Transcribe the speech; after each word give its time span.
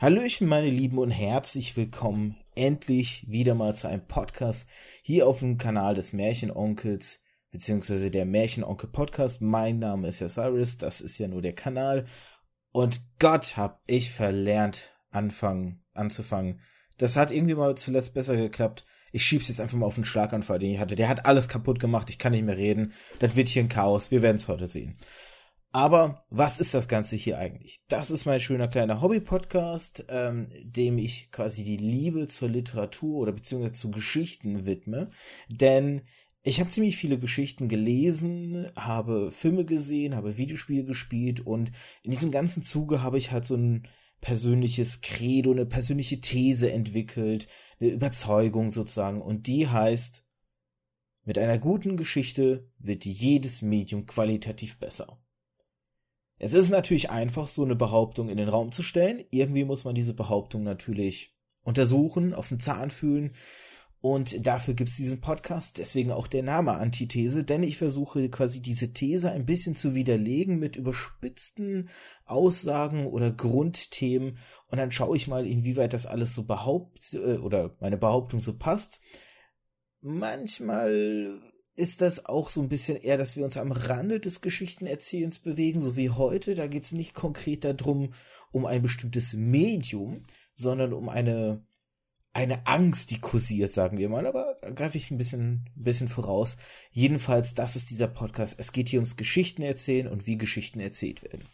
Hallöchen, 0.00 0.48
meine 0.48 0.70
Lieben, 0.70 0.96
und 0.96 1.10
herzlich 1.10 1.76
willkommen 1.76 2.38
endlich 2.54 3.26
wieder 3.28 3.54
mal 3.54 3.76
zu 3.76 3.86
einem 3.86 4.06
Podcast 4.06 4.66
hier 5.02 5.26
auf 5.26 5.40
dem 5.40 5.58
Kanal 5.58 5.94
des 5.94 6.14
Märchenonkels, 6.14 7.22
beziehungsweise 7.50 8.10
der 8.10 8.24
Märchenonkel 8.24 8.88
Podcast. 8.88 9.42
Mein 9.42 9.78
Name 9.78 10.08
ist 10.08 10.20
ja 10.20 10.30
Cyrus, 10.30 10.78
das 10.78 11.02
ist 11.02 11.18
ja 11.18 11.28
nur 11.28 11.42
der 11.42 11.52
Kanal. 11.52 12.06
Und 12.72 13.02
Gott 13.18 13.58
hab 13.58 13.82
ich 13.86 14.10
verlernt, 14.10 14.94
anfangen, 15.10 15.84
anzufangen. 15.92 16.60
Das 16.96 17.16
hat 17.16 17.30
irgendwie 17.30 17.54
mal 17.54 17.74
zuletzt 17.74 18.14
besser 18.14 18.36
geklappt. 18.38 18.86
Ich 19.12 19.26
schieb's 19.26 19.48
jetzt 19.48 19.60
einfach 19.60 19.76
mal 19.76 19.84
auf 19.84 19.96
den 19.96 20.06
Schlaganfall, 20.06 20.60
den 20.60 20.70
ich 20.70 20.78
hatte. 20.78 20.96
Der 20.96 21.10
hat 21.10 21.26
alles 21.26 21.46
kaputt 21.46 21.78
gemacht, 21.78 22.08
ich 22.08 22.18
kann 22.18 22.32
nicht 22.32 22.46
mehr 22.46 22.56
reden. 22.56 22.94
Das 23.18 23.36
wird 23.36 23.48
hier 23.48 23.62
ein 23.62 23.68
Chaos, 23.68 24.10
wir 24.10 24.22
werden's 24.22 24.48
heute 24.48 24.66
sehen. 24.66 24.96
Aber 25.72 26.24
was 26.30 26.58
ist 26.58 26.74
das 26.74 26.88
Ganze 26.88 27.14
hier 27.14 27.38
eigentlich? 27.38 27.76
Das 27.88 28.10
ist 28.10 28.24
mein 28.24 28.40
schöner 28.40 28.66
kleiner 28.66 29.00
Hobby-Podcast, 29.00 30.04
ähm, 30.08 30.48
dem 30.64 30.98
ich 30.98 31.30
quasi 31.30 31.62
die 31.62 31.76
Liebe 31.76 32.26
zur 32.26 32.48
Literatur 32.48 33.18
oder 33.18 33.32
beziehungsweise 33.32 33.74
zu 33.74 33.92
Geschichten 33.92 34.66
widme. 34.66 35.10
Denn 35.48 36.02
ich 36.42 36.58
habe 36.58 36.70
ziemlich 36.70 36.96
viele 36.96 37.18
Geschichten 37.18 37.68
gelesen, 37.68 38.66
habe 38.74 39.30
Filme 39.30 39.64
gesehen, 39.64 40.16
habe 40.16 40.38
Videospiele 40.38 40.84
gespielt 40.84 41.40
und 41.40 41.70
in 42.02 42.10
diesem 42.10 42.32
ganzen 42.32 42.62
Zuge 42.64 43.02
habe 43.02 43.18
ich 43.18 43.30
halt 43.30 43.44
so 43.44 43.54
ein 43.54 43.86
persönliches 44.20 45.02
Credo, 45.02 45.52
eine 45.52 45.66
persönliche 45.66 46.20
These 46.20 46.72
entwickelt, 46.72 47.46
eine 47.78 47.90
Überzeugung 47.90 48.70
sozusagen. 48.70 49.22
Und 49.22 49.46
die 49.46 49.68
heißt, 49.68 50.24
mit 51.24 51.38
einer 51.38 51.58
guten 51.58 51.96
Geschichte 51.96 52.68
wird 52.78 53.04
jedes 53.04 53.62
Medium 53.62 54.06
qualitativ 54.06 54.78
besser. 54.78 55.19
Es 56.42 56.54
ist 56.54 56.70
natürlich 56.70 57.10
einfach, 57.10 57.48
so 57.48 57.62
eine 57.62 57.76
Behauptung 57.76 58.30
in 58.30 58.38
den 58.38 58.48
Raum 58.48 58.72
zu 58.72 58.82
stellen. 58.82 59.22
Irgendwie 59.30 59.64
muss 59.64 59.84
man 59.84 59.94
diese 59.94 60.14
Behauptung 60.14 60.62
natürlich 60.62 61.36
untersuchen, 61.64 62.32
auf 62.32 62.48
den 62.48 62.58
Zahn 62.58 62.90
fühlen. 62.90 63.32
Und 64.00 64.46
dafür 64.46 64.72
gibt's 64.72 64.96
diesen 64.96 65.20
Podcast, 65.20 65.76
deswegen 65.76 66.10
auch 66.10 66.26
der 66.26 66.42
Name 66.42 66.72
Antithese, 66.72 67.44
denn 67.44 67.62
ich 67.62 67.76
versuche 67.76 68.30
quasi 68.30 68.62
diese 68.62 68.94
These 68.94 69.30
ein 69.30 69.44
bisschen 69.44 69.76
zu 69.76 69.94
widerlegen 69.94 70.58
mit 70.58 70.76
überspitzten 70.76 71.90
Aussagen 72.24 73.06
oder 73.06 73.30
Grundthemen 73.30 74.38
und 74.68 74.78
dann 74.78 74.92
schaue 74.92 75.18
ich 75.18 75.28
mal, 75.28 75.46
inwieweit 75.46 75.92
das 75.92 76.06
alles 76.06 76.32
so 76.32 76.44
behaupt 76.46 77.12
äh, 77.12 77.36
oder 77.36 77.76
meine 77.80 77.98
Behauptung 77.98 78.40
so 78.40 78.56
passt. 78.56 79.02
Manchmal 80.00 81.38
ist 81.76 82.00
das 82.00 82.26
auch 82.26 82.50
so 82.50 82.60
ein 82.60 82.68
bisschen 82.68 82.96
eher, 82.96 83.16
dass 83.16 83.36
wir 83.36 83.44
uns 83.44 83.56
am 83.56 83.72
Rande 83.72 84.20
des 84.20 84.40
Geschichtenerzählens 84.40 85.38
bewegen, 85.38 85.80
so 85.80 85.96
wie 85.96 86.10
heute. 86.10 86.54
Da 86.54 86.66
geht 86.66 86.84
es 86.84 86.92
nicht 86.92 87.14
konkret 87.14 87.64
darum, 87.64 88.12
um 88.52 88.66
ein 88.66 88.82
bestimmtes 88.82 89.34
Medium, 89.34 90.24
sondern 90.54 90.92
um 90.92 91.08
eine, 91.08 91.64
eine 92.32 92.66
Angst, 92.66 93.10
die 93.10 93.20
kursiert, 93.20 93.72
sagen 93.72 93.98
wir 93.98 94.08
mal. 94.08 94.26
Aber 94.26 94.58
da 94.60 94.70
greife 94.70 94.98
ich 94.98 95.10
ein 95.10 95.18
bisschen, 95.18 95.70
ein 95.76 95.84
bisschen 95.84 96.08
voraus. 96.08 96.56
Jedenfalls, 96.90 97.54
das 97.54 97.76
ist 97.76 97.90
dieser 97.90 98.08
Podcast. 98.08 98.56
Es 98.58 98.72
geht 98.72 98.88
hier 98.88 98.98
ums 98.98 99.16
Geschichtenerzählen 99.16 100.08
und 100.08 100.26
wie 100.26 100.36
Geschichten 100.36 100.80
erzählt 100.80 101.22
werden. 101.22 101.44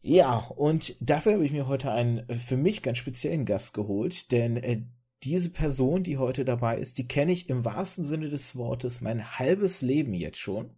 Ja, 0.00 0.36
und 0.36 0.96
dafür 1.00 1.34
habe 1.34 1.46
ich 1.46 1.52
mir 1.52 1.66
heute 1.66 1.90
einen 1.90 2.28
für 2.28 2.58
mich 2.58 2.82
ganz 2.82 2.98
speziellen 2.98 3.46
Gast 3.46 3.72
geholt, 3.72 4.32
denn 4.32 4.58
äh, 4.58 4.82
diese 5.24 5.50
Person, 5.50 6.02
die 6.02 6.18
heute 6.18 6.44
dabei 6.44 6.78
ist, 6.78 6.98
die 6.98 7.08
kenne 7.08 7.32
ich 7.32 7.48
im 7.48 7.64
wahrsten 7.64 8.04
Sinne 8.04 8.28
des 8.28 8.56
Wortes 8.56 9.00
mein 9.00 9.38
halbes 9.38 9.80
Leben 9.80 10.12
jetzt 10.14 10.38
schon. 10.38 10.76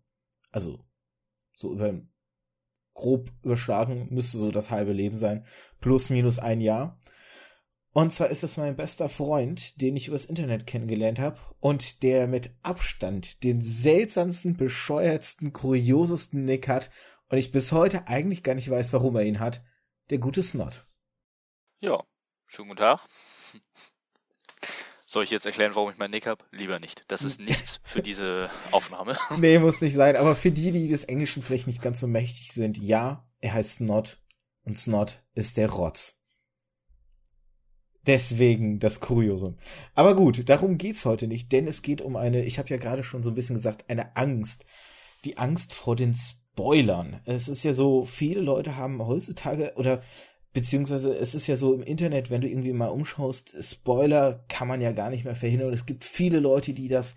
Also 0.50 0.84
so 1.54 1.72
über 1.72 2.00
grob 2.94 3.30
überschlagen 3.42 4.08
müsste 4.10 4.38
so 4.38 4.50
das 4.50 4.70
halbe 4.70 4.92
Leben 4.92 5.16
sein, 5.16 5.44
plus 5.80 6.10
minus 6.10 6.38
ein 6.38 6.60
Jahr. 6.60 7.00
Und 7.92 8.12
zwar 8.12 8.28
ist 8.28 8.44
es 8.44 8.56
mein 8.56 8.76
bester 8.76 9.08
Freund, 9.08 9.80
den 9.80 9.96
ich 9.96 10.08
übers 10.08 10.26
Internet 10.26 10.66
kennengelernt 10.66 11.18
habe 11.18 11.38
und 11.60 12.02
der 12.02 12.26
mit 12.26 12.50
Abstand 12.62 13.42
den 13.42 13.62
seltsamsten, 13.62 14.56
bescheuertsten, 14.56 15.52
kuriosesten 15.52 16.44
Nick 16.44 16.68
hat 16.68 16.90
und 17.28 17.38
ich 17.38 17.52
bis 17.52 17.72
heute 17.72 18.06
eigentlich 18.06 18.42
gar 18.42 18.54
nicht 18.54 18.70
weiß, 18.70 18.92
warum 18.92 19.16
er 19.16 19.24
ihn 19.24 19.40
hat. 19.40 19.64
Der 20.10 20.18
gute 20.18 20.42
Snot. 20.42 20.86
Ja, 21.80 22.04
schönen 22.46 22.68
guten 22.68 22.80
Tag. 22.80 23.00
Soll 25.08 25.22
ich 25.22 25.30
jetzt 25.30 25.46
erklären, 25.46 25.76
warum 25.76 25.88
ich 25.90 25.98
meinen 25.98 26.10
Nick 26.10 26.26
habe? 26.26 26.44
Lieber 26.50 26.80
nicht. 26.80 27.04
Das 27.06 27.22
ist 27.22 27.38
nichts 27.38 27.80
für 27.84 28.02
diese 28.02 28.50
Aufnahme. 28.72 29.16
Nee, 29.38 29.60
muss 29.60 29.80
nicht 29.80 29.94
sein. 29.94 30.16
Aber 30.16 30.34
für 30.34 30.50
die, 30.50 30.72
die 30.72 30.88
des 30.88 31.04
Englischen 31.04 31.44
vielleicht 31.44 31.68
nicht 31.68 31.80
ganz 31.80 32.00
so 32.00 32.08
mächtig 32.08 32.52
sind, 32.52 32.76
ja, 32.76 33.24
er 33.40 33.54
heißt 33.54 33.76
Snot 33.76 34.18
und 34.64 34.76
Snot 34.76 35.22
ist 35.34 35.58
der 35.58 35.70
Rotz. 35.70 36.18
Deswegen 38.04 38.80
das 38.80 39.00
Kuriosum. 39.00 39.56
Aber 39.94 40.16
gut, 40.16 40.48
darum 40.48 40.76
geht's 40.76 41.04
heute 41.04 41.28
nicht, 41.28 41.52
denn 41.52 41.68
es 41.68 41.82
geht 41.82 42.00
um 42.00 42.16
eine, 42.16 42.44
ich 42.44 42.58
habe 42.58 42.68
ja 42.68 42.76
gerade 42.76 43.04
schon 43.04 43.22
so 43.22 43.30
ein 43.30 43.34
bisschen 43.36 43.56
gesagt, 43.56 43.88
eine 43.88 44.16
Angst. 44.16 44.66
Die 45.24 45.38
Angst 45.38 45.72
vor 45.72 45.94
den 45.94 46.14
Spoilern. 46.14 47.20
Es 47.26 47.48
ist 47.48 47.62
ja 47.62 47.72
so, 47.72 48.04
viele 48.04 48.40
Leute 48.40 48.76
haben 48.76 49.04
heutzutage 49.06 49.72
oder 49.76 50.02
Beziehungsweise 50.56 51.12
es 51.12 51.34
ist 51.34 51.46
ja 51.48 51.56
so 51.56 51.74
im 51.74 51.82
Internet, 51.82 52.30
wenn 52.30 52.40
du 52.40 52.48
irgendwie 52.48 52.72
mal 52.72 52.86
umschaust, 52.86 53.54
Spoiler 53.60 54.42
kann 54.48 54.66
man 54.66 54.80
ja 54.80 54.92
gar 54.92 55.10
nicht 55.10 55.26
mehr 55.26 55.34
verhindern. 55.34 55.68
Und 55.68 55.74
es 55.74 55.84
gibt 55.84 56.02
viele 56.02 56.40
Leute, 56.40 56.72
die 56.72 56.88
das, 56.88 57.14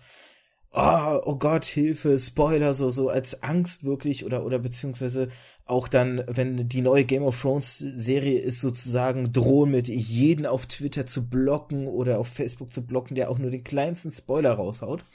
oh, 0.72 1.18
oh 1.24 1.36
Gott, 1.36 1.64
Hilfe, 1.64 2.18
Spoiler, 2.18 2.74
so, 2.74 2.90
so 2.90 3.08
als 3.08 3.42
Angst 3.42 3.84
wirklich 3.84 4.26
oder, 4.26 4.44
oder 4.44 4.58
beziehungsweise 4.58 5.30
auch 5.64 5.88
dann, 5.88 6.22
wenn 6.26 6.68
die 6.68 6.82
neue 6.82 7.06
Game 7.06 7.22
of 7.22 7.40
Thrones 7.40 7.78
Serie 7.78 8.38
ist, 8.38 8.60
sozusagen 8.60 9.32
drohen 9.32 9.70
mit 9.70 9.88
jeden 9.88 10.44
auf 10.44 10.66
Twitter 10.66 11.06
zu 11.06 11.26
blocken 11.26 11.86
oder 11.86 12.18
auf 12.18 12.28
Facebook 12.28 12.74
zu 12.74 12.86
blocken, 12.86 13.14
der 13.14 13.30
auch 13.30 13.38
nur 13.38 13.50
den 13.50 13.64
kleinsten 13.64 14.12
Spoiler 14.12 14.52
raushaut. 14.52 15.06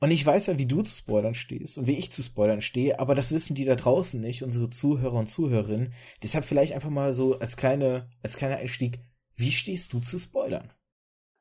Und 0.00 0.10
ich 0.10 0.24
weiß 0.24 0.46
ja, 0.46 0.58
wie 0.58 0.66
du 0.66 0.82
zu 0.82 0.96
Spoilern 0.96 1.34
stehst 1.34 1.78
und 1.78 1.86
wie 1.86 1.98
ich 1.98 2.12
zu 2.12 2.22
Spoilern 2.22 2.60
stehe, 2.60 2.98
aber 2.98 3.14
das 3.14 3.32
wissen 3.32 3.54
die 3.54 3.64
da 3.64 3.74
draußen 3.74 4.20
nicht, 4.20 4.42
unsere 4.42 4.68
Zuhörer 4.68 5.14
und 5.14 5.28
Zuhörerinnen. 5.28 5.94
Deshalb 6.22 6.44
vielleicht 6.44 6.74
einfach 6.74 6.90
mal 6.90 7.14
so 7.14 7.38
als 7.38 7.56
kleine, 7.56 8.10
als 8.22 8.36
kleiner 8.36 8.56
Einstieg, 8.56 8.98
wie 9.36 9.52
stehst 9.52 9.92
du 9.92 10.00
zu 10.00 10.18
Spoilern? 10.18 10.72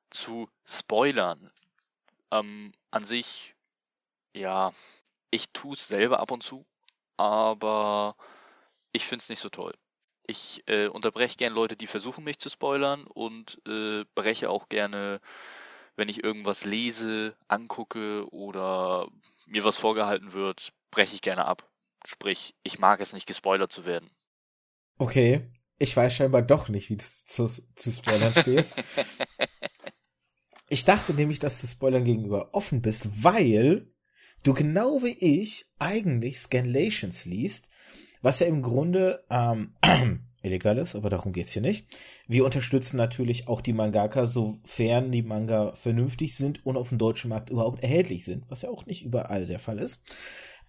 Zu 0.10 0.48
Spoilern. 0.66 1.52
Ähm, 2.32 2.72
an 2.92 3.04
sich, 3.04 3.56
ja, 4.34 4.72
ich 5.30 5.50
tue 5.50 5.74
es 5.74 5.88
selber 5.88 6.20
ab 6.20 6.32
und 6.32 6.44
zu, 6.44 6.66
aber 7.18 8.16
ich 8.92 9.06
finde 9.06 9.24
es 9.24 9.30
nicht 9.30 9.40
so 9.40 9.50
toll. 9.50 9.74
Ich 10.26 10.64
äh, 10.68 10.88
unterbreche 10.88 11.36
gerne 11.36 11.56
Leute, 11.56 11.76
die 11.76 11.88
versuchen, 11.88 12.24
mich 12.24 12.40
zu 12.40 12.50
spoilern 12.50 13.04
und 13.06 13.60
äh, 13.68 14.06
breche 14.16 14.50
auch 14.50 14.70
gerne 14.70 15.20
wenn 15.96 16.10
ich 16.10 16.24
irgendwas 16.24 16.66
lese, 16.66 17.36
angucke 17.48 18.28
oder 18.32 19.08
mir 19.46 19.64
was 19.64 19.78
vorgehalten 19.78 20.34
wird, 20.34 20.74
breche 20.92 21.16
ich 21.16 21.22
gerne 21.22 21.46
ab. 21.46 21.70
Sprich, 22.06 22.56
ich 22.64 22.80
mag 22.80 23.00
es 23.00 23.14
nicht, 23.14 23.28
gespoilert 23.28 23.72
zu 23.72 23.86
werden. 23.86 24.10
Okay, 24.98 25.50
ich 25.80 25.96
weiß 25.96 26.14
scheinbar 26.14 26.42
doch 26.42 26.70
nicht, 26.70 26.90
wie 26.90 26.98
du 26.98 27.04
zu, 27.04 27.48
zu 27.48 27.92
Spoilern 27.92 28.34
stehst. 28.34 28.76
ich 30.70 30.86
dachte 30.86 31.14
nämlich, 31.14 31.40
dass 31.40 31.62
du 31.62 31.68
Spoilern 31.68 32.06
gegenüber 32.06 32.54
offen 32.54 32.82
bist, 32.82 33.24
weil 33.24 33.92
du 34.44 34.54
genau 34.54 35.02
wie 35.04 35.18
ich 35.18 35.66
eigentlich 35.80 36.40
Scanlations 36.40 37.26
liest, 37.26 37.70
was 38.22 38.40
ja 38.40 38.48
im 38.48 38.62
Grunde 38.62 39.26
ähm, 39.30 39.76
illegal 40.44 40.78
ist, 40.78 40.96
aber 40.96 41.10
darum 41.10 41.34
geht's 41.34 41.52
hier 41.52 41.62
nicht. 41.62 41.88
Wir 42.28 42.46
unterstützen 42.46 42.98
natürlich 42.98 43.48
auch 43.48 43.62
die 43.62 43.74
Mangaka, 43.74 44.26
sofern 44.26 45.12
die 45.12 45.24
Manga 45.24 45.74
vernünftig 45.74 46.36
sind 46.36 46.66
und 46.66 46.78
auf 46.78 46.90
dem 46.90 46.98
deutschen 46.98 47.30
Markt 47.30 47.50
überhaupt 47.50 47.82
erhältlich 47.82 48.26
sind, 48.26 48.46
was 48.50 48.62
ja 48.62 48.70
auch 48.70 48.86
nicht 48.86 49.04
überall 49.04 49.46
der 49.46 49.60
Fall 49.60 49.80
ist. 49.80 50.02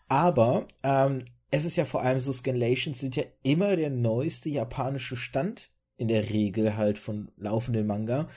Aber 0.08 0.66
ähm, 0.82 1.24
es 1.50 1.64
ist 1.64 1.76
ja 1.76 1.84
vor 1.84 2.02
allem 2.02 2.18
so, 2.18 2.32
Scanlations 2.32 2.98
sind 2.98 3.16
ja 3.16 3.24
immer 3.42 3.76
der 3.76 3.90
neueste 3.90 4.48
japanische 4.48 5.16
Stand 5.16 5.70
in 5.96 6.08
der 6.08 6.30
Regel 6.30 6.76
halt 6.76 6.98
von 6.98 7.30
laufenden 7.36 7.86
Manga. 7.86 8.28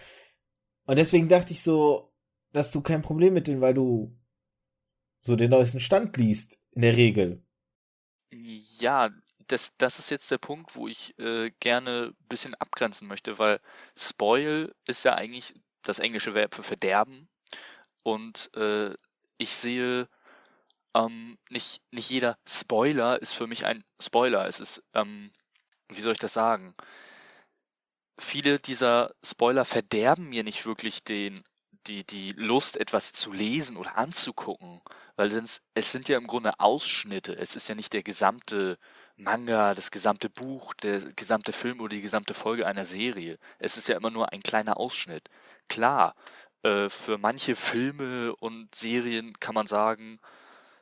Und 0.85 0.97
deswegen 0.97 1.27
dachte 1.27 1.53
ich 1.53 1.61
so, 1.61 2.13
dass 2.51 2.71
du 2.71 2.81
kein 2.81 3.01
Problem 3.01 3.33
mit 3.33 3.47
denen, 3.47 3.61
weil 3.61 3.73
du 3.73 4.15
so 5.21 5.35
den 5.35 5.51
neuesten 5.51 5.79
Stand 5.79 6.15
liest, 6.17 6.59
in 6.71 6.81
der 6.81 6.95
Regel. 6.95 7.43
Ja, 8.31 9.09
das, 9.47 9.75
das 9.77 9.99
ist 9.99 10.11
jetzt 10.11 10.29
der 10.31 10.37
Punkt, 10.37 10.75
wo 10.75 10.87
ich 10.87 11.17
äh, 11.19 11.51
gerne 11.59 12.13
ein 12.13 12.27
bisschen 12.27 12.55
abgrenzen 12.55 13.07
möchte, 13.07 13.39
weil 13.39 13.59
Spoil 13.97 14.73
ist 14.85 15.03
ja 15.05 15.15
eigentlich 15.15 15.53
das 15.83 15.99
englische 15.99 16.33
Verb 16.33 16.53
für 16.53 16.63
verderben. 16.63 17.29
Und 18.03 18.53
äh, 18.55 18.93
ich 19.37 19.51
sehe, 19.51 20.07
ähm, 20.93 21.37
nicht, 21.49 21.81
nicht 21.91 22.09
jeder 22.09 22.37
Spoiler 22.47 23.21
ist 23.21 23.33
für 23.33 23.47
mich 23.47 23.65
ein 23.65 23.83
Spoiler. 24.01 24.47
Es 24.47 24.59
ist, 24.59 24.83
ähm, 24.93 25.31
wie 25.89 26.01
soll 26.01 26.13
ich 26.13 26.19
das 26.19 26.33
sagen? 26.33 26.75
Viele 28.19 28.57
dieser 28.57 29.13
Spoiler 29.23 29.63
verderben 29.63 30.29
mir 30.29 30.43
nicht 30.43 30.65
wirklich 30.65 31.03
den, 31.03 31.43
die, 31.87 32.03
die 32.03 32.31
Lust, 32.31 32.77
etwas 32.77 33.13
zu 33.13 33.31
lesen 33.31 33.77
oder 33.77 33.97
anzugucken, 33.97 34.81
weil 35.15 35.31
es, 35.33 35.61
es 35.73 35.91
sind 35.91 36.09
ja 36.09 36.17
im 36.17 36.27
Grunde 36.27 36.59
Ausschnitte. 36.59 37.37
Es 37.37 37.55
ist 37.55 37.69
ja 37.69 37.75
nicht 37.75 37.93
der 37.93 38.03
gesamte 38.03 38.77
Manga, 39.17 39.73
das 39.73 39.91
gesamte 39.91 40.29
Buch, 40.29 40.73
der 40.75 41.01
gesamte 41.13 41.51
Film 41.51 41.79
oder 41.81 41.95
die 41.95 42.01
gesamte 42.01 42.33
Folge 42.35 42.67
einer 42.67 42.85
Serie. 42.85 43.39
Es 43.59 43.77
ist 43.77 43.87
ja 43.87 43.97
immer 43.97 44.11
nur 44.11 44.31
ein 44.31 44.43
kleiner 44.43 44.77
Ausschnitt. 44.77 45.29
Klar, 45.69 46.15
äh, 46.63 46.89
für 46.89 47.17
manche 47.17 47.55
Filme 47.55 48.35
und 48.35 48.73
Serien 48.75 49.33
kann 49.39 49.55
man 49.55 49.65
sagen, 49.67 50.19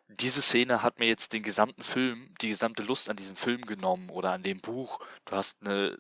diese 0.07 0.41
Szene 0.41 0.83
hat 0.83 0.99
mir 0.99 1.07
jetzt 1.07 1.33
den 1.33 1.43
gesamten 1.43 1.81
Film, 1.81 2.33
die 2.41 2.49
gesamte 2.49 2.83
Lust 2.83 3.09
an 3.09 3.15
diesem 3.15 3.37
Film 3.37 3.61
genommen 3.61 4.09
oder 4.09 4.31
an 4.31 4.43
dem 4.43 4.59
Buch. 4.59 4.99
Du 5.25 5.35
hast 5.35 5.57
eine, 5.61 5.97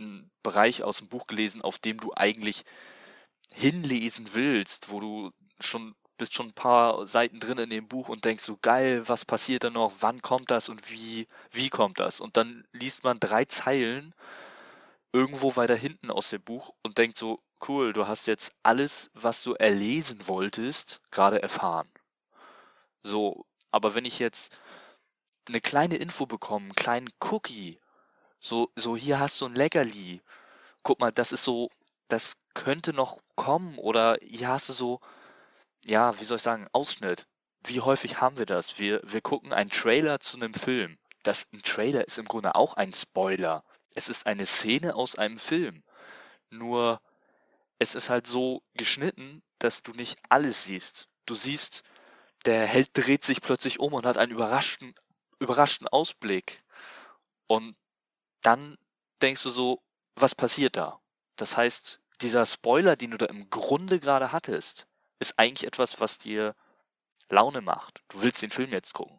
einen 0.00 0.30
Bereich 0.42 0.82
aus 0.82 0.98
dem 0.98 1.08
Buch 1.08 1.26
gelesen, 1.26 1.62
auf 1.62 1.78
dem 1.78 1.98
du 1.98 2.12
eigentlich 2.14 2.64
hinlesen 3.50 4.34
willst, 4.34 4.90
wo 4.90 5.00
du 5.00 5.30
schon 5.60 5.94
bist 6.16 6.34
schon 6.34 6.48
ein 6.48 6.54
paar 6.54 7.06
Seiten 7.06 7.40
drin 7.40 7.58
in 7.58 7.70
dem 7.70 7.88
Buch 7.88 8.08
und 8.08 8.24
denkst 8.24 8.44
so 8.44 8.58
geil, 8.60 9.08
was 9.08 9.24
passiert 9.24 9.64
da 9.64 9.70
noch, 9.70 9.92
wann 10.00 10.22
kommt 10.22 10.50
das 10.50 10.68
und 10.68 10.90
wie 10.90 11.26
wie 11.50 11.70
kommt 11.70 12.00
das? 12.00 12.20
Und 12.20 12.36
dann 12.36 12.64
liest 12.72 13.04
man 13.04 13.20
drei 13.20 13.44
Zeilen 13.44 14.14
irgendwo 15.12 15.56
weiter 15.56 15.76
hinten 15.76 16.10
aus 16.10 16.30
dem 16.30 16.42
Buch 16.42 16.72
und 16.82 16.98
denkt 16.98 17.16
so 17.16 17.40
cool, 17.68 17.92
du 17.92 18.06
hast 18.08 18.26
jetzt 18.26 18.52
alles, 18.62 19.10
was 19.14 19.42
du 19.42 19.54
erlesen 19.54 20.26
wolltest, 20.26 21.00
gerade 21.10 21.40
erfahren. 21.42 21.88
So, 23.02 23.46
aber 23.70 23.94
wenn 23.94 24.04
ich 24.04 24.18
jetzt 24.18 24.58
eine 25.48 25.60
kleine 25.60 25.96
Info 25.96 26.26
bekomme, 26.26 26.64
einen 26.64 26.74
kleinen 26.74 27.10
Cookie, 27.20 27.78
so, 28.40 28.70
so 28.76 28.96
hier 28.96 29.20
hast 29.20 29.40
du 29.40 29.46
ein 29.46 29.54
Leckerli, 29.54 30.20
guck 30.82 31.00
mal, 31.00 31.12
das 31.12 31.32
ist 31.32 31.44
so, 31.44 31.70
das 32.08 32.36
könnte 32.54 32.92
noch 32.92 33.20
kommen 33.36 33.78
oder 33.78 34.18
hier 34.20 34.48
hast 34.48 34.68
du 34.68 34.72
so, 34.72 35.00
ja, 35.86 36.18
wie 36.20 36.24
soll 36.24 36.36
ich 36.36 36.42
sagen, 36.42 36.68
Ausschnitt. 36.72 37.26
Wie 37.66 37.80
häufig 37.80 38.20
haben 38.20 38.38
wir 38.38 38.46
das? 38.46 38.78
Wir, 38.78 39.00
wir 39.04 39.20
gucken 39.20 39.52
einen 39.52 39.70
Trailer 39.70 40.20
zu 40.20 40.36
einem 40.36 40.54
Film. 40.54 40.98
Das, 41.22 41.46
ein 41.52 41.62
Trailer 41.62 42.06
ist 42.06 42.18
im 42.18 42.26
Grunde 42.26 42.54
auch 42.54 42.74
ein 42.74 42.92
Spoiler. 42.92 43.64
Es 43.94 44.08
ist 44.08 44.26
eine 44.26 44.46
Szene 44.46 44.94
aus 44.94 45.16
einem 45.16 45.38
Film. 45.38 45.82
Nur, 46.50 47.00
es 47.78 47.94
ist 47.94 48.10
halt 48.10 48.26
so 48.26 48.62
geschnitten, 48.74 49.42
dass 49.58 49.82
du 49.82 49.92
nicht 49.92 50.18
alles 50.28 50.64
siehst. 50.64 51.08
Du 51.26 51.34
siehst 51.34 51.82
der 52.44 52.66
Held 52.66 52.90
dreht 52.92 53.24
sich 53.24 53.40
plötzlich 53.40 53.80
um 53.80 53.94
und 53.94 54.06
hat 54.06 54.18
einen 54.18 54.32
überraschten, 54.32 54.94
überraschten 55.38 55.88
Ausblick. 55.88 56.62
Und 57.46 57.74
dann 58.42 58.76
denkst 59.22 59.42
du 59.42 59.50
so, 59.50 59.82
was 60.14 60.34
passiert 60.34 60.76
da? 60.76 61.00
Das 61.36 61.56
heißt, 61.56 62.00
dieser 62.20 62.46
Spoiler, 62.46 62.96
den 62.96 63.12
du 63.12 63.16
da 63.16 63.26
im 63.26 63.48
Grunde 63.50 63.98
gerade 63.98 64.32
hattest, 64.32 64.86
ist 65.30 65.38
eigentlich 65.38 65.66
etwas, 65.66 66.00
was 66.00 66.18
dir 66.18 66.54
Laune 67.28 67.60
macht. 67.60 68.02
Du 68.08 68.22
willst 68.22 68.42
den 68.42 68.50
Film 68.50 68.70
jetzt 68.70 68.92
gucken. 68.92 69.18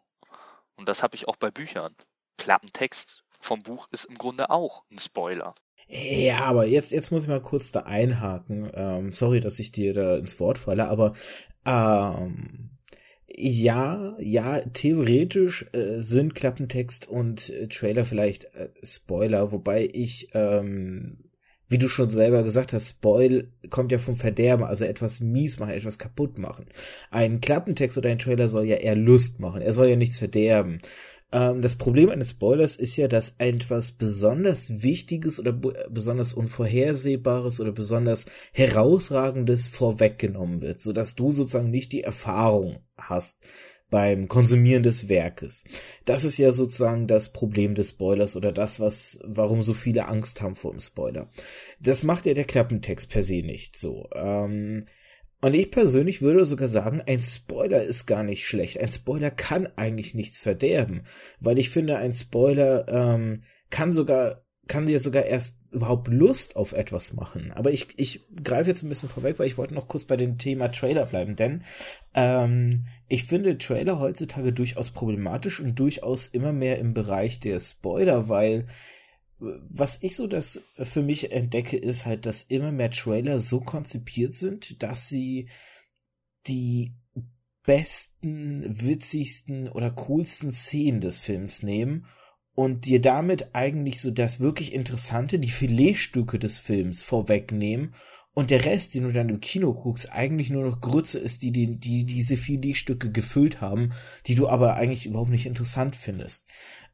Und 0.76 0.88
das 0.88 1.02
habe 1.02 1.16
ich 1.16 1.26
auch 1.28 1.36
bei 1.36 1.50
Büchern. 1.50 1.94
Klappentext 2.38 3.24
vom 3.40 3.62
Buch 3.62 3.88
ist 3.90 4.04
im 4.04 4.16
Grunde 4.16 4.50
auch 4.50 4.84
ein 4.90 4.98
Spoiler. 4.98 5.54
Ja, 5.88 6.44
aber 6.44 6.66
jetzt, 6.66 6.92
jetzt 6.92 7.10
muss 7.10 7.22
ich 7.22 7.28
mal 7.28 7.40
kurz 7.40 7.72
da 7.72 7.80
einhaken. 7.80 8.70
Ähm, 8.74 9.12
sorry, 9.12 9.40
dass 9.40 9.58
ich 9.58 9.72
dir 9.72 9.94
da 9.94 10.16
ins 10.16 10.38
Wort 10.40 10.58
falle, 10.58 10.88
aber 10.88 11.14
ähm, 11.64 12.70
ja, 13.28 14.16
ja, 14.18 14.60
theoretisch 14.60 15.66
äh, 15.72 16.00
sind 16.00 16.34
Klappentext 16.34 17.06
und 17.06 17.50
äh, 17.50 17.68
Trailer 17.68 18.04
vielleicht 18.04 18.44
äh, 18.54 18.70
Spoiler, 18.82 19.52
wobei 19.52 19.88
ich, 19.92 20.30
ähm, 20.32 21.25
wie 21.68 21.78
du 21.78 21.88
schon 21.88 22.10
selber 22.10 22.42
gesagt 22.42 22.72
hast, 22.72 22.88
Spoil 22.88 23.50
kommt 23.70 23.92
ja 23.92 23.98
vom 23.98 24.16
Verderben, 24.16 24.64
also 24.64 24.84
etwas 24.84 25.20
mies 25.20 25.58
machen, 25.58 25.72
etwas 25.72 25.98
kaputt 25.98 26.38
machen. 26.38 26.66
Ein 27.10 27.40
Klappentext 27.40 27.98
oder 27.98 28.10
ein 28.10 28.18
Trailer 28.18 28.48
soll 28.48 28.66
ja 28.66 28.76
eher 28.76 28.96
Lust 28.96 29.40
machen, 29.40 29.62
er 29.62 29.72
soll 29.72 29.88
ja 29.88 29.96
nichts 29.96 30.18
verderben. 30.18 30.80
Ähm, 31.32 31.62
das 31.62 31.74
Problem 31.74 32.10
eines 32.10 32.30
Spoilers 32.30 32.76
ist 32.76 32.96
ja, 32.96 33.08
dass 33.08 33.34
etwas 33.38 33.90
besonders 33.90 34.82
Wichtiges 34.82 35.40
oder 35.40 35.52
besonders 35.52 36.34
Unvorhersehbares 36.34 37.60
oder 37.60 37.72
besonders 37.72 38.26
Herausragendes 38.52 39.66
vorweggenommen 39.66 40.62
wird, 40.62 40.80
sodass 40.80 41.16
du 41.16 41.32
sozusagen 41.32 41.70
nicht 41.70 41.92
die 41.92 42.04
Erfahrung 42.04 42.78
hast 42.96 43.38
beim 43.90 44.28
Konsumieren 44.28 44.82
des 44.82 45.08
Werkes. 45.08 45.64
Das 46.04 46.24
ist 46.24 46.38
ja 46.38 46.52
sozusagen 46.52 47.06
das 47.06 47.32
Problem 47.32 47.74
des 47.74 47.90
Spoilers 47.90 48.36
oder 48.36 48.52
das, 48.52 48.80
was, 48.80 49.20
warum 49.24 49.62
so 49.62 49.74
viele 49.74 50.08
Angst 50.08 50.40
haben 50.40 50.56
vor 50.56 50.72
dem 50.72 50.80
Spoiler. 50.80 51.30
Das 51.80 52.02
macht 52.02 52.26
ja 52.26 52.34
der 52.34 52.44
Klappentext 52.44 53.08
per 53.08 53.22
se 53.22 53.42
nicht 53.42 53.76
so. 53.76 54.08
Ähm, 54.14 54.86
und 55.40 55.54
ich 55.54 55.70
persönlich 55.70 56.22
würde 56.22 56.44
sogar 56.44 56.68
sagen, 56.68 57.02
ein 57.06 57.20
Spoiler 57.20 57.82
ist 57.82 58.06
gar 58.06 58.22
nicht 58.22 58.46
schlecht. 58.46 58.80
Ein 58.80 58.90
Spoiler 58.90 59.30
kann 59.30 59.68
eigentlich 59.76 60.14
nichts 60.14 60.40
verderben, 60.40 61.04
weil 61.40 61.58
ich 61.58 61.70
finde, 61.70 61.98
ein 61.98 62.14
Spoiler 62.14 62.88
ähm, 62.88 63.42
kann 63.70 63.92
sogar 63.92 64.46
kann 64.68 64.86
dir 64.86 64.98
sogar 64.98 65.24
erst 65.24 65.58
überhaupt 65.76 66.08
Lust 66.08 66.56
auf 66.56 66.72
etwas 66.72 67.12
machen. 67.12 67.52
Aber 67.52 67.70
ich, 67.70 67.88
ich 67.96 68.22
greife 68.42 68.70
jetzt 68.70 68.82
ein 68.82 68.88
bisschen 68.88 69.08
vorweg, 69.08 69.38
weil 69.38 69.46
ich 69.46 69.58
wollte 69.58 69.74
noch 69.74 69.88
kurz 69.88 70.04
bei 70.04 70.16
dem 70.16 70.38
Thema 70.38 70.68
Trailer 70.68 71.06
bleiben, 71.06 71.36
denn 71.36 71.62
ähm, 72.14 72.86
ich 73.08 73.24
finde 73.24 73.58
Trailer 73.58 74.00
heutzutage 74.00 74.52
durchaus 74.52 74.90
problematisch 74.90 75.60
und 75.60 75.78
durchaus 75.78 76.26
immer 76.26 76.52
mehr 76.52 76.78
im 76.78 76.94
Bereich 76.94 77.38
der 77.38 77.60
Spoiler, 77.60 78.28
weil 78.28 78.66
was 79.38 80.02
ich 80.02 80.16
so 80.16 80.26
das 80.26 80.62
für 80.78 81.02
mich 81.02 81.30
entdecke, 81.30 81.76
ist 81.76 82.06
halt, 82.06 82.24
dass 82.24 82.42
immer 82.42 82.72
mehr 82.72 82.90
Trailer 82.90 83.40
so 83.40 83.60
konzipiert 83.60 84.34
sind, 84.34 84.82
dass 84.82 85.08
sie 85.08 85.48
die 86.46 86.94
besten, 87.64 88.64
witzigsten 88.80 89.68
oder 89.68 89.90
coolsten 89.90 90.52
Szenen 90.52 91.00
des 91.00 91.18
Films 91.18 91.62
nehmen 91.62 92.06
und 92.56 92.86
dir 92.86 93.00
damit 93.00 93.54
eigentlich 93.54 94.00
so 94.00 94.10
das 94.10 94.40
wirklich 94.40 94.72
Interessante, 94.72 95.38
die 95.38 95.50
Filetstücke 95.50 96.38
des 96.38 96.58
Films 96.58 97.02
vorwegnehmen 97.02 97.94
und 98.32 98.50
der 98.50 98.64
Rest, 98.64 98.94
den 98.94 99.04
du 99.04 99.12
dann 99.12 99.28
im 99.28 99.40
Kino 99.40 99.72
guckst, 99.74 100.10
eigentlich 100.10 100.48
nur 100.50 100.64
noch 100.64 100.80
Grütze 100.80 101.18
ist, 101.18 101.42
die, 101.42 101.52
die, 101.52 101.78
die 101.78 102.04
diese 102.04 102.36
Filetstücke 102.36 103.12
gefüllt 103.12 103.60
haben, 103.60 103.92
die 104.26 104.34
du 104.34 104.48
aber 104.48 104.74
eigentlich 104.74 105.06
überhaupt 105.06 105.30
nicht 105.30 105.46
interessant 105.46 105.96
findest. 105.96 106.46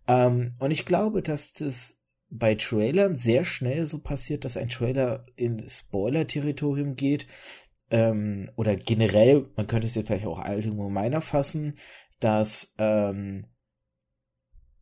Ähm, 0.09 0.55
und 0.59 0.73
ich 0.73 0.85
glaube, 0.85 1.23
dass 1.23 1.53
das 1.53 1.97
bei 2.29 2.57
Trailern 2.57 3.15
sehr 3.15 3.45
schnell 3.45 3.87
so 3.87 4.01
passiert, 4.01 4.45
dass 4.45 4.57
ein 4.57 4.69
Trailer 4.69 5.27
in 5.37 5.69
Spoiler-Territorium 5.69 6.97
geht. 6.97 7.29
Ähm, 7.91 8.51
oder 8.57 8.75
generell, 8.75 9.49
man 9.55 9.69
könnte 9.69 9.87
es 9.87 9.95
jetzt 9.95 10.09
vielleicht 10.09 10.27
auch 10.27 10.41
allgemeiner 10.41 11.21
fassen, 11.21 11.77
dass 12.19 12.75
ähm, 12.79 13.47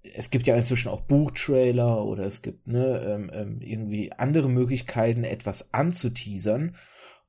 es 0.02 0.30
gibt 0.30 0.46
ja 0.46 0.56
inzwischen 0.56 0.88
auch 0.88 1.02
Buchtrailer 1.02 2.04
oder 2.04 2.24
es 2.24 2.42
gibt 2.42 2.68
ne, 2.68 3.00
ähm, 3.06 3.30
ähm, 3.32 3.60
irgendwie 3.60 4.12
andere 4.12 4.48
Möglichkeiten, 4.48 5.24
etwas 5.24 5.72
anzuteasern 5.72 6.76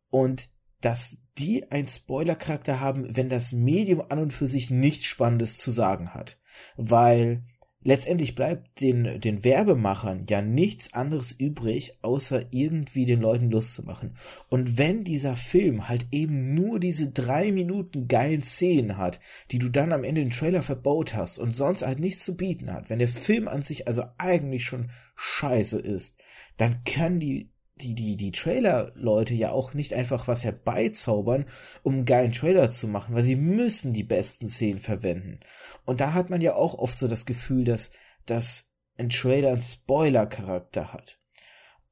und 0.09 0.49
dass 0.79 1.17
die 1.37 1.71
einen 1.71 1.87
Spoiler-Charakter 1.87 2.79
haben, 2.79 3.15
wenn 3.15 3.29
das 3.29 3.51
Medium 3.51 4.01
an 4.09 4.19
und 4.19 4.33
für 4.33 4.47
sich 4.47 4.69
nichts 4.69 5.05
Spannendes 5.05 5.57
zu 5.57 5.71
sagen 5.71 6.13
hat. 6.13 6.39
Weil 6.75 7.43
letztendlich 7.83 8.35
bleibt 8.35 8.81
den, 8.81 9.19
den 9.19 9.43
Werbemachern 9.43 10.25
ja 10.29 10.41
nichts 10.41 10.93
anderes 10.93 11.31
übrig, 11.31 11.97
außer 12.01 12.45
irgendwie 12.51 13.05
den 13.05 13.21
Leuten 13.21 13.51
Lust 13.51 13.73
zu 13.73 13.83
machen. 13.83 14.15
Und 14.50 14.77
wenn 14.77 15.03
dieser 15.03 15.35
Film 15.35 15.88
halt 15.88 16.07
eben 16.11 16.53
nur 16.53 16.79
diese 16.79 17.11
drei 17.11 17.51
Minuten 17.51 18.07
geilen 18.07 18.43
Szenen 18.43 18.97
hat, 18.97 19.19
die 19.51 19.59
du 19.59 19.69
dann 19.69 19.91
am 19.93 20.03
Ende 20.03 20.21
den 20.21 20.31
Trailer 20.31 20.61
verbaut 20.61 21.15
hast 21.15 21.38
und 21.38 21.55
sonst 21.55 21.85
halt 21.85 22.00
nichts 22.00 22.23
zu 22.23 22.35
bieten 22.38 22.71
hat, 22.71 22.89
wenn 22.89 23.00
der 23.00 23.07
Film 23.07 23.47
an 23.47 23.61
sich 23.61 23.88
also 23.88 24.03
eigentlich 24.17 24.65
schon 24.65 24.89
scheiße 25.15 25.79
ist, 25.79 26.17
dann 26.57 26.83
kann 26.83 27.19
die 27.19 27.50
die, 27.81 27.95
die, 27.95 28.15
die 28.17 28.31
Trailer-Leute 28.31 29.33
ja 29.33 29.51
auch 29.51 29.73
nicht 29.73 29.93
einfach 29.93 30.27
was 30.27 30.43
herbeizaubern, 30.43 31.45
um 31.83 31.93
einen 31.93 32.05
geilen 32.05 32.31
Trailer 32.31 32.71
zu 32.71 32.88
machen, 32.88 33.15
weil 33.15 33.23
sie 33.23 33.35
müssen 33.35 33.93
die 33.93 34.03
besten 34.03 34.47
Szenen 34.47 34.79
verwenden. 34.79 35.39
Und 35.85 36.01
da 36.01 36.13
hat 36.13 36.29
man 36.29 36.41
ja 36.41 36.55
auch 36.55 36.75
oft 36.75 36.97
so 36.97 37.07
das 37.07 37.25
Gefühl, 37.25 37.63
dass, 37.63 37.91
dass 38.25 38.73
ein 38.97 39.09
Trailer 39.09 39.51
einen 39.51 39.61
Spoiler-Charakter 39.61 40.93
hat. 40.93 41.17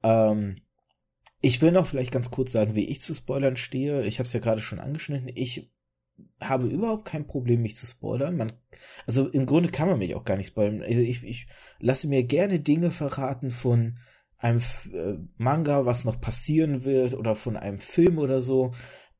Ähm, 0.04 0.62
ich 1.42 1.62
will 1.62 1.72
noch 1.72 1.88
vielleicht 1.88 2.12
ganz 2.12 2.32
kurz 2.32 2.52
sagen, 2.52 2.76
wie 2.76 2.90
ich 2.90 3.02
zu 3.02 3.14
Spoilern 3.14 3.58
stehe. 3.58 4.04
Ich 4.04 4.20
habe 4.20 4.28
es 4.28 4.34
ja 4.34 4.40
gerade 4.40 4.62
schon 4.62 4.80
angeschnitten. 4.80 5.32
Ich 5.34 5.72
habe 6.42 6.68
überhaupt 6.68 7.06
kein 7.06 7.28
Problem, 7.28 7.62
mich 7.62 7.78
zu 7.78 7.86
spoilern. 7.86 8.38
Man, 8.38 8.54
also 9.06 9.28
im 9.28 9.46
Grunde 9.46 9.70
kann 9.70 9.90
man 9.90 10.00
mich 10.00 10.16
auch 10.16 10.26
gar 10.26 10.38
nicht 10.38 10.48
spoilern. 10.48 10.82
Also 10.82 11.02
ich, 11.02 11.24
ich 11.24 11.48
lasse 11.80 12.08
mir 12.08 12.24
gerne 12.24 12.60
Dinge 12.60 12.92
verraten 12.92 13.52
von 13.52 13.98
einem 14.40 14.62
äh, 14.94 15.16
Manga, 15.38 15.86
was 15.86 16.06
noch 16.06 16.20
passieren 16.20 16.86
wird 16.86 17.14
oder 17.14 17.36
von 17.36 17.58
einem 17.58 17.80
Film 17.80 18.18
oder 18.18 18.42
so. 18.42 18.72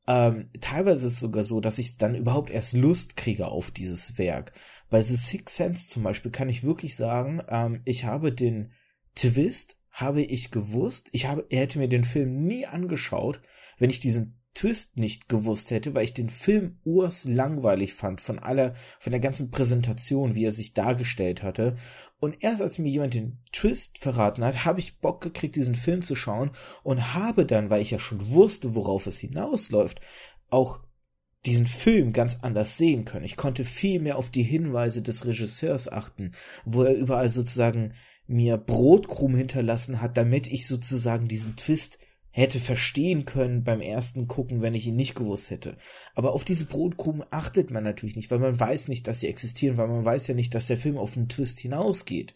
Ähm, 0.06 0.50
teilweise 0.60 1.06
ist 1.06 1.14
es 1.14 1.20
sogar 1.20 1.44
so, 1.44 1.60
dass 1.60 1.78
ich 1.78 1.98
dann 1.98 2.14
überhaupt 2.14 2.50
erst 2.50 2.72
Lust 2.72 3.16
kriege 3.16 3.46
auf 3.46 3.70
dieses 3.70 4.18
Werk. 4.18 4.52
Bei 4.88 5.02
The 5.02 5.16
Sixth 5.16 5.56
Sense 5.56 5.88
zum 5.88 6.02
Beispiel 6.02 6.32
kann 6.32 6.48
ich 6.48 6.64
wirklich 6.64 6.96
sagen, 6.96 7.42
ähm, 7.48 7.82
ich 7.84 8.04
habe 8.04 8.32
den 8.32 8.72
Twist, 9.14 9.76
habe 9.90 10.22
ich 10.22 10.50
gewusst, 10.50 11.10
ich 11.12 11.26
habe, 11.26 11.44
er 11.50 11.60
hätte 11.60 11.78
mir 11.78 11.88
den 11.88 12.04
Film 12.04 12.44
nie 12.46 12.66
angeschaut, 12.66 13.40
wenn 13.78 13.90
ich 13.90 14.00
diesen 14.00 14.39
Twist 14.54 14.96
nicht 14.96 15.28
gewusst 15.28 15.70
hätte, 15.70 15.94
weil 15.94 16.04
ich 16.04 16.14
den 16.14 16.28
Film 16.28 16.78
urs 16.84 17.24
langweilig 17.24 17.94
fand 17.94 18.20
von 18.20 18.38
aller, 18.38 18.74
von 18.98 19.12
der 19.12 19.20
ganzen 19.20 19.50
Präsentation, 19.50 20.34
wie 20.34 20.44
er 20.44 20.52
sich 20.52 20.74
dargestellt 20.74 21.42
hatte. 21.42 21.76
Und 22.18 22.42
erst 22.42 22.60
als 22.60 22.78
mir 22.78 22.90
jemand 22.90 23.14
den 23.14 23.38
Twist 23.52 23.98
verraten 23.98 24.44
hat, 24.44 24.64
habe 24.64 24.80
ich 24.80 24.98
Bock 24.98 25.20
gekriegt, 25.20 25.56
diesen 25.56 25.76
Film 25.76 26.02
zu 26.02 26.16
schauen 26.16 26.50
und 26.82 27.14
habe 27.14 27.46
dann, 27.46 27.70
weil 27.70 27.80
ich 27.80 27.92
ja 27.92 27.98
schon 27.98 28.30
wusste, 28.30 28.74
worauf 28.74 29.06
es 29.06 29.18
hinausläuft, 29.18 30.00
auch 30.48 30.80
diesen 31.46 31.66
Film 31.66 32.12
ganz 32.12 32.38
anders 32.42 32.76
sehen 32.76 33.04
können. 33.04 33.24
Ich 33.24 33.36
konnte 33.36 33.64
viel 33.64 34.00
mehr 34.00 34.18
auf 34.18 34.30
die 34.30 34.42
Hinweise 34.42 35.00
des 35.00 35.24
Regisseurs 35.24 35.90
achten, 35.90 36.32
wo 36.64 36.82
er 36.82 36.94
überall 36.94 37.30
sozusagen 37.30 37.94
mir 38.26 38.58
Brotkrumen 38.58 39.36
hinterlassen 39.36 40.00
hat, 40.00 40.16
damit 40.16 40.46
ich 40.46 40.66
sozusagen 40.66 41.28
diesen 41.28 41.56
Twist 41.56 41.98
hätte 42.30 42.60
verstehen 42.60 43.24
können 43.24 43.64
beim 43.64 43.80
ersten 43.80 44.28
Gucken, 44.28 44.62
wenn 44.62 44.74
ich 44.74 44.86
ihn 44.86 44.96
nicht 44.96 45.14
gewusst 45.14 45.50
hätte. 45.50 45.76
Aber 46.14 46.32
auf 46.32 46.44
diese 46.44 46.64
Brotkrumen 46.64 47.24
achtet 47.30 47.70
man 47.70 47.82
natürlich 47.82 48.16
nicht, 48.16 48.30
weil 48.30 48.38
man 48.38 48.58
weiß 48.58 48.88
nicht, 48.88 49.06
dass 49.06 49.20
sie 49.20 49.28
existieren, 49.28 49.76
weil 49.76 49.88
man 49.88 50.04
weiß 50.04 50.28
ja 50.28 50.34
nicht, 50.34 50.54
dass 50.54 50.68
der 50.68 50.76
Film 50.76 50.96
auf 50.96 51.16
einen 51.16 51.28
Twist 51.28 51.58
hinausgeht. 51.58 52.34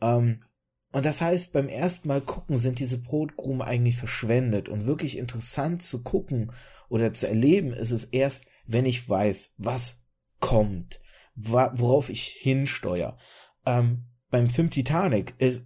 Ähm, 0.00 0.44
und 0.92 1.04
das 1.04 1.20
heißt, 1.20 1.52
beim 1.52 1.68
ersten 1.68 2.06
Mal 2.06 2.20
gucken 2.20 2.56
sind 2.56 2.78
diese 2.78 2.98
Brotkrumen 2.98 3.62
eigentlich 3.62 3.96
verschwendet 3.96 4.68
und 4.68 4.86
wirklich 4.86 5.18
interessant 5.18 5.82
zu 5.82 6.04
gucken 6.04 6.52
oder 6.88 7.12
zu 7.12 7.26
erleben 7.26 7.72
ist 7.72 7.90
es 7.90 8.04
erst, 8.04 8.46
wenn 8.66 8.86
ich 8.86 9.08
weiß, 9.08 9.54
was 9.58 10.04
kommt, 10.38 11.00
worauf 11.34 12.10
ich 12.10 12.26
hinsteuere. 12.26 13.18
Ähm, 13.66 14.04
beim 14.30 14.50
Film 14.50 14.70
Titanic 14.70 15.34
ist, 15.38 15.64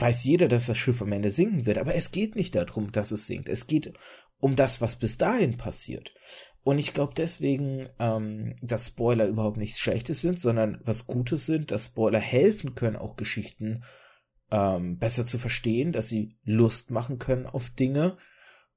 weiß 0.00 0.24
jeder, 0.24 0.48
dass 0.48 0.66
das 0.66 0.78
Schiff 0.78 1.02
am 1.02 1.12
Ende 1.12 1.30
sinken 1.30 1.66
wird, 1.66 1.78
aber 1.78 1.94
es 1.94 2.10
geht 2.10 2.36
nicht 2.36 2.54
darum, 2.54 2.92
dass 2.92 3.10
es 3.10 3.26
sinkt. 3.26 3.48
Es 3.48 3.66
geht 3.66 3.92
um 4.38 4.56
das, 4.56 4.80
was 4.80 4.96
bis 4.96 5.18
dahin 5.18 5.56
passiert. 5.56 6.12
Und 6.62 6.78
ich 6.78 6.92
glaube 6.92 7.14
deswegen, 7.16 7.88
ähm, 8.00 8.56
dass 8.60 8.88
Spoiler 8.88 9.26
überhaupt 9.26 9.56
nichts 9.56 9.78
Schlechtes 9.78 10.20
sind, 10.20 10.40
sondern 10.40 10.80
was 10.84 11.06
Gutes 11.06 11.46
sind, 11.46 11.70
dass 11.70 11.86
Spoiler 11.86 12.18
helfen 12.18 12.74
können, 12.74 12.96
auch 12.96 13.16
Geschichten 13.16 13.84
ähm, 14.50 14.98
besser 14.98 15.26
zu 15.26 15.38
verstehen, 15.38 15.92
dass 15.92 16.08
sie 16.08 16.36
Lust 16.44 16.90
machen 16.90 17.18
können 17.18 17.46
auf 17.46 17.70
Dinge. 17.70 18.18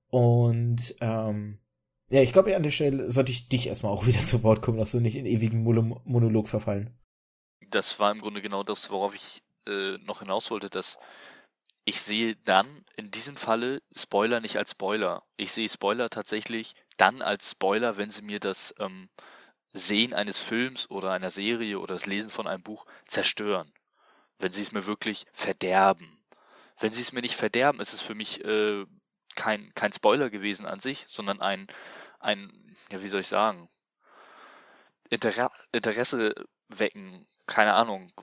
Und 0.08 0.96
ähm, 1.02 1.60
ja, 2.10 2.22
ich 2.22 2.34
glaube, 2.34 2.56
an 2.56 2.64
der 2.64 2.72
Stelle 2.72 3.10
sollte 3.10 3.32
ich 3.32 3.50
dich 3.50 3.68
erstmal 3.68 3.92
auch 3.92 4.06
wieder 4.08 4.20
zu 4.20 4.44
Wort 4.44 4.62
kommen 4.62 4.78
dass 4.78 4.92
du 4.92 5.00
nicht 5.00 5.16
in 5.16 5.26
ewigen 5.26 5.64
Monolog 5.64 6.48
verfallen. 6.48 6.96
Das 7.72 8.00
war 8.00 8.12
im 8.12 8.20
Grunde 8.20 8.42
genau 8.42 8.64
das, 8.64 8.90
worauf 8.92 9.16
ich 9.16 9.44
äh, 9.68 9.98
noch 10.00 10.20
hinaus 10.20 10.52
wollte, 10.52 10.70
dass 10.70 10.98
ich 11.86 12.02
sehe 12.02 12.36
dann 12.36 12.86
in 12.98 13.10
diesem 13.10 13.36
Falle 13.36 13.82
Spoiler 13.96 14.42
nicht 14.42 14.58
als 14.58 14.72
Spoiler. 14.72 15.24
Ich 15.38 15.52
sehe 15.52 15.68
Spoiler 15.68 16.10
tatsächlich 16.10 16.76
dann 16.98 17.22
als 17.22 17.52
Spoiler, 17.52 17.98
wenn 17.98 18.10
sie 18.12 18.22
mir 18.22 18.40
das 18.40 18.76
ähm, 18.80 19.10
Sehen 19.74 20.14
eines 20.14 20.40
Films 20.40 20.90
oder 20.90 21.12
einer 21.12 21.30
Serie 21.30 21.80
oder 21.80 21.96
das 21.96 22.06
Lesen 22.06 22.30
von 22.30 22.48
einem 22.48 22.64
Buch 22.64 22.86
zerstören. 23.08 23.72
Wenn 24.38 24.52
sie 24.52 24.62
es 24.62 24.72
mir 24.72 24.86
wirklich 24.86 25.26
verderben. 25.34 26.18
Wenn 26.80 26.92
sie 26.92 27.02
es 27.02 27.12
mir 27.12 27.22
nicht 27.22 27.36
verderben, 27.36 27.80
ist 27.80 27.94
es 27.94 28.02
für 28.02 28.16
mich 28.16 28.44
äh, 28.46 28.86
kein, 29.36 29.72
kein 29.74 29.92
Spoiler 29.92 30.30
gewesen 30.30 30.66
an 30.66 30.80
sich, 30.80 31.06
sondern 31.08 31.42
ein, 31.42 31.68
ein, 32.20 32.76
ja, 32.92 33.02
wie 33.02 33.10
soll 33.10 33.22
ich 33.22 33.28
sagen, 33.28 33.70
Inter 35.10 35.52
Interesse 35.72 36.36
wecken, 36.68 37.28
keine 37.48 37.74
Ahnung, 37.74 38.14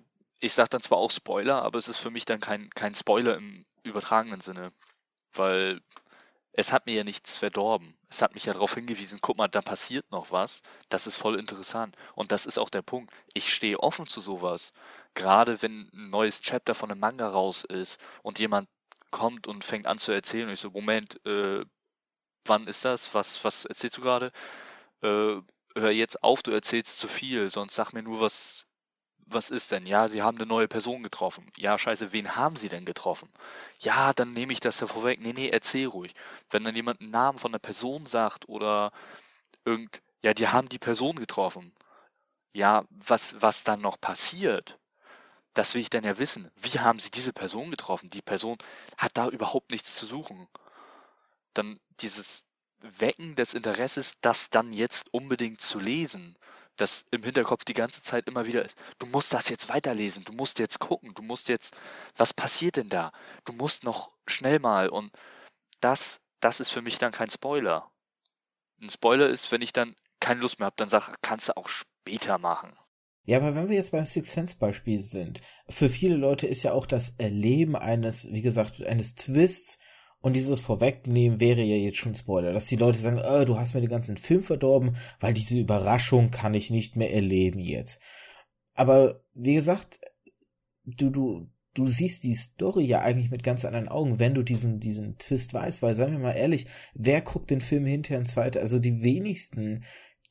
ich 0.40 0.52
sage 0.52 0.70
dann 0.70 0.80
zwar 0.80 0.98
auch 0.98 1.10
Spoiler, 1.10 1.62
aber 1.62 1.78
es 1.78 1.88
ist 1.88 1.98
für 1.98 2.10
mich 2.10 2.24
dann 2.24 2.40
kein, 2.40 2.70
kein 2.70 2.94
Spoiler 2.94 3.36
im 3.36 3.64
übertragenen 3.82 4.40
Sinne, 4.40 4.72
weil 5.34 5.80
es 6.52 6.72
hat 6.72 6.86
mir 6.86 6.94
ja 6.94 7.04
nichts 7.04 7.36
verdorben. 7.36 7.96
Es 8.08 8.22
hat 8.22 8.34
mich 8.34 8.46
ja 8.46 8.54
darauf 8.54 8.74
hingewiesen, 8.74 9.18
guck 9.20 9.36
mal, 9.36 9.48
da 9.48 9.60
passiert 9.60 10.10
noch 10.10 10.30
was. 10.32 10.62
Das 10.88 11.06
ist 11.06 11.16
voll 11.16 11.38
interessant. 11.38 11.96
Und 12.14 12.32
das 12.32 12.46
ist 12.46 12.58
auch 12.58 12.70
der 12.70 12.82
Punkt. 12.82 13.12
Ich 13.34 13.52
stehe 13.52 13.80
offen 13.80 14.06
zu 14.06 14.22
sowas. 14.22 14.72
Gerade 15.14 15.60
wenn 15.62 15.90
ein 15.92 16.10
neues 16.10 16.40
Chapter 16.40 16.74
von 16.74 16.90
einem 16.90 17.00
Manga 17.00 17.28
raus 17.28 17.64
ist 17.64 18.00
und 18.22 18.38
jemand 18.38 18.68
kommt 19.10 19.46
und 19.46 19.64
fängt 19.64 19.86
an 19.86 19.98
zu 19.98 20.12
erzählen 20.12 20.46
und 20.46 20.54
ich 20.54 20.60
so, 20.60 20.70
Moment, 20.70 21.24
äh, 21.26 21.64
wann 22.46 22.66
ist 22.66 22.84
das? 22.84 23.14
Was, 23.14 23.44
was 23.44 23.66
erzählst 23.66 23.98
du 23.98 24.02
gerade? 24.02 24.32
Äh, 25.02 25.36
hör 25.74 25.90
jetzt 25.90 26.24
auf, 26.24 26.42
du 26.42 26.52
erzählst 26.52 26.98
zu 26.98 27.08
viel, 27.08 27.50
sonst 27.50 27.74
sag 27.74 27.92
mir 27.92 28.02
nur, 28.02 28.20
was 28.20 28.65
was 29.26 29.50
ist 29.50 29.73
denn? 29.73 29.87
Ja, 29.87 30.09
Sie 30.09 30.23
haben 30.23 30.38
eine 30.38 30.47
neue 30.47 30.68
Person 30.68 31.02
getroffen. 31.02 31.50
Ja, 31.56 31.78
scheiße, 31.78 32.12
wen 32.12 32.37
haben 32.37 32.56
Sie 32.56 32.68
denn 32.68 32.85
getroffen? 32.85 33.28
Ja, 33.80 34.12
dann 34.12 34.33
nehme 34.33 34.52
ich 34.52 34.61
das 34.61 34.80
ja 34.80 34.87
vorweg. 34.87 35.21
Nee, 35.21 35.33
nee, 35.33 35.49
erzähl 35.49 35.88
ruhig. 35.88 36.14
Wenn 36.50 36.64
dann 36.64 36.76
jemand 36.76 37.00
einen 37.00 37.11
Namen 37.11 37.38
von 37.38 37.50
einer 37.50 37.59
Person 37.59 38.06
sagt 38.06 38.49
oder 38.49 38.92
irgend, 39.64 40.02
ja, 40.23 40.33
die 40.33 40.49
haben 40.49 40.68
die 40.68 40.78
Person 40.78 41.16
getroffen. 41.16 41.73
Ja, 42.52 42.85
was, 42.90 43.40
was 43.42 43.64
dann 43.64 43.80
noch 43.80 44.00
passiert, 44.00 44.78
das 45.54 45.75
will 45.75 45.80
ich 45.83 45.90
dann 45.90 46.04
ja 46.04 46.18
wissen. 46.18 46.50
Wie 46.56 46.78
haben 46.78 46.99
Sie 47.00 47.11
diese 47.11 47.33
Person 47.33 47.71
getroffen? 47.71 48.09
Die 48.11 48.23
Person 48.23 48.59
hat 48.97 49.12
da 49.14 49.28
überhaupt 49.28 49.73
nichts 49.73 49.97
zu 49.97 50.06
suchen. 50.06 50.49
Dann 51.54 51.80
dieses 52.00 52.45
Wecken 52.80 53.35
des 53.37 53.54
Interesses, 53.54 54.14
das 54.21 54.50
dann 54.50 54.73
jetzt 54.73 55.12
unbedingt 55.12 55.61
zu 55.61 55.80
lesen 55.80 56.37
das 56.76 57.06
im 57.11 57.23
Hinterkopf 57.23 57.64
die 57.64 57.75
ganze 57.75 58.02
Zeit 58.02 58.26
immer 58.26 58.47
wieder 58.47 58.64
ist. 58.64 58.76
Du 58.99 59.06
musst 59.06 59.33
das 59.33 59.49
jetzt 59.49 59.68
weiterlesen, 59.68 60.25
du 60.25 60.33
musst 60.33 60.59
jetzt 60.59 60.78
gucken, 60.78 61.14
du 61.14 61.23
musst 61.23 61.49
jetzt, 61.49 61.76
was 62.16 62.35
passiert 62.35 62.76
denn 62.76 62.88
da? 62.88 63.12
Du 63.45 63.52
musst 63.52 63.85
noch 63.85 64.12
schnell 64.26 64.59
mal 64.59 64.88
und 64.88 65.11
das, 65.80 66.21
das 66.40 66.61
ist 66.61 66.71
für 66.71 66.83
mich 66.83 66.99
dann 66.99 67.12
kein 67.12 67.30
Spoiler. 67.30 67.90
Ein 68.80 68.90
Spoiler 68.90 69.28
ist, 69.28 69.50
wenn 69.52 69.62
ich 69.62 69.73
dann 69.73 69.95
keine 70.21 70.40
Lust 70.40 70.59
mehr 70.59 70.66
habe, 70.66 70.76
dann 70.76 70.88
sag, 70.88 71.14
kannst 71.23 71.49
du 71.49 71.56
auch 71.56 71.68
später 71.68 72.38
machen. 72.38 72.76
Ja, 73.25 73.38
aber 73.38 73.54
wenn 73.54 73.68
wir 73.68 73.76
jetzt 73.76 73.90
beim 73.90 74.06
Six 74.06 74.33
Sense 74.33 74.56
Beispiel 74.56 75.02
sind, 75.02 75.40
für 75.68 75.88
viele 75.88 76.14
Leute 76.16 76.47
ist 76.47 76.62
ja 76.62 76.73
auch 76.73 76.87
das 76.87 77.14
Erleben 77.18 77.75
eines, 77.75 78.30
wie 78.30 78.42
gesagt, 78.42 78.83
eines 78.85 79.16
Twists 79.16 79.78
und 80.20 80.35
dieses 80.35 80.61
Vorwegnehmen 80.61 81.40
wäre 81.40 81.62
ja 81.62 81.76
jetzt 81.76 81.99
schon 81.99 82.14
Spoiler, 82.14 82.52
dass 82.52 82.66
die 82.66 82.76
Leute 82.76 82.99
sagen, 82.99 83.18
äh, 83.18 83.44
du 83.44 83.58
hast 83.58 83.75
mir 83.75 83.80
den 83.80 83.90
ganzen 83.90 84.16
Film 84.16 84.42
verdorben, 84.42 84.96
weil 85.20 85.35
diese 85.35 85.58
Überraschung 85.58 86.30
kann 86.30 86.54
ich 86.54 86.70
nicht 86.70 86.96
mehr 86.96 87.12
erleben 87.12 87.61
jetzt. 87.61 88.00
Aber 88.75 89.23
wie 89.35 89.54
gesagt, 89.54 90.00
du, 90.85 91.11
du, 91.11 91.50
du 91.75 91.87
siehst 91.87 92.25
die 92.25 92.35
Story 92.35 92.85
ja 92.85 93.00
eigentlich 93.00 93.30
mit 93.30 93.42
ganz 93.42 93.64
anderen 93.64 93.88
Augen, 93.88 94.18
wenn 94.18 94.35
du 94.35 94.42
diesen, 94.42 94.80
diesen 94.80 95.18
Twist 95.18 95.54
weißt, 95.54 95.82
weil, 95.82 95.94
sagen 95.94 96.12
wir 96.12 96.18
mal 96.18 96.32
ehrlich, 96.32 96.66
wer 96.94 97.20
guckt 97.20 97.50
den 97.50 97.61
Film 97.61 97.85
hinterher 97.87 98.18
ein 98.18 98.26
zweiter? 98.26 98.61
Also 98.61 98.78
die 98.78 99.02
wenigsten, 99.02 99.85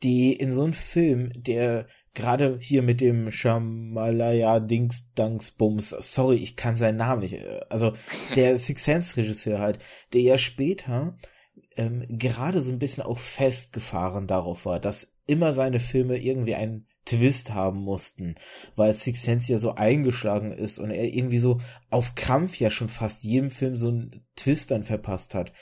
die 0.04 0.34
in 0.34 0.52
so 0.52 0.64
einem 0.64 0.74
Film, 0.74 1.32
der 1.36 1.88
gerade 2.14 2.58
hier 2.60 2.82
mit 2.82 3.02
dem 3.02 3.32
Shamalaya 3.32 4.60
Dings 4.60 5.06
Danks 5.16 5.52
Bums, 5.52 5.96
sorry, 6.00 6.38
ich 6.38 6.56
kann 6.56 6.78
seinen 6.78 6.98
Namen 6.98 7.22
nicht, 7.22 7.34
äh, 7.34 7.62
also 7.70 7.94
der 8.36 8.58
Six 8.58 8.84
Sense 8.84 9.18
Regisseur 9.18 9.60
halt, 9.60 9.80
der 10.14 10.22
ja 10.22 10.38
später 10.38 11.16
ähm, 11.78 12.06
gerade 12.10 12.62
so 12.62 12.72
ein 12.72 12.80
bisschen 12.80 13.04
auch 13.04 13.20
festgefahren 13.20 14.28
darauf 14.28 14.66
war, 14.66 14.80
dass 14.80 15.14
immer 15.28 15.54
seine 15.54 15.80
Filme 15.80 16.18
irgendwie 16.18 16.56
einen 16.56 16.88
Twist 17.06 17.54
haben 17.54 17.80
mussten, 17.80 18.36
weil 18.76 18.92
Six 18.94 19.22
Sense 19.22 19.52
ja 19.52 19.58
so 19.58 19.76
eingeschlagen 19.76 20.52
ist 20.52 20.80
und 20.80 20.90
er 20.90 21.06
irgendwie 21.06 21.40
so 21.40 21.60
auf 21.90 22.16
Krampf 22.16 22.60
ja 22.60 22.70
schon 22.70 22.90
fast 22.90 23.24
jedem 23.24 23.52
Film 23.52 23.78
so 23.78 23.90
einen 23.90 24.26
Twist 24.36 24.72
dann 24.72 24.84
verpasst 24.84 25.36
hat 25.36 25.54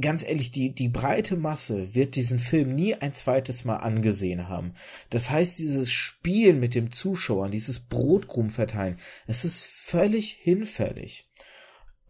ganz 0.00 0.22
ehrlich, 0.22 0.50
die, 0.50 0.74
die 0.74 0.88
breite 0.88 1.36
Masse 1.36 1.94
wird 1.94 2.16
diesen 2.16 2.38
Film 2.38 2.74
nie 2.74 2.94
ein 2.94 3.12
zweites 3.12 3.64
Mal 3.64 3.76
angesehen 3.76 4.48
haben. 4.48 4.74
Das 5.10 5.30
heißt, 5.30 5.58
dieses 5.58 5.90
Spiel 5.90 6.54
mit 6.54 6.74
dem 6.74 6.90
Zuschauer, 6.90 7.48
dieses 7.48 7.80
Brotkrumm 7.80 8.50
verteilen, 8.50 8.98
es 9.26 9.44
ist 9.44 9.64
völlig 9.64 10.32
hinfällig. 10.32 11.30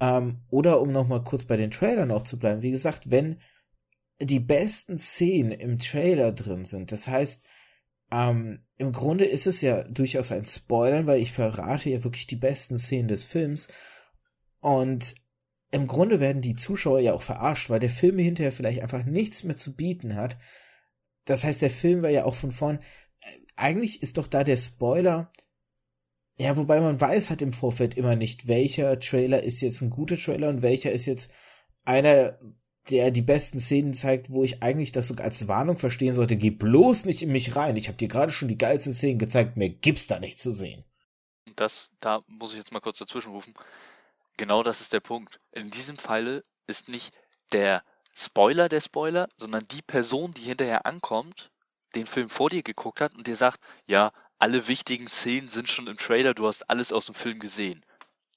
Ähm, 0.01 0.43
oder 0.51 0.81
um 0.81 0.93
nochmal 0.93 1.23
kurz 1.25 1.45
bei 1.45 1.57
den 1.57 1.71
Trailern 1.71 2.11
auch 2.11 2.23
zu 2.23 2.39
bleiben, 2.39 2.63
wie 2.63 2.71
gesagt, 2.71 3.11
wenn 3.11 3.41
die 4.21 4.41
besten 4.41 4.99
Szenen 4.99 5.53
im 5.53 5.79
Trailer 5.79 6.33
drin 6.33 6.65
sind, 6.65 6.93
das 6.93 7.07
heißt, 7.07 7.43
ähm, 8.11 8.61
im 8.79 8.93
Grunde 8.93 9.25
ist 9.25 9.47
es 9.47 9.61
ja 9.61 9.83
durchaus 9.85 10.31
ein 10.33 10.47
Spoilern, 10.47 11.07
weil 11.07 11.21
ich 11.21 11.33
verrate 11.33 11.91
ja 11.91 12.05
wirklich 12.05 12.27
die 12.27 12.37
besten 12.37 12.79
Szenen 12.79 13.09
des 13.09 13.25
Films 13.25 13.69
und 14.61 15.15
im 15.71 15.87
Grunde 15.87 16.21
werden 16.21 16.43
die 16.43 16.57
Zuschauer 16.57 17.01
ja 17.01 17.13
auch 17.13 17.23
verarscht, 17.23 17.71
weil 17.71 17.81
der 17.81 17.91
Film 17.91 18.19
hinterher 18.19 18.53
vielleicht 18.53 18.83
einfach 18.83 19.05
nichts 19.05 19.45
mehr 19.45 19.57
zu 19.57 19.75
bieten 19.75 20.15
hat. 20.15 20.37
Das 21.25 21.45
heißt, 21.45 21.63
der 21.63 21.71
Film 21.71 22.03
war 22.03 22.11
ja 22.11 22.25
auch 22.25 22.35
von 22.35 22.53
vorn. 22.53 22.79
Äh, 23.21 23.27
eigentlich 23.57 24.03
ist 24.03 24.17
doch 24.17 24.27
da 24.27 24.45
der 24.45 24.57
Spoiler. 24.57 25.33
Ja, 26.39 26.57
wobei 26.57 26.81
man 26.81 27.01
weiß 27.01 27.31
halt 27.31 27.43
im 27.43 27.53
Vorfeld 27.53 27.97
immer 27.97 28.15
nicht, 28.15 28.47
welcher 28.47 29.01
Trailer 29.01 29.43
ist 29.43 29.61
jetzt 29.61 29.81
ein 29.81 29.91
guter 29.91 30.17
Trailer 30.17 30.51
und 30.51 30.63
welcher 30.63 30.93
ist 30.93 31.07
jetzt 31.07 31.31
einer, 31.85 32.39
der 32.91 33.11
die 33.11 33.23
besten 33.23 33.59
Szenen 33.59 33.95
zeigt, 33.95 34.31
wo 34.31 34.45
ich 34.45 34.63
eigentlich 34.63 34.93
das 34.93 35.09
sogar 35.09 35.25
als 35.25 35.49
Warnung 35.49 35.79
verstehen 35.79 36.15
sollte. 36.15 36.37
Geh 36.37 36.51
bloß 36.51 37.07
nicht 37.07 37.23
in 37.23 37.33
mich 37.33 37.57
rein. 37.57 37.77
Ich 37.77 37.89
habe 37.89 37.99
dir 37.99 38.09
gerade 38.09 38.33
schon 38.33 38.49
die 38.49 38.59
geilsten 38.59 38.93
Szenen 38.93 39.19
gezeigt. 39.19 39.57
Mehr 39.57 39.71
gibt's 39.71 40.07
da 40.07 40.21
nicht 40.21 40.39
zu 40.39 40.53
sehen. 40.53 40.85
Das, 41.57 41.93
da 42.01 42.23
muss 42.27 42.53
ich 42.53 42.59
jetzt 42.59 42.73
mal 42.73 42.81
kurz 42.81 42.99
dazwischen 42.99 43.33
rufen. 43.33 43.55
Genau 44.37 44.63
das 44.63 44.81
ist 44.81 44.93
der 44.93 45.01
Punkt. 45.01 45.41
In 45.53 45.71
diesem 45.71 45.97
Falle 45.97 46.45
ist 46.67 46.89
nicht 46.89 47.15
der 47.53 47.83
Spoiler 48.15 48.69
der 48.69 48.81
Spoiler, 48.81 49.29
sondern 49.37 49.67
die 49.69 49.83
Person, 49.83 50.33
die 50.35 50.43
hinterher 50.43 50.87
ankommt, 50.87 51.51
den 51.95 52.07
Film 52.07 52.29
vor 52.29 52.51
dir 52.51 52.63
geguckt 52.63 53.01
hat 53.01 53.15
und 53.15 53.27
dir 53.27 53.37
sagt, 53.37 53.61
ja, 53.87 54.13
alle 54.39 54.69
wichtigen 54.69 55.09
Szenen 55.09 55.49
sind 55.49 55.69
schon 55.69 55.87
im 55.87 55.97
Trailer, 55.97 56.35
du 56.35 56.47
hast 56.47 56.69
alles 56.69 56.93
aus 56.93 57.07
dem 57.07 57.15
Film 57.15 57.39
gesehen. 57.39 57.85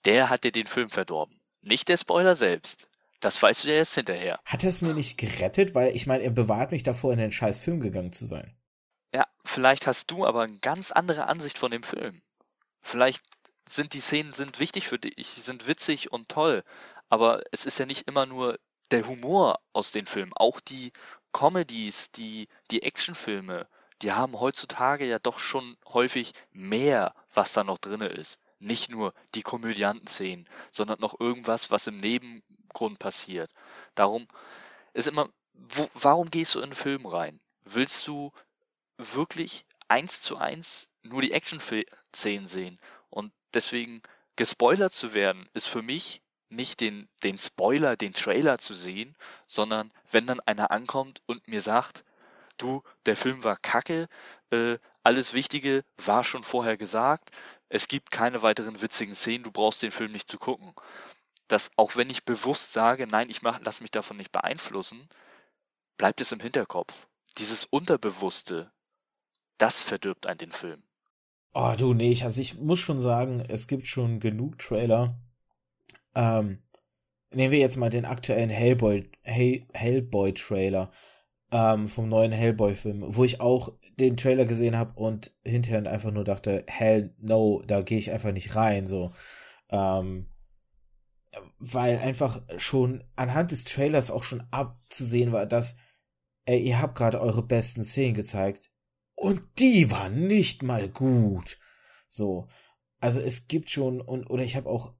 Der 0.05 0.29
hat 0.29 0.43
dir 0.43 0.51
den 0.51 0.67
Film 0.67 0.89
verdorben. 0.89 1.39
Nicht 1.61 1.89
der 1.89 1.97
Spoiler 1.97 2.35
selbst. 2.35 2.87
Das 3.19 3.41
weißt 3.41 3.65
du 3.65 3.67
ja 3.67 3.75
erst 3.75 3.95
hinterher. 3.95 4.39
Hat 4.45 4.63
er 4.63 4.69
es 4.69 4.81
mir 4.81 4.93
nicht 4.93 5.17
gerettet, 5.17 5.75
weil 5.75 5.93
ich 5.95 6.07
meine, 6.07 6.23
er 6.23 6.31
bewahrt 6.31 6.71
mich 6.71 6.83
davor, 6.83 7.11
in 7.11 7.19
den 7.19 7.33
scheiß 7.33 7.59
Film 7.59 7.81
gegangen 7.81 8.13
zu 8.13 8.25
sein. 8.25 8.55
Ja, 9.13 9.27
vielleicht 9.43 9.87
hast 9.87 10.11
du 10.11 10.25
aber 10.25 10.43
eine 10.43 10.59
ganz 10.59 10.91
andere 10.91 11.27
Ansicht 11.27 11.57
von 11.57 11.71
dem 11.71 11.83
Film. 11.83 12.21
Vielleicht 12.81 13.23
sind 13.69 13.93
die 13.93 14.01
Szenen 14.01 14.33
sind 14.33 14.59
wichtig 14.59 14.87
für 14.87 14.99
dich, 14.99 15.27
sind 15.41 15.67
witzig 15.67 16.11
und 16.11 16.29
toll, 16.29 16.63
aber 17.09 17.43
es 17.51 17.65
ist 17.65 17.79
ja 17.79 17.85
nicht 17.85 18.07
immer 18.07 18.25
nur 18.25 18.59
der 18.91 19.07
Humor 19.07 19.59
aus 19.73 19.91
den 19.91 20.05
Filmen, 20.05 20.33
auch 20.35 20.59
die 20.59 20.91
Comedies, 21.31 22.11
die, 22.11 22.47
die 22.71 22.83
Actionfilme, 22.83 23.67
die 24.01 24.11
haben 24.11 24.39
heutzutage 24.39 25.05
ja 25.05 25.19
doch 25.19 25.39
schon 25.39 25.77
häufig 25.87 26.33
mehr, 26.51 27.13
was 27.33 27.53
da 27.53 27.63
noch 27.63 27.77
drin 27.77 28.01
ist. 28.01 28.39
Nicht 28.59 28.89
nur 28.89 29.13
die 29.35 29.41
Komödiantenszenen, 29.41 30.47
sondern 30.71 30.99
noch 30.99 31.19
irgendwas, 31.19 31.71
was 31.71 31.87
im 31.87 31.99
Nebengrund 31.99 32.99
passiert. 32.99 33.51
Darum 33.95 34.27
ist 34.93 35.07
immer, 35.07 35.29
wo, 35.53 35.89
warum 35.93 36.29
gehst 36.31 36.55
du 36.55 36.59
in 36.59 36.65
einen 36.65 36.75
Film 36.75 37.05
rein? 37.05 37.39
Willst 37.63 38.07
du 38.07 38.31
wirklich 38.97 39.65
eins 39.87 40.21
zu 40.21 40.37
eins 40.37 40.87
nur 41.03 41.21
die 41.21 41.31
Action-Szenen 41.31 42.47
sehen? 42.47 42.79
Deswegen 43.53 44.01
gespoilert 44.35 44.93
zu 44.93 45.13
werden, 45.13 45.49
ist 45.53 45.67
für 45.67 45.81
mich 45.81 46.21
nicht 46.49 46.79
den, 46.79 47.07
den 47.23 47.37
Spoiler, 47.37 47.95
den 47.95 48.13
Trailer 48.13 48.57
zu 48.57 48.73
sehen, 48.73 49.15
sondern 49.47 49.91
wenn 50.11 50.25
dann 50.25 50.39
einer 50.41 50.71
ankommt 50.71 51.21
und 51.27 51.47
mir 51.47 51.61
sagt, 51.61 52.03
du, 52.57 52.81
der 53.05 53.15
Film 53.15 53.43
war 53.43 53.57
kacke, 53.57 54.07
äh, 54.51 54.77
alles 55.03 55.33
Wichtige 55.33 55.83
war 55.97 56.23
schon 56.23 56.43
vorher 56.43 56.77
gesagt, 56.77 57.31
es 57.69 57.87
gibt 57.87 58.11
keine 58.11 58.41
weiteren 58.41 58.81
witzigen 58.81 59.15
Szenen, 59.15 59.43
du 59.43 59.51
brauchst 59.51 59.83
den 59.83 59.91
Film 59.91 60.11
nicht 60.11 60.29
zu 60.29 60.37
gucken. 60.37 60.73
Dass 61.47 61.71
auch 61.77 61.95
wenn 61.95 62.09
ich 62.09 62.25
bewusst 62.25 62.73
sage, 62.73 63.07
nein, 63.07 63.29
ich 63.29 63.41
mach, 63.41 63.59
lass 63.63 63.81
mich 63.81 63.91
davon 63.91 64.17
nicht 64.17 64.31
beeinflussen, 64.31 65.07
bleibt 65.97 66.21
es 66.21 66.31
im 66.31 66.39
Hinterkopf. 66.39 67.07
Dieses 67.37 67.65
Unterbewusste, 67.65 68.71
das 69.57 69.81
verdirbt 69.81 70.25
einen 70.25 70.39
den 70.39 70.51
Film. 70.51 70.83
Oh, 71.53 71.73
du, 71.77 71.93
nee, 71.93 72.17
also 72.23 72.41
ich 72.41 72.59
muss 72.59 72.79
schon 72.79 72.99
sagen, 72.99 73.41
es 73.47 73.67
gibt 73.67 73.87
schon 73.87 74.19
genug 74.19 74.59
Trailer, 74.59 75.19
ähm, 76.15 76.59
nehmen 77.31 77.51
wir 77.51 77.59
jetzt 77.59 77.77
mal 77.77 77.89
den 77.89 78.05
aktuellen 78.05 78.49
Hellboy, 78.49 79.09
Hell, 79.23 79.65
Hellboy-Trailer 79.73 80.91
ähm, 81.51 81.87
vom 81.87 82.09
neuen 82.09 82.31
Hellboy-Film, 82.31 83.03
wo 83.15 83.23
ich 83.23 83.41
auch 83.41 83.73
den 83.99 84.17
Trailer 84.17 84.45
gesehen 84.45 84.75
habe 84.77 84.93
und 84.93 85.33
hinterher 85.43 85.91
einfach 85.91 86.11
nur 86.11 86.23
dachte, 86.23 86.63
hell 86.67 87.13
no, 87.19 87.63
da 87.65 87.81
gehe 87.81 87.97
ich 87.97 88.11
einfach 88.11 88.31
nicht 88.31 88.55
rein, 88.55 88.87
so. 88.87 89.13
Ähm, 89.69 90.29
weil 91.59 91.97
einfach 91.99 92.41
schon 92.57 93.03
anhand 93.15 93.51
des 93.51 93.63
Trailers 93.63 94.11
auch 94.11 94.23
schon 94.23 94.43
abzusehen 94.51 95.31
war, 95.31 95.45
dass, 95.45 95.77
ey, 96.45 96.59
ihr 96.59 96.81
habt 96.81 96.95
gerade 96.95 97.21
eure 97.21 97.43
besten 97.43 97.83
Szenen 97.83 98.15
gezeigt 98.15 98.68
und 99.19 99.41
die 99.59 99.91
waren 99.91 100.27
nicht 100.27 100.63
mal 100.63 100.87
gut. 100.87 101.59
So. 102.07 102.47
Also 103.01 103.19
es 103.19 103.47
gibt 103.49 103.69
schon 103.69 103.99
und 103.99 104.29
oder 104.29 104.43
ich 104.43 104.55
habe 104.55 104.69
auch 104.69 104.93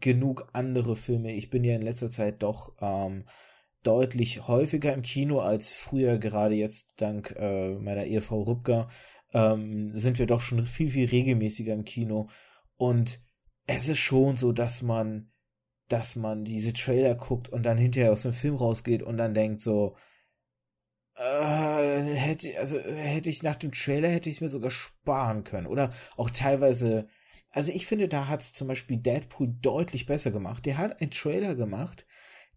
genug 0.00 0.48
andere 0.52 0.94
Filme. 0.94 1.32
Ich 1.34 1.50
bin 1.50 1.64
ja 1.64 1.74
in 1.74 1.82
letzter 1.82 2.08
Zeit 2.08 2.44
doch 2.44 2.72
ähm, 2.80 3.24
deutlich 3.82 4.46
häufiger 4.46 4.94
im 4.94 5.02
Kino 5.02 5.40
als 5.40 5.72
früher, 5.72 6.18
gerade 6.18 6.54
jetzt 6.54 6.94
dank 6.98 7.34
äh, 7.36 7.74
meiner 7.74 8.04
Ehefrau 8.04 8.42
Rübger, 8.42 8.86
ähm, 9.32 9.92
sind 9.92 10.20
wir 10.20 10.26
doch 10.26 10.40
schon 10.40 10.64
viel, 10.66 10.90
viel 10.90 11.08
regelmäßiger 11.08 11.74
im 11.74 11.84
Kino. 11.84 12.28
Und 12.76 13.20
es 13.66 13.88
ist 13.88 13.98
schon 13.98 14.36
so, 14.36 14.52
dass 14.52 14.82
man, 14.82 15.32
dass 15.88 16.14
man 16.14 16.44
diese 16.44 16.74
Trailer 16.74 17.16
guckt 17.16 17.48
und 17.48 17.64
dann 17.64 17.78
hinterher 17.78 18.12
aus 18.12 18.22
dem 18.22 18.34
Film 18.34 18.54
rausgeht 18.54 19.02
und 19.02 19.16
dann 19.16 19.34
denkt 19.34 19.60
so, 19.60 19.96
äh, 21.16 22.02
hätte, 22.02 22.58
also 22.58 22.78
hätte 22.78 23.30
ich 23.30 23.42
nach 23.42 23.56
dem 23.56 23.72
Trailer 23.72 24.08
hätte 24.08 24.28
ich 24.28 24.36
es 24.36 24.40
mir 24.40 24.48
sogar 24.48 24.70
sparen 24.70 25.44
können. 25.44 25.66
Oder 25.66 25.92
auch 26.16 26.30
teilweise 26.30 27.08
also 27.54 27.70
ich 27.70 27.86
finde, 27.86 28.08
da 28.08 28.26
hat 28.26 28.40
es 28.40 28.52
zum 28.52 28.66
Beispiel 28.66 28.96
Deadpool 28.96 29.54
deutlich 29.62 30.06
besser 30.06 30.32
gemacht. 30.32 30.66
Der 30.66 30.76
hat 30.76 31.00
einen 31.00 31.12
Trailer 31.12 31.54
gemacht, 31.54 32.04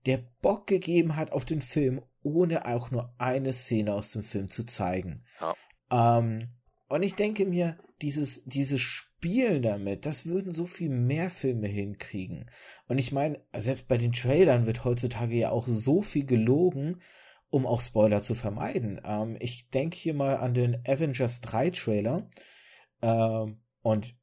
der 0.07 0.23
Bock 0.41 0.65
gegeben 0.65 1.15
hat 1.15 1.31
auf 1.31 1.45
den 1.45 1.61
Film, 1.61 2.01
ohne 2.23 2.65
auch 2.65 2.89
nur 2.89 3.13
eine 3.19 3.53
Szene 3.53 3.93
aus 3.93 4.11
dem 4.11 4.23
Film 4.23 4.49
zu 4.49 4.65
zeigen. 4.65 5.23
Ja. 5.39 6.17
Ähm, 6.17 6.49
und 6.89 7.03
ich 7.03 7.13
denke 7.13 7.45
mir, 7.45 7.77
dieses, 8.01 8.43
dieses 8.45 8.81
Spielen 8.81 9.61
damit, 9.61 10.05
das 10.05 10.25
würden 10.25 10.51
so 10.51 10.65
viel 10.65 10.89
mehr 10.89 11.29
Filme 11.29 11.67
hinkriegen. 11.67 12.49
Und 12.87 12.97
ich 12.97 13.11
meine, 13.11 13.39
selbst 13.55 13.87
bei 13.87 13.97
den 13.97 14.13
Trailern 14.13 14.65
wird 14.65 14.83
heutzutage 14.83 15.35
ja 15.35 15.51
auch 15.51 15.67
so 15.67 16.01
viel 16.01 16.25
gelogen, 16.25 17.01
um 17.49 17.65
auch 17.65 17.81
Spoiler 17.81 18.21
zu 18.21 18.35
vermeiden. 18.35 19.01
Ähm, 19.03 19.37
ich 19.39 19.69
denke 19.69 19.95
hier 19.95 20.13
mal 20.13 20.37
an 20.37 20.53
den 20.53 20.77
Avengers 20.85 21.41
3 21.41 21.69
Trailer. 21.71 22.29
Ähm, 23.01 23.61
und 23.81 24.15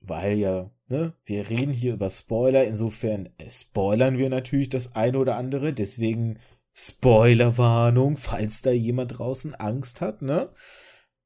weil 0.00 0.38
ja, 0.38 0.70
ne, 0.88 1.14
wir 1.24 1.48
reden 1.48 1.72
hier 1.72 1.94
über 1.94 2.10
Spoiler, 2.10 2.64
insofern 2.64 3.30
spoilern 3.48 4.18
wir 4.18 4.28
natürlich 4.30 4.68
das 4.68 4.94
eine 4.94 5.18
oder 5.18 5.36
andere, 5.36 5.72
deswegen 5.72 6.38
Spoilerwarnung, 6.74 8.16
falls 8.16 8.62
da 8.62 8.70
jemand 8.70 9.18
draußen 9.18 9.54
Angst 9.54 10.00
hat, 10.00 10.22
ne? 10.22 10.50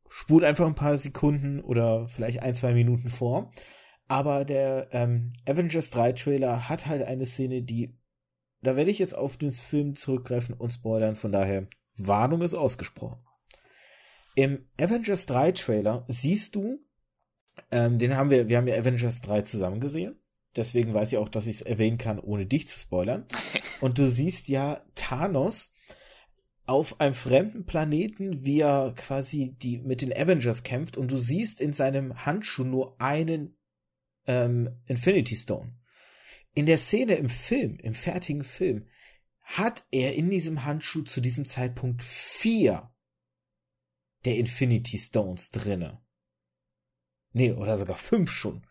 Spult 0.09 0.45
einfach 0.45 0.67
ein 0.67 0.75
paar 0.75 0.99
Sekunden 0.99 1.61
oder 1.61 2.09
vielleicht 2.09 2.41
ein, 2.41 2.55
zwei 2.55 2.73
Minuten 2.73 3.09
vor. 3.09 3.51
Aber 4.09 4.45
der 4.45 4.89
ähm, 4.93 5.33
Avengers 5.47 5.91
3 5.91 6.13
Trailer 6.13 6.69
hat 6.69 6.87
halt 6.87 7.03
eine 7.03 7.27
Szene, 7.27 7.63
die, 7.63 7.97
da 8.67 8.77
werde 8.77 8.91
ich 8.91 8.99
jetzt 8.99 9.17
auf 9.17 9.37
den 9.37 9.53
Film 9.53 9.95
zurückgreifen 9.95 10.55
und 10.55 10.71
spoilern, 10.71 11.17
von 11.17 11.33
daher, 11.33 11.67
Warnung 11.97 12.43
ist 12.43 12.55
ausgesprochen. 12.55 13.21
Im 14.35 14.69
Avengers 14.79 15.25
3 15.27 15.53
Trailer 15.53 16.05
siehst 16.09 16.55
du 16.55 16.87
ähm, 17.71 17.99
den 17.99 18.17
haben 18.17 18.31
wir, 18.31 18.49
wir 18.49 18.57
haben 18.57 18.69
ja 18.69 18.77
Avengers 18.77 19.21
3 19.21 19.43
zusammen 19.43 19.81
gesehen. 19.81 20.17
Deswegen 20.55 20.95
weiß 20.95 21.13
ich 21.13 21.19
auch, 21.19 21.29
dass 21.29 21.47
ich 21.47 21.57
es 21.57 21.63
erwähnen 21.63 21.99
kann, 21.99 22.19
ohne 22.19 22.47
dich 22.47 22.69
zu 22.69 22.79
spoilern. 22.79 23.27
Und 23.81 23.99
du 23.99 24.07
siehst 24.07 24.49
ja 24.49 24.85
Thanos 24.95 25.75
auf 26.65 27.01
einem 27.01 27.15
fremden 27.15 27.67
Planeten, 27.67 28.45
wie 28.45 28.61
er 28.61 28.93
quasi 28.97 29.55
die 29.63 29.79
mit 29.79 30.03
den 30.03 30.13
Avengers 30.13 30.65
kämpft 30.65 30.97
und 30.97 31.13
du 31.13 31.19
siehst 31.19 31.61
in 31.61 31.73
seinem 31.73 32.27
Handschuh 32.27 32.65
nur 32.65 33.01
einen 33.01 33.57
ähm, 34.27 34.71
Infinity 34.87 35.37
Stone. 35.37 35.76
In 36.57 36.65
der 36.65 36.79
Szene 36.79 37.17
im 37.17 37.29
Film, 37.29 37.79
im 37.81 37.95
fertigen 37.95 38.43
Film, 38.43 38.89
hat 39.43 39.85
er 39.91 40.15
in 40.15 40.31
diesem 40.31 40.65
Handschuh 40.65 41.03
zu 41.03 41.21
diesem 41.21 41.45
Zeitpunkt 41.45 42.03
vier 42.03 42.91
der 44.25 44.39
Infinity 44.39 44.97
Stones 44.97 45.51
drinne. 45.51 46.03
Nee, 47.33 47.53
oder 47.53 47.77
sogar 47.77 47.97
fünf 47.97 48.33
schon. 48.33 48.67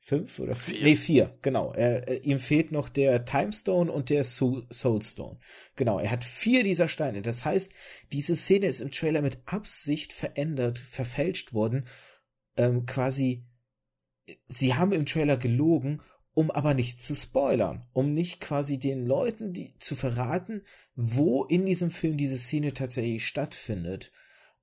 Fünf 0.00 0.38
oder 0.40 0.54
vier? 0.54 0.74
Vier. 0.74 0.84
Nee, 0.84 0.96
vier, 0.96 1.38
genau. 1.40 1.72
Er, 1.72 2.06
er, 2.06 2.24
ihm 2.24 2.38
fehlt 2.38 2.70
noch 2.70 2.90
der 2.90 3.24
Timestone 3.24 3.90
und 3.90 4.10
der 4.10 4.22
Soulstone. 4.22 5.38
Genau, 5.76 6.00
er 6.00 6.10
hat 6.10 6.22
vier 6.22 6.62
dieser 6.64 6.86
Steine. 6.86 7.22
Das 7.22 7.46
heißt, 7.46 7.72
diese 8.12 8.36
Szene 8.36 8.66
ist 8.66 8.82
im 8.82 8.90
Trailer 8.90 9.22
mit 9.22 9.38
Absicht 9.46 10.12
verändert, 10.12 10.78
verfälscht 10.78 11.54
worden. 11.54 11.86
Ähm, 12.58 12.84
quasi, 12.84 13.46
sie 14.48 14.74
haben 14.74 14.92
im 14.92 15.06
Trailer 15.06 15.38
gelogen, 15.38 16.02
um 16.34 16.50
aber 16.50 16.74
nicht 16.74 17.00
zu 17.00 17.14
spoilern, 17.14 17.84
um 17.92 18.14
nicht 18.14 18.40
quasi 18.40 18.78
den 18.78 19.04
Leuten 19.06 19.52
die, 19.52 19.74
zu 19.78 19.96
verraten, 19.96 20.62
wo 20.94 21.44
in 21.44 21.66
diesem 21.66 21.90
Film 21.90 22.16
diese 22.16 22.38
Szene 22.38 22.72
tatsächlich 22.72 23.26
stattfindet. 23.26 24.12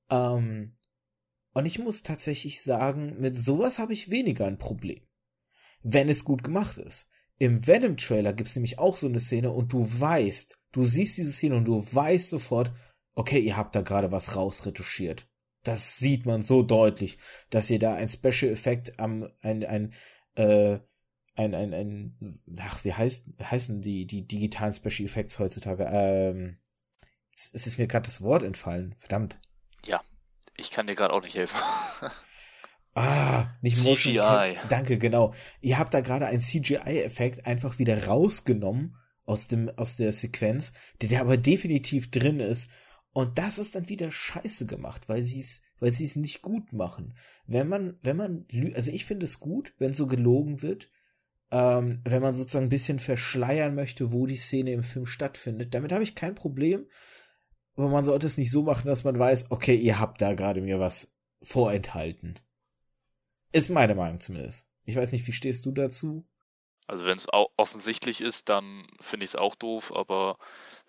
Ähm, 0.09 0.77
und 1.53 1.65
ich 1.65 1.79
muss 1.79 2.03
tatsächlich 2.03 2.61
sagen, 2.61 3.19
mit 3.19 3.35
sowas 3.35 3.79
habe 3.79 3.93
ich 3.93 4.11
weniger 4.11 4.45
ein 4.45 4.57
Problem. 4.57 5.01
Wenn 5.81 6.09
es 6.09 6.23
gut 6.23 6.43
gemacht 6.43 6.77
ist. 6.77 7.09
Im 7.39 7.67
Venom-Trailer 7.67 8.33
gibt 8.33 8.49
es 8.49 8.55
nämlich 8.55 8.79
auch 8.79 8.97
so 8.97 9.07
eine 9.07 9.19
Szene 9.19 9.51
und 9.51 9.71
du 9.73 9.87
weißt, 9.99 10.59
du 10.71 10.83
siehst 10.83 11.17
diese 11.17 11.31
Szene 11.31 11.55
und 11.55 11.65
du 11.65 11.85
weißt 11.91 12.29
sofort, 12.29 12.71
okay, 13.13 13.39
ihr 13.39 13.57
habt 13.57 13.75
da 13.75 13.81
gerade 13.81 14.11
was 14.11 14.35
rausretuschiert. 14.35 15.27
Das 15.63 15.97
sieht 15.97 16.25
man 16.25 16.41
so 16.41 16.63
deutlich, 16.63 17.17
dass 17.49 17.69
ihr 17.69 17.79
da 17.79 17.93
ein 17.93 18.09
Special 18.09 18.51
Effekt 18.51 18.99
am, 18.99 19.29
ein, 19.41 19.63
ein, 19.65 19.93
äh, 20.35 20.79
ein, 21.37 21.53
ein, 21.53 21.73
ein, 21.73 22.39
ach, 22.59 22.83
wie 22.83 22.93
heißt, 22.93 23.25
heißen 23.41 23.81
die, 23.81 24.05
die 24.07 24.27
digitalen 24.27 24.73
Special 24.73 25.05
Effects 25.05 25.39
heutzutage? 25.39 25.87
Ähm, 25.89 26.57
es 27.35 27.67
ist 27.67 27.77
mir 27.77 27.87
gerade 27.87 28.07
das 28.07 28.21
Wort 28.21 28.41
entfallen, 28.41 28.95
verdammt. 28.99 29.39
Ja, 29.85 30.01
ich 30.57 30.71
kann 30.71 30.87
dir 30.87 30.95
gerade 30.95 31.13
auch 31.13 31.21
nicht 31.21 31.35
helfen. 31.35 31.61
ah, 32.95 33.45
nicht 33.61 33.77
CGI. 33.77 34.57
Danke, 34.69 34.97
genau. 34.97 35.35
Ihr 35.61 35.77
habt 35.77 35.93
da 35.93 36.01
gerade 36.01 36.25
einen 36.25 36.41
CGI-Effekt 36.41 37.45
einfach 37.45 37.77
wieder 37.77 38.05
rausgenommen 38.05 38.97
aus 39.25 39.47
dem, 39.47 39.69
aus 39.77 39.95
der 39.95 40.13
Sequenz, 40.13 40.73
der, 41.01 41.09
der 41.09 41.21
aber 41.21 41.37
definitiv 41.37 42.09
drin 42.09 42.39
ist. 42.39 42.71
Und 43.13 43.37
das 43.37 43.59
ist 43.59 43.75
dann 43.75 43.89
wieder 43.89 44.09
scheiße 44.09 44.65
gemacht, 44.65 45.07
weil 45.07 45.23
sie 45.23 45.41
es, 45.41 45.61
weil 45.79 45.91
sie 45.91 46.05
es 46.05 46.15
nicht 46.15 46.41
gut 46.41 46.73
machen. 46.73 47.15
Wenn 47.45 47.67
man, 47.67 47.99
wenn 48.01 48.17
man, 48.17 48.45
also 48.73 48.91
ich 48.91 49.05
finde 49.05 49.25
es 49.25 49.39
gut, 49.39 49.73
wenn 49.77 49.93
so 49.93 50.07
gelogen 50.07 50.63
wird, 50.63 50.89
ähm, 51.51 52.01
wenn 52.03 52.21
man 52.21 52.35
sozusagen 52.35 52.65
ein 52.65 52.69
bisschen 52.69 52.99
verschleiern 52.99 53.75
möchte, 53.75 54.11
wo 54.11 54.25
die 54.25 54.37
Szene 54.37 54.73
im 54.73 54.83
Film 54.83 55.05
stattfindet. 55.05 55.73
Damit 55.73 55.91
habe 55.91 56.03
ich 56.03 56.15
kein 56.15 56.35
Problem. 56.35 56.87
Aber 57.75 57.89
man 57.89 58.03
sollte 58.03 58.25
es 58.25 58.37
nicht 58.37 58.51
so 58.51 58.63
machen, 58.63 58.87
dass 58.87 59.03
man 59.03 59.17
weiß, 59.17 59.51
okay, 59.51 59.75
ihr 59.75 59.99
habt 59.99 60.21
da 60.21 60.33
gerade 60.33 60.61
mir 60.61 60.79
was 60.79 61.15
vorenthalten. 61.43 62.39
Ist 63.51 63.69
meine 63.69 63.95
Meinung 63.95 64.19
zumindest. 64.19 64.67
Ich 64.83 64.95
weiß 64.95 65.11
nicht, 65.11 65.27
wie 65.27 65.31
stehst 65.31 65.65
du 65.65 65.71
dazu? 65.71 66.27
Also 66.87 67.05
wenn 67.05 67.17
es 67.17 67.27
offensichtlich 67.57 68.21
ist, 68.21 68.49
dann 68.49 68.87
finde 68.99 69.25
ich 69.25 69.31
es 69.31 69.35
auch 69.35 69.55
doof, 69.55 69.93
aber 69.93 70.37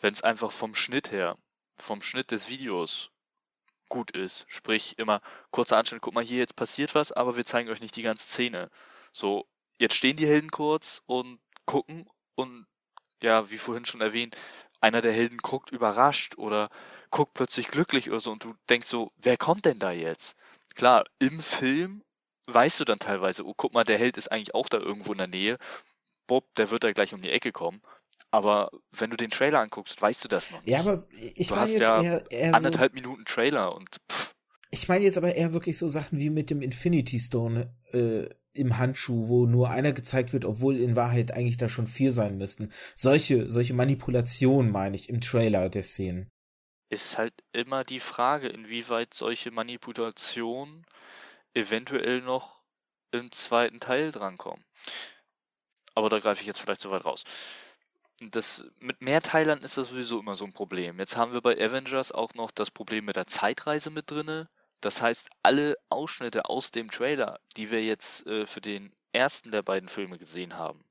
wenn 0.00 0.12
es 0.12 0.22
einfach 0.22 0.52
vom 0.52 0.74
Schnitt 0.74 1.10
her, 1.10 1.36
vom 1.76 2.02
Schnitt 2.02 2.30
des 2.30 2.48
Videos 2.48 3.10
gut 3.88 4.16
ist, 4.16 4.44
sprich 4.48 4.98
immer 4.98 5.20
kurzer 5.50 5.76
Anschnitt, 5.76 6.00
guck 6.00 6.14
mal 6.14 6.24
hier, 6.24 6.38
jetzt 6.38 6.56
passiert 6.56 6.94
was, 6.94 7.10
aber 7.10 7.36
wir 7.36 7.44
zeigen 7.44 7.68
euch 7.68 7.80
nicht 7.80 7.96
die 7.96 8.02
ganze 8.02 8.28
Szene. 8.28 8.70
So, 9.12 9.46
jetzt 9.78 9.94
stehen 9.94 10.16
die 10.16 10.26
Helden 10.26 10.50
kurz 10.50 11.02
und 11.06 11.38
gucken 11.64 12.06
und 12.34 12.66
ja, 13.22 13.50
wie 13.50 13.58
vorhin 13.58 13.84
schon 13.84 14.00
erwähnt, 14.00 14.36
einer 14.80 15.00
der 15.00 15.12
Helden 15.12 15.38
guckt 15.38 15.70
überrascht 15.72 16.38
oder 16.38 16.70
guckt 17.10 17.34
plötzlich 17.34 17.68
glücklich 17.68 18.10
oder 18.10 18.20
so 18.20 18.30
und 18.30 18.44
du 18.44 18.54
denkst 18.68 18.86
so, 18.86 19.12
wer 19.16 19.36
kommt 19.36 19.64
denn 19.64 19.78
da 19.78 19.90
jetzt? 19.90 20.36
Klar, 20.74 21.04
im 21.18 21.40
Film 21.40 22.02
weißt 22.46 22.80
du 22.80 22.84
dann 22.84 22.98
teilweise, 22.98 23.44
oh, 23.44 23.54
guck 23.56 23.74
mal, 23.74 23.84
der 23.84 23.98
Held 23.98 24.16
ist 24.16 24.30
eigentlich 24.30 24.54
auch 24.54 24.68
da 24.68 24.78
irgendwo 24.78 25.12
in 25.12 25.18
der 25.18 25.26
Nähe. 25.26 25.58
Bob, 26.26 26.44
der 26.56 26.70
wird 26.70 26.84
da 26.84 26.92
gleich 26.92 27.14
um 27.14 27.22
die 27.22 27.30
Ecke 27.30 27.52
kommen. 27.52 27.82
Aber 28.30 28.70
wenn 28.92 29.10
du 29.10 29.16
den 29.16 29.30
Trailer 29.30 29.60
anguckst, 29.60 30.00
weißt 30.00 30.24
du 30.24 30.28
das 30.28 30.50
noch 30.50 30.60
nicht. 30.60 30.70
Ja, 30.70 30.80
aber 30.80 31.06
ich 31.34 31.50
meine 31.50 31.70
jetzt 31.70 31.80
ja 31.80 32.02
eher, 32.02 32.30
eher 32.30 32.54
anderthalb 32.54 32.92
so, 32.92 33.00
Minuten 33.00 33.24
Trailer 33.24 33.74
und 33.74 33.88
pff. 34.10 34.34
Ich 34.70 34.86
meine 34.86 35.04
jetzt 35.04 35.16
aber 35.16 35.34
eher 35.34 35.54
wirklich 35.54 35.78
so 35.78 35.88
Sachen 35.88 36.18
wie 36.18 36.28
mit 36.28 36.50
dem 36.50 36.60
Infinity 36.60 37.18
Stone 37.18 37.74
äh, 37.92 38.28
im 38.58 38.78
Handschuh, 38.78 39.28
wo 39.28 39.46
nur 39.46 39.70
einer 39.70 39.92
gezeigt 39.92 40.32
wird, 40.32 40.44
obwohl 40.44 40.76
in 40.76 40.96
Wahrheit 40.96 41.30
eigentlich 41.32 41.56
da 41.56 41.68
schon 41.68 41.86
vier 41.86 42.12
sein 42.12 42.36
müssten. 42.38 42.72
Solche, 42.94 43.48
solche 43.48 43.74
Manipulationen 43.74 44.70
meine 44.70 44.96
ich 44.96 45.08
im 45.08 45.20
Trailer 45.20 45.68
der 45.68 45.84
Szenen. 45.84 46.28
Ist 46.90 47.18
halt 47.18 47.34
immer 47.52 47.84
die 47.84 48.00
Frage, 48.00 48.48
inwieweit 48.48 49.14
solche 49.14 49.50
Manipulationen 49.50 50.84
eventuell 51.54 52.20
noch 52.20 52.62
im 53.10 53.30
zweiten 53.32 53.80
Teil 53.80 54.12
drankommen. 54.12 54.64
Aber 55.94 56.08
da 56.08 56.18
greife 56.18 56.40
ich 56.40 56.46
jetzt 56.46 56.60
vielleicht 56.60 56.80
zu 56.80 56.90
weit 56.90 57.04
raus. 57.04 57.24
Das, 58.30 58.64
mit 58.78 59.00
Mehrteilern 59.00 59.62
ist 59.62 59.76
das 59.76 59.90
sowieso 59.90 60.20
immer 60.20 60.34
so 60.34 60.44
ein 60.44 60.52
Problem. 60.52 60.98
Jetzt 60.98 61.16
haben 61.16 61.32
wir 61.32 61.40
bei 61.40 61.56
Avengers 61.56 62.12
auch 62.12 62.34
noch 62.34 62.50
das 62.50 62.70
Problem 62.70 63.04
mit 63.04 63.16
der 63.16 63.26
Zeitreise 63.26 63.90
mit 63.90 64.10
drinne. 64.10 64.48
Das 64.80 65.02
heißt, 65.02 65.28
alle 65.42 65.76
Ausschnitte 65.88 66.44
aus 66.46 66.70
dem 66.70 66.90
Trailer, 66.90 67.40
die 67.56 67.70
wir 67.70 67.82
jetzt 67.82 68.26
äh, 68.26 68.46
für 68.46 68.60
den 68.60 68.92
ersten 69.12 69.50
der 69.50 69.62
beiden 69.62 69.88
Filme 69.88 70.18
gesehen 70.18 70.54
haben, 70.54 70.84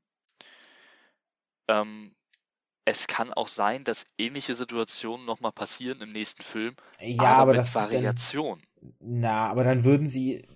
ähm, 1.68 2.12
es 2.86 3.08
kann 3.08 3.34
auch 3.34 3.50
sein, 3.50 3.84
dass 3.84 4.06
ähnliche 4.18 4.56
Situationen 4.56 5.26
nochmal 5.26 5.52
passieren 5.52 6.02
im 6.02 6.14
nächsten 6.14 6.44
Film. 6.44 6.76
Ja, 7.02 7.24
aber, 7.24 7.38
aber 7.38 7.52
mit 7.52 7.60
das 7.60 7.76
Variation. 7.76 8.62
Dann, 8.80 8.94
na, 9.00 9.48
aber 9.48 9.66
dann 9.66 9.84
würden 9.84 10.08
sie 10.08 10.48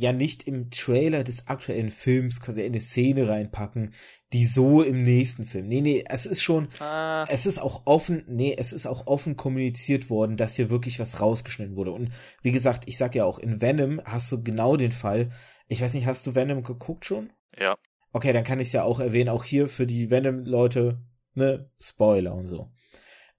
ja 0.00 0.12
nicht 0.12 0.44
im 0.44 0.70
Trailer 0.70 1.24
des 1.24 1.48
aktuellen 1.48 1.90
Films 1.90 2.40
quasi 2.40 2.62
eine 2.62 2.80
Szene 2.80 3.28
reinpacken, 3.28 3.94
die 4.32 4.44
so 4.44 4.82
im 4.82 5.02
nächsten 5.02 5.44
Film. 5.44 5.68
Nee, 5.68 5.80
nee, 5.80 6.04
es 6.06 6.26
ist 6.26 6.42
schon, 6.42 6.68
ah. 6.80 7.26
es 7.30 7.46
ist 7.46 7.58
auch 7.58 7.82
offen, 7.86 8.24
nee, 8.28 8.54
es 8.56 8.72
ist 8.72 8.86
auch 8.86 9.06
offen 9.06 9.36
kommuniziert 9.36 10.10
worden, 10.10 10.36
dass 10.36 10.56
hier 10.56 10.70
wirklich 10.70 11.00
was 11.00 11.20
rausgeschnitten 11.20 11.76
wurde. 11.76 11.92
Und 11.92 12.12
wie 12.42 12.52
gesagt, 12.52 12.84
ich 12.86 12.98
sag 12.98 13.14
ja 13.14 13.24
auch, 13.24 13.38
in 13.38 13.60
Venom 13.60 14.00
hast 14.04 14.30
du 14.32 14.42
genau 14.42 14.76
den 14.76 14.92
Fall. 14.92 15.30
Ich 15.66 15.80
weiß 15.80 15.94
nicht, 15.94 16.06
hast 16.06 16.26
du 16.26 16.34
Venom 16.34 16.62
geguckt 16.62 17.04
schon? 17.04 17.32
Ja. 17.58 17.76
Okay, 18.12 18.32
dann 18.32 18.44
kann 18.44 18.60
ich 18.60 18.68
es 18.68 18.72
ja 18.72 18.84
auch 18.84 19.00
erwähnen, 19.00 19.28
auch 19.28 19.44
hier 19.44 19.68
für 19.68 19.86
die 19.86 20.10
Venom-Leute, 20.10 21.00
ne, 21.34 21.70
Spoiler 21.80 22.34
und 22.34 22.46
so. 22.46 22.70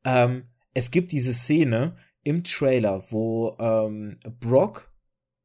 Ähm, 0.06 0.50
es 0.74 0.92
gibt 0.92 1.12
diese 1.12 1.34
Szene 1.34 1.98
im 2.24 2.44
Trailer, 2.44 3.12
wo 3.12 3.56
ähm, 3.60 4.20
Brock, 4.40 4.92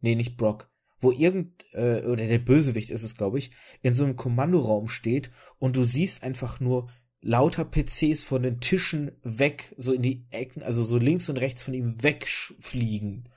nee, 0.00 0.14
nicht 0.14 0.36
Brock, 0.36 0.70
wo 1.04 1.12
irgend, 1.12 1.64
äh, 1.72 2.02
oder 2.02 2.26
der 2.26 2.38
Bösewicht 2.38 2.90
ist 2.90 3.04
es, 3.04 3.14
glaube 3.14 3.38
ich, 3.38 3.52
in 3.82 3.94
so 3.94 4.02
einem 4.02 4.16
Kommandoraum 4.16 4.88
steht 4.88 5.30
und 5.58 5.76
du 5.76 5.84
siehst 5.84 6.24
einfach 6.24 6.58
nur 6.58 6.88
lauter 7.20 7.64
PCs 7.64 8.24
von 8.24 8.42
den 8.42 8.60
Tischen 8.60 9.12
weg, 9.22 9.74
so 9.76 9.92
in 9.92 10.02
die 10.02 10.26
Ecken, 10.30 10.62
also 10.62 10.82
so 10.82 10.98
links 10.98 11.28
und 11.28 11.38
rechts 11.38 11.62
von 11.62 11.74
ihm 11.74 12.02
wegfliegen. 12.02 13.28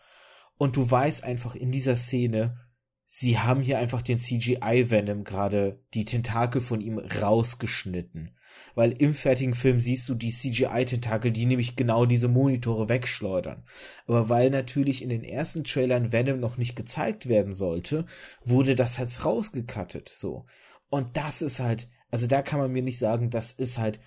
Und 0.57 0.75
du 0.75 0.89
weißt 0.89 1.23
einfach 1.23 1.55
in 1.55 1.71
dieser 1.71 1.95
Szene, 1.95 2.66
sie 3.07 3.39
haben 3.39 3.61
hier 3.61 3.79
einfach 3.79 4.01
den 4.01 4.19
CGI 4.19 4.91
Venom 4.91 5.23
gerade 5.23 5.83
die 5.93 6.05
Tentakel 6.05 6.61
von 6.61 6.81
ihm 6.81 6.99
rausgeschnitten 6.99 8.37
weil 8.75 8.91
im 8.91 9.13
fertigen 9.13 9.53
Film 9.53 9.79
siehst 9.79 10.07
du 10.09 10.15
die 10.15 10.31
CGI-Tentakel, 10.31 11.31
die 11.31 11.45
nämlich 11.45 11.75
genau 11.75 12.05
diese 12.05 12.27
Monitore 12.27 12.89
wegschleudern. 12.89 13.63
Aber 14.05 14.29
weil 14.29 14.49
natürlich 14.49 15.01
in 15.01 15.09
den 15.09 15.23
ersten 15.23 15.63
Trailern 15.63 16.11
Venom 16.11 16.39
noch 16.39 16.57
nicht 16.57 16.75
gezeigt 16.75 17.27
werden 17.27 17.53
sollte, 17.53 18.05
wurde 18.43 18.75
das 18.75 18.97
jetzt 18.97 19.25
rausgekattet, 19.25 20.09
so. 20.09 20.45
Und 20.89 21.17
das 21.17 21.41
ist 21.41 21.59
halt, 21.59 21.89
also 22.11 22.27
da 22.27 22.41
kann 22.41 22.59
man 22.59 22.71
mir 22.71 22.83
nicht 22.83 22.99
sagen, 22.99 23.29
das 23.29 23.51
ist 23.51 23.77
halt 23.77 23.99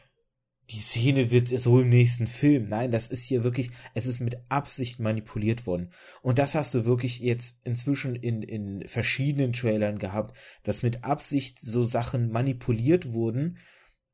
die 0.70 0.78
Szene 0.78 1.30
wird 1.30 1.48
so 1.48 1.80
im 1.80 1.88
nächsten 1.88 2.28
Film. 2.28 2.68
Nein, 2.68 2.92
das 2.92 3.09
ist 3.09 3.24
hier 3.24 3.42
wirklich, 3.42 3.70
es 3.94 4.06
ist 4.06 4.20
mit 4.20 4.37
Absicht 4.48 5.00
manipuliert 5.00 5.66
worden. 5.66 5.90
Und 6.22 6.38
das 6.38 6.54
hast 6.54 6.74
du 6.74 6.85
wirklich 6.85 7.18
jetzt 7.18 7.59
inzwischen 7.64 8.14
in, 8.14 8.42
in 8.42 8.87
verschiedenen 8.87 9.52
Trailern 9.52 9.98
gehabt, 9.98 10.37
dass 10.62 10.85
mit 10.85 11.02
Absicht 11.02 11.59
so 11.61 11.83
Sachen 11.83 12.30
manipuliert 12.30 13.12
wurden, 13.12 13.59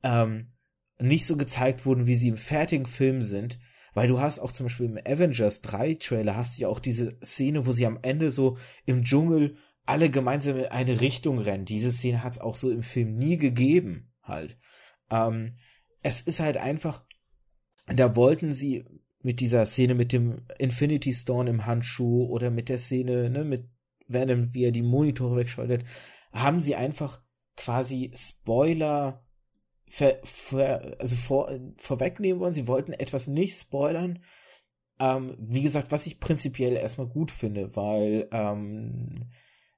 ähm, 0.03 0.53
nicht 0.99 1.27
so 1.27 1.37
gezeigt 1.37 1.85
wurden, 1.85 2.07
wie 2.07 2.15
sie 2.15 2.29
im 2.29 2.39
fertigen 2.39 2.87
Film 2.87 3.21
sind. 3.21 3.59
Weil 3.93 4.09
du 4.09 4.21
hast 4.21 4.39
auch 4.39 4.53
zum 4.53 4.67
Beispiel 4.67 4.87
im 4.87 4.99
Avengers 4.99 5.61
3 5.63 5.95
Trailer 5.95 6.37
hast 6.37 6.57
du 6.57 6.63
ja 6.63 6.69
auch 6.69 6.81
diese 6.81 7.19
Szene, 7.23 7.67
wo 7.67 7.73
sie 7.73 7.87
am 7.87 7.99
Ende 8.03 8.31
so 8.31 8.57
im 8.87 9.05
Dschungel 9.05 9.57
alle 9.85 10.11
gemeinsam 10.11 10.57
in 10.57 10.67
eine 10.67 11.01
Richtung 11.01 11.39
rennen. 11.39 11.65
Diese 11.65 11.91
Szene 11.91 12.23
hat 12.23 12.33
es 12.33 12.41
auch 12.41 12.57
so 12.57 12.71
im 12.71 12.83
Film 12.83 13.17
nie 13.17 13.37
gegeben, 13.37 14.13
halt. 14.23 14.59
Ähm, 15.11 15.57
es 16.07 16.21
ist 16.21 16.39
halt 16.39 16.57
einfach, 16.57 17.05
da 17.87 18.15
wollten 18.15 18.53
sie 18.53 18.85
mit 19.23 19.41
dieser 19.41 19.67
Szene 19.67 19.97
mit 19.97 20.13
dem 20.13 20.47
Infinity 20.57 21.13
Stone 21.13 21.51
im 21.51 21.67
Handschuh 21.67 22.27
oder 22.27 22.49
mit 22.51 22.69
der 22.69 22.79
Szene, 22.79 23.29
ne, 23.29 23.43
mit 23.45 23.69
Venom, 24.07 24.55
wie 24.55 24.67
er 24.67 24.71
die 24.71 24.83
Monitore 24.83 25.37
wegschleudert, 25.37 25.85
haben 26.33 26.61
sie 26.61 26.77
einfach 26.77 27.23
quasi 27.57 28.13
Spoiler 28.15 29.27
ver, 29.89 30.21
ver, 30.23 30.95
also 31.01 31.17
vor, 31.17 31.51
vorwegnehmen 31.77 32.39
wollen. 32.39 32.53
Sie 32.53 32.69
wollten 32.69 32.93
etwas 32.93 33.27
nicht 33.27 33.59
spoilern. 33.59 34.21
Ähm, 35.01 35.37
wie 35.41 35.63
gesagt, 35.63 35.91
was 35.91 36.07
ich 36.07 36.21
prinzipiell 36.21 36.77
erstmal 36.77 37.09
gut 37.09 37.33
finde, 37.33 37.75
weil, 37.75 38.29
ähm, 38.31 39.25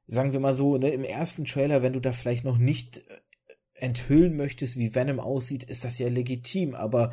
sagen 0.06 0.34
wir 0.34 0.40
mal 0.40 0.52
so, 0.52 0.76
ne, 0.76 0.90
im 0.90 1.04
ersten 1.04 1.46
Trailer, 1.46 1.82
wenn 1.82 1.94
du 1.94 2.00
da 2.00 2.12
vielleicht 2.12 2.44
noch 2.44 2.58
nicht 2.58 3.02
enthüllen 3.80 4.36
möchtest, 4.36 4.76
wie 4.76 4.94
Venom 4.94 5.20
aussieht, 5.20 5.64
ist 5.64 5.84
das 5.84 5.98
ja 5.98 6.08
legitim, 6.08 6.74
aber 6.74 7.12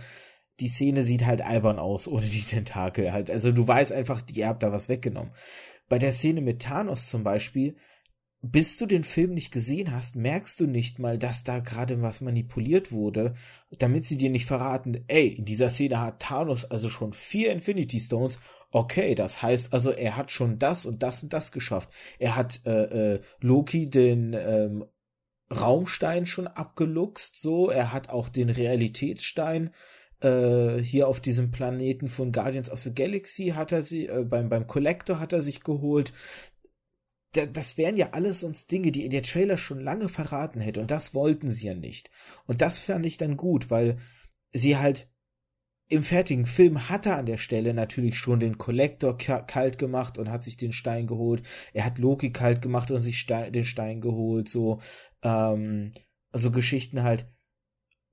die 0.60 0.68
Szene 0.68 1.04
sieht 1.04 1.26
halt 1.26 1.42
albern 1.42 1.80
aus 1.80 2.08
ohne 2.08 2.26
die 2.26 2.42
Tentakel 2.42 3.12
halt. 3.12 3.30
Also 3.30 3.52
du 3.52 3.68
weißt 3.68 3.92
einfach, 3.92 4.24
ihr 4.34 4.48
habt 4.48 4.64
da 4.64 4.72
was 4.72 4.90
weggenommen. 4.90 5.34
Bei 5.88 6.00
der 6.00 6.12
Szene 6.12 6.42
mit 6.42 6.62
Thanos 6.62 7.10
zum 7.10 7.24
Beispiel, 7.24 7.76
bis 8.42 8.78
du 8.78 8.86
den 8.86 9.04
Film 9.04 9.34
nicht 9.34 9.52
gesehen 9.52 9.92
hast, 9.92 10.16
merkst 10.16 10.60
du 10.60 10.68
nicht 10.68 11.00
mal, 11.00 11.18
dass 11.18 11.44
da 11.44 11.60
gerade 11.60 12.02
was 12.02 12.22
manipuliert 12.22 12.92
wurde, 12.92 13.34
damit 13.80 14.06
sie 14.06 14.18
dir 14.18 14.30
nicht 14.30 14.46
verraten, 14.46 15.04
ey, 15.08 15.28
in 15.28 15.46
dieser 15.46 15.70
Szene 15.70 16.00
hat 16.00 16.22
Thanos 16.22 16.66
also 16.66 16.90
schon 16.90 17.14
vier 17.14 17.52
Infinity 17.52 18.00
Stones. 18.00 18.40
Okay, 18.72 19.16
das 19.16 19.42
heißt 19.42 19.74
also, 19.74 19.92
er 19.92 20.16
hat 20.16 20.32
schon 20.32 20.60
das 20.60 20.86
und 20.86 21.02
das 21.02 21.24
und 21.24 21.34
das 21.34 21.52
geschafft. 21.52 21.90
Er 22.20 22.36
hat 22.36 22.62
äh, 22.66 23.16
äh, 23.16 23.22
Loki 23.40 23.90
den 23.90 24.34
ähm, 24.34 24.86
Raumstein 25.56 26.26
schon 26.26 26.48
abgeluchst, 26.48 27.40
so. 27.40 27.70
Er 27.70 27.92
hat 27.94 28.10
auch 28.10 28.30
den 28.30 28.50
Realitätsstein 28.50 29.72
äh, 30.22 30.78
hier 30.78 31.08
auf 31.08 31.20
diesem 31.20 31.52
Planeten 31.52 32.08
von 32.08 32.32
Guardians 32.32 32.70
of 32.70 32.80
the 32.80 32.94
Galaxy 32.94 33.54
hat 33.56 33.72
er 33.72 33.82
sie, 33.82 34.08
äh, 34.08 34.24
beim, 34.24 34.50
beim 34.50 34.68
Collector 34.68 35.20
hat 35.20 35.34
er 35.34 35.42
sich 35.42 35.62
geholt 35.62 36.14
das 37.36 37.78
wären 37.78 37.98
ja 37.98 38.12
alles 38.12 38.40
sonst 38.40 38.72
Dinge, 38.72 38.92
die 38.92 39.10
der 39.10 39.24
Trailer 39.24 39.58
schon 39.58 39.80
lange 39.80 40.10
verraten 40.10 40.62
hätte. 40.62 40.80
Und 40.80 40.92
das 40.92 41.14
wollten 41.14 41.52
sie 41.52 41.68
ja 41.68 41.74
nicht. 41.74 42.10
Und 42.46 42.62
das 42.62 42.80
fand 42.80 43.06
ich 43.06 43.18
dann 43.18 43.38
gut, 43.38 43.70
weil 43.70 43.98
sie 44.54 44.78
halt 44.78 45.10
im 45.88 46.04
fertigen 46.04 46.46
Film 46.46 46.90
hat 46.90 47.06
er 47.06 47.18
an 47.18 47.28
der 47.28 47.38
Stelle 47.38 47.74
natürlich 47.74 48.18
schon 48.18 48.40
den 48.40 48.58
Collector 48.58 49.18
kalt 49.18 49.78
gemacht 49.78 50.18
und 50.18 50.32
hat 50.32 50.44
sich 50.44 50.58
den 50.58 50.72
Stein 50.72 51.06
geholt. 51.06 51.44
Er 51.74 51.86
hat 51.86 52.00
Loki 52.00 52.32
kalt 52.32 52.62
gemacht 52.62 52.90
und 52.90 53.00
sich 53.00 53.20
Stein, 53.20 53.54
den 53.54 53.66
Stein 53.66 54.02
geholt. 54.02 54.50
So, 54.50 54.82
ähm, 55.22 55.94
so 56.34 56.52
Geschichten 56.52 57.04
halt. 57.04 57.28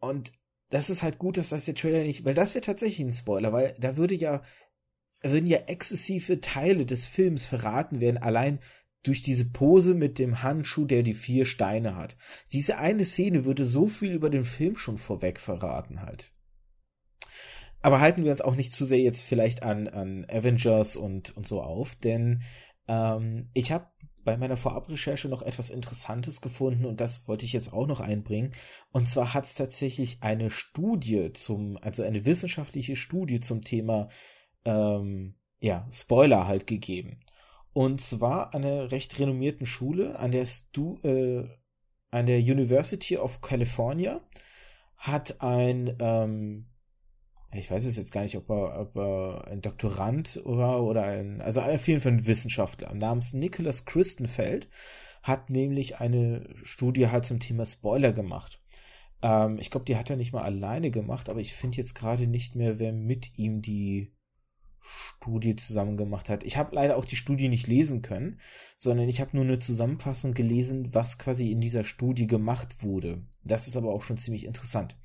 Und 0.01 0.33
das 0.69 0.91
ist 0.91 1.03
halt 1.03 1.19
gut, 1.19 1.37
dass 1.37 1.51
das 1.51 1.65
der 1.65 1.75
Trailer 1.75 2.03
nicht, 2.03 2.25
weil 2.25 2.35
das 2.35 2.55
wäre 2.55 2.65
tatsächlich 2.65 3.07
ein 3.07 3.13
Spoiler, 3.13 3.53
weil 3.53 3.75
da 3.79 3.97
würde 3.97 4.15
ja, 4.15 4.43
würden 5.23 5.47
ja 5.47 5.59
exzessive 5.67 6.41
Teile 6.41 6.85
des 6.85 7.07
Films 7.07 7.47
verraten 7.47 8.01
werden, 8.01 8.19
allein 8.19 8.59
durch 9.03 9.23
diese 9.23 9.51
Pose 9.51 9.95
mit 9.95 10.19
dem 10.19 10.43
Handschuh, 10.43 10.85
der 10.85 11.03
die 11.03 11.15
vier 11.15 11.45
Steine 11.45 11.97
hat. 11.97 12.17
Diese 12.53 12.79
eine 12.79 13.05
Szene 13.05 13.45
würde 13.45 13.65
so 13.65 13.87
viel 13.87 14.13
über 14.13 14.31
den 14.31 14.45
Film 14.45 14.77
schon 14.77 14.99
vorweg 14.99 15.41
verraten 15.41 16.03
halt. 16.03 16.33
Aber 17.83 18.01
halten 18.01 18.25
wir 18.25 18.31
uns 18.31 18.41
auch 18.41 18.55
nicht 18.55 18.75
zu 18.75 18.85
sehr 18.85 19.01
jetzt 19.01 19.25
vielleicht 19.25 19.63
an, 19.63 19.89
an 19.89 20.25
Avengers 20.31 20.97
und, 20.97 21.37
und 21.37 21.47
so 21.47 21.61
auf, 21.61 21.97
denn 21.97 22.43
ähm, 22.89 23.51
ich 23.55 23.73
habe 23.73 23.87
bei 24.25 24.37
meiner 24.37 24.57
Vorabrecherche 24.57 25.29
noch 25.29 25.43
etwas 25.43 25.71
Interessantes 25.71 26.41
gefunden 26.41 26.85
und 26.85 27.01
das 27.01 27.27
wollte 27.27 27.45
ich 27.45 27.53
jetzt 27.53 27.73
auch 27.73 27.87
noch 27.87 28.01
einbringen. 28.01 28.53
Und 28.93 29.09
zwar 29.09 29.35
hat 29.35 29.45
es 29.45 29.55
tatsächlich 29.55 30.19
eine 30.23 30.51
Studie 30.51 31.33
zum, 31.33 31.77
also 31.81 32.05
eine 32.05 32.25
wissenschaftliche 32.25 32.95
Studie 32.95 33.41
zum 33.41 33.63
Thema 33.63 34.09
ähm, 34.65 35.35
ja, 35.59 35.89
Spoiler 35.91 36.47
halt 36.47 36.67
gegeben. 36.67 37.21
Und 37.73 38.01
zwar 38.01 38.55
an 38.55 38.65
einer 38.65 38.93
recht 38.93 39.19
renommierten 39.19 39.67
Schule, 39.67 40.19
an 40.19 40.31
der 40.31 40.47
Stu, 40.47 40.99
äh, 41.03 41.49
an 42.11 42.27
der 42.27 42.39
University 42.39 43.17
of 43.17 43.41
California 43.41 44.21
hat 44.97 45.41
ein 45.41 45.97
ähm, 45.99 46.67
ich 47.55 47.71
weiß 47.71 47.85
es 47.85 47.97
jetzt 47.97 48.13
gar 48.13 48.23
nicht, 48.23 48.37
ob 48.37 48.49
er, 48.51 48.81
ob 48.81 48.97
er 48.97 49.45
ein 49.49 49.61
Doktorand 49.61 50.41
war 50.45 50.83
oder 50.83 51.05
ein, 51.05 51.41
also 51.41 51.61
auf 51.61 51.87
jeden 51.87 52.01
Fall 52.01 52.13
ein 52.13 52.27
Wissenschaftler 52.27 52.93
namens 52.95 53.33
Nicholas 53.33 53.85
Christenfeld 53.85 54.69
hat 55.23 55.51
nämlich 55.51 55.99
eine 55.99 56.49
Studie 56.63 57.09
halt 57.09 57.25
zum 57.25 57.41
Thema 57.41 57.65
Spoiler 57.65 58.13
gemacht. 58.13 58.61
Ähm, 59.23 59.59
ich 59.59 59.71
glaube, 59.71 59.87
die 59.87 59.97
hat 59.97 60.11
er 60.11 60.17
nicht 60.17 60.33
mal 60.33 60.43
alleine 60.43 60.91
gemacht, 60.91 61.29
aber 61.29 61.41
ich 61.41 61.53
finde 61.53 61.77
jetzt 61.77 61.95
gerade 61.95 62.27
nicht 62.27 62.57
mehr, 62.57 62.79
wer 62.79 62.93
mit 62.93 63.39
ihm 63.39 63.63
die 63.63 64.13
Studie 64.81 65.55
zusammen 65.55 65.97
gemacht 65.97 66.29
hat. 66.29 66.43
Ich 66.43 66.57
habe 66.57 66.75
leider 66.75 66.97
auch 66.97 67.05
die 67.05 67.17
Studie 67.17 67.49
nicht 67.49 67.69
lesen 67.69 68.03
können, 68.03 68.41
sondern 68.77 69.09
ich 69.09 69.21
habe 69.21 69.37
nur 69.37 69.45
eine 69.45 69.61
Zusammenfassung 69.61 70.35
gelesen, 70.35 70.93
was 70.93 71.19
quasi 71.19 71.53
in 71.53 71.61
dieser 71.61 71.85
Studie 71.85 72.27
gemacht 72.27 72.83
wurde. 72.83 73.23
Das 73.45 73.69
ist 73.69 73.77
aber 73.77 73.93
auch 73.93 74.03
schon 74.03 74.17
ziemlich 74.17 74.45
interessant. 74.45 74.97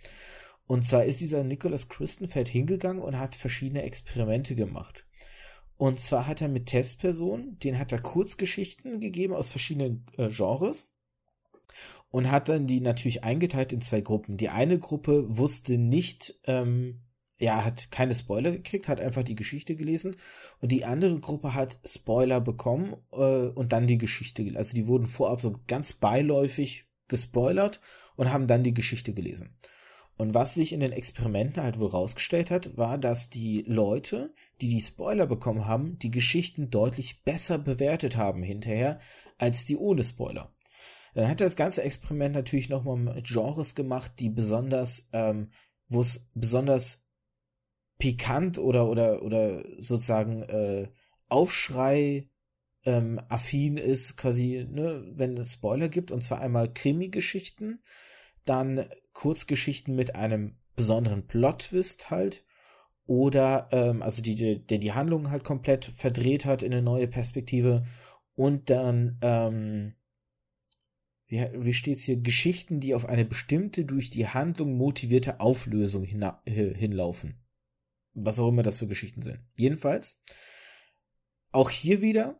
Und 0.67 0.85
zwar 0.85 1.05
ist 1.05 1.21
dieser 1.21 1.43
Nicholas 1.43 1.87
Christenfeld 1.87 2.49
hingegangen 2.49 3.01
und 3.01 3.17
hat 3.17 3.35
verschiedene 3.35 3.83
Experimente 3.83 4.55
gemacht. 4.55 5.05
Und 5.77 5.99
zwar 5.99 6.27
hat 6.27 6.41
er 6.41 6.49
mit 6.49 6.65
Testpersonen, 6.65 7.57
denen 7.59 7.79
hat 7.79 7.91
er 7.91 8.01
Kurzgeschichten 8.01 8.99
gegeben 8.99 9.33
aus 9.33 9.49
verschiedenen 9.49 10.05
äh, 10.17 10.29
Genres 10.29 10.93
und 12.09 12.31
hat 12.31 12.49
dann 12.49 12.67
die 12.67 12.81
natürlich 12.81 13.23
eingeteilt 13.23 13.71
in 13.71 13.81
zwei 13.81 14.01
Gruppen. 14.01 14.37
Die 14.37 14.49
eine 14.49 14.79
Gruppe 14.79 15.37
wusste 15.37 15.77
nicht, 15.77 16.35
ähm, 16.45 17.01
ja, 17.39 17.63
hat 17.63 17.91
keine 17.91 18.15
Spoiler 18.15 18.51
gekriegt, 18.51 18.87
hat 18.87 18.99
einfach 18.99 19.23
die 19.23 19.35
Geschichte 19.35 19.75
gelesen 19.75 20.15
und 20.59 20.71
die 20.71 20.85
andere 20.85 21.19
Gruppe 21.19 21.53
hat 21.53 21.79
Spoiler 21.85 22.41
bekommen 22.41 22.95
äh, 23.11 23.47
und 23.47 23.71
dann 23.71 23.85
die 23.85 23.99
Geschichte 23.99 24.43
gelesen. 24.43 24.57
Also 24.57 24.75
die 24.75 24.87
wurden 24.87 25.05
vorab 25.05 25.41
so 25.41 25.59
ganz 25.67 25.93
beiläufig 25.93 26.87
gespoilert 27.07 27.79
und 28.15 28.33
haben 28.33 28.47
dann 28.47 28.63
die 28.63 28.73
Geschichte 28.73 29.13
gelesen. 29.13 29.55
Und 30.17 30.33
was 30.33 30.55
sich 30.55 30.73
in 30.73 30.79
den 30.79 30.91
Experimenten 30.91 31.61
halt 31.61 31.79
wohl 31.79 31.89
rausgestellt 31.89 32.49
hat, 32.49 32.75
war, 32.75 32.97
dass 32.97 33.29
die 33.29 33.63
Leute, 33.67 34.33
die 34.61 34.69
die 34.69 34.81
Spoiler 34.81 35.27
bekommen 35.27 35.67
haben, 35.67 35.99
die 35.99 36.09
Geschichten 36.09 36.71
deutlich 36.71 37.23
besser 37.23 37.59
bewertet 37.59 38.17
haben 38.17 38.41
hinterher, 38.41 38.99
als 39.37 39.63
die 39.63 39.77
ohne 39.77 40.03
Spoiler. 40.03 40.51
Dann 41.13 41.29
hat 41.29 41.41
das 41.41 41.55
ganze 41.55 41.83
Experiment 41.83 42.35
natürlich 42.35 42.69
nochmal 42.69 42.97
mit 42.97 43.27
Genres 43.27 43.75
gemacht, 43.75 44.13
die 44.19 44.29
besonders, 44.29 45.07
ähm, 45.13 45.51
wo 45.87 46.01
es 46.01 46.29
besonders 46.33 47.05
pikant 47.99 48.57
oder, 48.57 48.89
oder, 48.89 49.21
oder 49.21 49.63
sozusagen 49.79 50.43
äh, 50.43 50.89
Aufschrei 51.27 52.29
ähm, 52.85 53.19
affin 53.29 53.77
ist, 53.77 54.17
quasi, 54.17 54.67
ne, 54.69 55.03
wenn 55.15 55.37
es 55.37 55.53
Spoiler 55.53 55.89
gibt, 55.89 56.11
und 56.11 56.21
zwar 56.21 56.39
einmal 56.39 56.71
Krimi-Geschichten, 56.71 57.81
dann 58.45 58.85
Kurzgeschichten 59.17 59.95
mit 59.95 60.13
einem 60.13 60.57
besonderen 60.75 61.25
Plot-Twist 61.25 62.11
halt 62.11 62.45
oder 63.07 63.67
ähm, 63.71 64.03
also 64.03 64.21
die, 64.21 64.35
die, 64.35 64.59
der 64.63 64.77
die 64.77 64.93
Handlung 64.93 65.31
halt 65.31 65.43
komplett 65.43 65.85
verdreht 65.85 66.45
hat 66.45 66.61
in 66.61 66.71
eine 66.71 66.83
neue 66.83 67.07
Perspektive 67.07 67.83
und 68.35 68.69
dann 68.69 69.17
ähm, 69.23 69.95
wie, 71.25 71.47
wie 71.51 71.73
steht's 71.73 72.03
hier 72.03 72.17
Geschichten, 72.17 72.79
die 72.79 72.93
auf 72.93 73.07
eine 73.07 73.25
bestimmte 73.25 73.85
durch 73.85 74.11
die 74.11 74.27
Handlung 74.27 74.77
motivierte 74.77 75.39
Auflösung 75.39 76.03
hinlaufen. 76.03 77.43
Was 78.13 78.37
auch 78.37 78.49
immer 78.49 78.61
das 78.61 78.77
für 78.77 78.87
Geschichten 78.87 79.23
sind. 79.23 79.39
Jedenfalls 79.55 80.21
auch 81.51 81.71
hier 81.71 82.01
wieder 82.03 82.39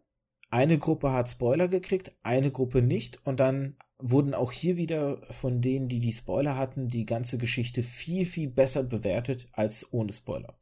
eine 0.49 0.77
Gruppe 0.77 1.11
hat 1.11 1.29
Spoiler 1.29 1.67
gekriegt, 1.67 2.13
eine 2.23 2.51
Gruppe 2.51 2.81
nicht 2.81 3.25
und 3.25 3.39
dann 3.39 3.77
wurden 3.99 4.33
auch 4.33 4.51
hier 4.51 4.77
wieder 4.77 5.21
von 5.31 5.61
denen, 5.61 5.87
die 5.87 5.99
die 5.99 6.13
Spoiler 6.13 6.55
hatten, 6.55 6.87
die 6.87 7.05
ganze 7.05 7.37
Geschichte 7.37 7.83
viel, 7.83 8.25
viel 8.25 8.49
besser 8.49 8.83
bewertet 8.83 9.47
als 9.53 9.91
ohne 9.91 10.13
Spoiler. 10.13 10.57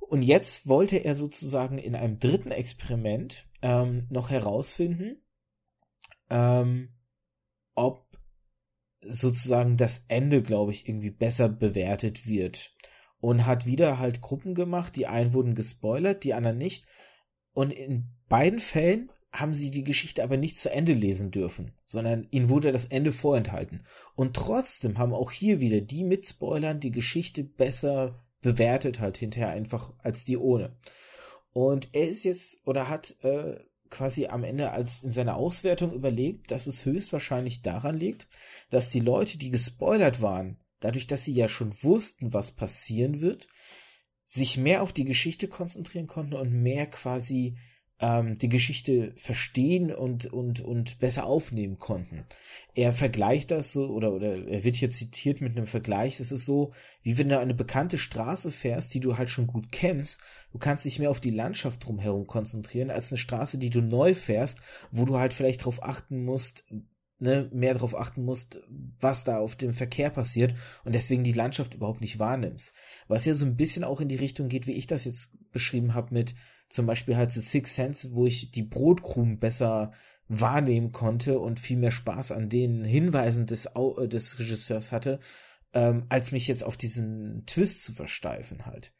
Und 0.00 0.22
jetzt 0.22 0.68
wollte 0.68 0.98
er 0.98 1.14
sozusagen 1.14 1.78
in 1.78 1.94
einem 1.94 2.18
dritten 2.18 2.50
Experiment 2.50 3.46
ähm, 3.62 4.06
noch 4.10 4.30
herausfinden, 4.30 5.22
ähm, 6.30 6.94
ob 7.74 8.06
sozusagen 9.00 9.76
das 9.76 10.04
Ende, 10.08 10.42
glaube 10.42 10.72
ich, 10.72 10.88
irgendwie 10.88 11.10
besser 11.10 11.48
bewertet 11.48 12.26
wird. 12.26 12.74
Und 13.20 13.46
hat 13.46 13.66
wieder 13.66 13.98
halt 13.98 14.20
Gruppen 14.20 14.54
gemacht, 14.54 14.96
die 14.96 15.06
einen 15.06 15.32
wurden 15.32 15.54
gespoilert, 15.54 16.24
die 16.24 16.34
anderen 16.34 16.58
nicht. 16.58 16.84
Und 17.54 17.70
in 17.70 18.04
beiden 18.28 18.60
Fällen 18.60 19.10
haben 19.32 19.54
sie 19.54 19.70
die 19.70 19.84
Geschichte 19.84 20.22
aber 20.22 20.36
nicht 20.36 20.58
zu 20.58 20.70
Ende 20.70 20.92
lesen 20.92 21.30
dürfen, 21.30 21.72
sondern 21.84 22.26
ihnen 22.30 22.50
wurde 22.50 22.70
das 22.70 22.84
Ende 22.84 23.12
vorenthalten. 23.12 23.86
Und 24.14 24.36
trotzdem 24.36 24.98
haben 24.98 25.14
auch 25.14 25.30
hier 25.30 25.58
wieder 25.60 25.80
die 25.80 26.04
mit 26.04 26.26
Spoilern 26.26 26.80
die 26.80 26.90
Geschichte 26.90 27.42
besser 27.42 28.22
bewertet 28.42 29.00
halt 29.00 29.16
hinterher 29.16 29.50
einfach 29.50 29.92
als 29.98 30.24
die 30.24 30.36
ohne. 30.36 30.76
Und 31.52 31.90
er 31.92 32.08
ist 32.08 32.24
jetzt 32.24 32.58
oder 32.66 32.88
hat 32.88 33.16
äh, 33.22 33.56
quasi 33.88 34.26
am 34.26 34.42
Ende 34.42 34.72
als 34.72 35.02
in 35.02 35.12
seiner 35.12 35.36
Auswertung 35.36 35.92
überlegt, 35.92 36.50
dass 36.50 36.66
es 36.66 36.84
höchstwahrscheinlich 36.84 37.62
daran 37.62 37.96
liegt, 37.96 38.28
dass 38.70 38.90
die 38.90 39.00
Leute, 39.00 39.38
die 39.38 39.50
gespoilert 39.50 40.20
waren, 40.20 40.58
dadurch, 40.80 41.06
dass 41.06 41.24
sie 41.24 41.34
ja 41.34 41.48
schon 41.48 41.72
wussten, 41.82 42.32
was 42.32 42.50
passieren 42.50 43.20
wird, 43.20 43.48
sich 44.32 44.56
mehr 44.56 44.82
auf 44.82 44.94
die 44.94 45.04
Geschichte 45.04 45.46
konzentrieren 45.46 46.06
konnten 46.06 46.32
und 46.32 46.50
mehr 46.50 46.86
quasi 46.86 47.54
ähm, 48.00 48.38
die 48.38 48.48
Geschichte 48.48 49.12
verstehen 49.16 49.94
und, 49.94 50.24
und, 50.24 50.62
und 50.62 50.98
besser 50.98 51.26
aufnehmen 51.26 51.76
konnten. 51.76 52.24
Er 52.74 52.94
vergleicht 52.94 53.50
das 53.50 53.72
so, 53.72 53.88
oder, 53.88 54.10
oder 54.10 54.48
er 54.48 54.64
wird 54.64 54.76
hier 54.76 54.88
zitiert 54.88 55.42
mit 55.42 55.54
einem 55.54 55.66
Vergleich, 55.66 56.18
es 56.18 56.32
ist 56.32 56.46
so, 56.46 56.72
wie 57.02 57.18
wenn 57.18 57.28
du 57.28 57.38
eine 57.38 57.52
bekannte 57.52 57.98
Straße 57.98 58.50
fährst, 58.50 58.94
die 58.94 59.00
du 59.00 59.18
halt 59.18 59.28
schon 59.28 59.46
gut 59.46 59.70
kennst, 59.70 60.18
du 60.50 60.58
kannst 60.58 60.86
dich 60.86 60.98
mehr 60.98 61.10
auf 61.10 61.20
die 61.20 61.28
Landschaft 61.28 61.84
drumherum 61.84 62.26
konzentrieren, 62.26 62.90
als 62.90 63.12
eine 63.12 63.18
Straße, 63.18 63.58
die 63.58 63.70
du 63.70 63.82
neu 63.82 64.14
fährst, 64.14 64.60
wo 64.90 65.04
du 65.04 65.18
halt 65.18 65.34
vielleicht 65.34 65.60
darauf 65.60 65.82
achten 65.82 66.24
musst, 66.24 66.64
ne, 67.22 67.48
mehr 67.52 67.74
darauf 67.74 67.96
achten 67.96 68.24
musst, 68.24 68.60
was 69.00 69.24
da 69.24 69.38
auf 69.38 69.54
dem 69.56 69.72
Verkehr 69.72 70.10
passiert 70.10 70.54
und 70.84 70.94
deswegen 70.94 71.24
die 71.24 71.32
Landschaft 71.32 71.74
überhaupt 71.74 72.00
nicht 72.00 72.18
wahrnimmst. 72.18 72.74
Was 73.06 73.24
ja 73.24 73.32
so 73.32 73.46
ein 73.46 73.56
bisschen 73.56 73.84
auch 73.84 74.00
in 74.00 74.08
die 74.08 74.16
Richtung 74.16 74.48
geht, 74.48 74.66
wie 74.66 74.72
ich 74.72 74.88
das 74.88 75.04
jetzt 75.04 75.32
beschrieben 75.52 75.94
habe 75.94 76.12
mit 76.12 76.34
zum 76.68 76.86
Beispiel 76.86 77.16
halt 77.16 77.30
The 77.32 77.40
Six 77.40 77.74
Sense, 77.74 78.12
wo 78.12 78.26
ich 78.26 78.50
die 78.50 78.62
Brotkrumen 78.62 79.38
besser 79.38 79.92
wahrnehmen 80.28 80.90
konnte 80.92 81.38
und 81.38 81.60
viel 81.60 81.76
mehr 81.76 81.90
Spaß 81.90 82.32
an 82.32 82.48
den 82.48 82.84
Hinweisen 82.84 83.46
des, 83.46 83.66
äh, 83.66 84.08
des 84.08 84.38
Regisseurs 84.38 84.90
hatte, 84.90 85.20
ähm, 85.74 86.06
als 86.08 86.32
mich 86.32 86.48
jetzt 86.48 86.64
auf 86.64 86.76
diesen 86.76 87.44
Twist 87.46 87.82
zu 87.82 87.92
versteifen 87.92 88.66
halt. 88.66 88.92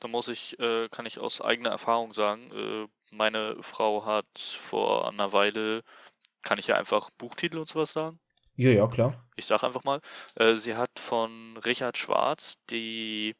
Da 0.00 0.08
muss 0.08 0.28
ich, 0.28 0.58
äh, 0.58 0.88
kann 0.88 1.04
ich 1.04 1.18
aus 1.18 1.42
eigener 1.42 1.70
Erfahrung 1.70 2.14
sagen, 2.14 2.50
äh, 2.52 2.86
meine 3.14 3.62
Frau 3.62 4.06
hat 4.06 4.38
vor 4.38 5.08
einer 5.08 5.32
Weile, 5.32 5.82
kann 6.42 6.58
ich 6.58 6.68
ja 6.68 6.76
einfach 6.76 7.10
Buchtitel 7.10 7.58
und 7.58 7.68
sowas 7.68 7.92
sagen? 7.92 8.20
Ja, 8.56 8.70
ja, 8.70 8.86
klar. 8.86 9.24
Ich 9.36 9.46
sag 9.46 9.62
einfach 9.62 9.84
mal, 9.84 10.00
äh, 10.36 10.56
sie 10.56 10.76
hat 10.76 10.98
von 10.98 11.56
Richard 11.58 11.96
Schwarz 11.96 12.56
die 12.68 13.34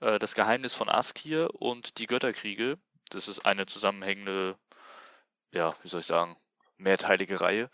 äh, 0.00 0.18
Das 0.18 0.34
Geheimnis 0.34 0.74
von 0.74 0.88
Askir 0.88 1.50
und 1.54 1.98
Die 1.98 2.06
Götterkriege. 2.06 2.78
Das 3.10 3.28
ist 3.28 3.44
eine 3.46 3.66
zusammenhängende, 3.66 4.56
ja, 5.52 5.74
wie 5.82 5.88
soll 5.88 6.00
ich 6.00 6.06
sagen, 6.06 6.36
mehrteilige 6.78 7.40
Reihe. 7.40 7.70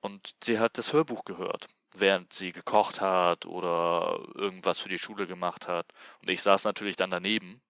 Und 0.00 0.34
sie 0.42 0.58
hat 0.58 0.78
das 0.78 0.92
Hörbuch 0.92 1.24
gehört, 1.24 1.66
während 1.94 2.32
sie 2.32 2.52
gekocht 2.52 3.00
hat 3.00 3.46
oder 3.46 4.20
irgendwas 4.34 4.78
für 4.78 4.88
die 4.88 4.98
Schule 4.98 5.26
gemacht 5.26 5.68
hat. 5.68 5.86
Und 6.22 6.30
ich 6.30 6.42
saß 6.42 6.64
natürlich 6.64 6.96
dann 6.96 7.10
daneben 7.10 7.60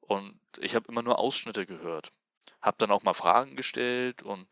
und 0.00 0.38
ich 0.58 0.74
habe 0.74 0.88
immer 0.88 1.02
nur 1.02 1.18
Ausschnitte 1.18 1.66
gehört. 1.66 2.12
Habe 2.62 2.76
dann 2.78 2.90
auch 2.90 3.02
mal 3.02 3.14
Fragen 3.14 3.56
gestellt 3.56 4.22
und 4.22 4.46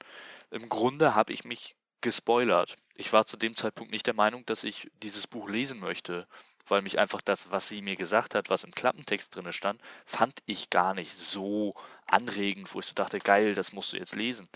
im 0.55 0.69
Grunde 0.69 1.15
habe 1.15 1.33
ich 1.33 1.45
mich 1.45 1.77
gespoilert. 2.01 2.77
Ich 2.95 3.13
war 3.13 3.27
zu 3.27 3.37
dem 3.37 3.57
Zeitpunkt 3.57 3.91
nicht 3.91 4.07
der 4.07 4.15
Meinung, 4.15 4.47
dass 4.47 4.63
ich 4.63 4.91
dieses 5.03 5.27
Buch 5.27 5.49
lesen 5.49 5.81
möchte, 5.81 6.29
weil 6.69 6.81
mich 6.81 6.99
einfach 6.99 7.21
das, 7.21 7.51
was 7.51 7.69
sie 7.69 7.83
mir 7.83 7.97
gesagt 7.97 8.35
hat, 8.35 8.51
was 8.51 8.63
im 8.63 8.71
Klappentext 8.71 9.35
drin 9.35 9.53
stand, 9.53 9.83
fand 10.07 10.39
ich 10.47 10.71
gar 10.71 10.95
nicht 10.95 11.13
so 11.13 11.75
anregend, 12.07 12.73
wo 12.73 12.79
ich 12.79 12.87
so 12.87 12.95
dachte, 12.95 13.19
geil, 13.19 13.55
das 13.55 13.73
musst 13.73 13.93
du 13.93 13.97
jetzt 13.97 14.15
lesen. 14.15 14.47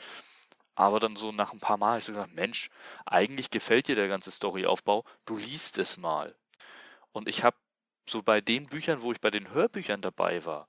Aber 0.76 1.00
dann 1.00 1.16
so 1.16 1.32
nach 1.32 1.52
ein 1.52 1.58
paar 1.58 1.78
Mal 1.78 1.88
habe 1.88 1.98
ich 1.98 2.04
so 2.04 2.12
gedacht, 2.12 2.32
Mensch, 2.32 2.70
eigentlich 3.04 3.50
gefällt 3.50 3.88
dir 3.88 3.96
der 3.96 4.08
ganze 4.08 4.30
Storyaufbau, 4.30 5.04
du 5.26 5.37
liest 5.37 5.78
es 5.78 5.96
mal. 5.96 6.37
Und 7.11 7.28
ich 7.28 7.42
habe 7.42 7.56
so 8.08 8.22
bei 8.22 8.40
den 8.40 8.66
Büchern, 8.66 9.02
wo 9.02 9.11
ich 9.11 9.20
bei 9.20 9.30
den 9.30 9.50
Hörbüchern 9.50 10.00
dabei 10.00 10.44
war, 10.44 10.68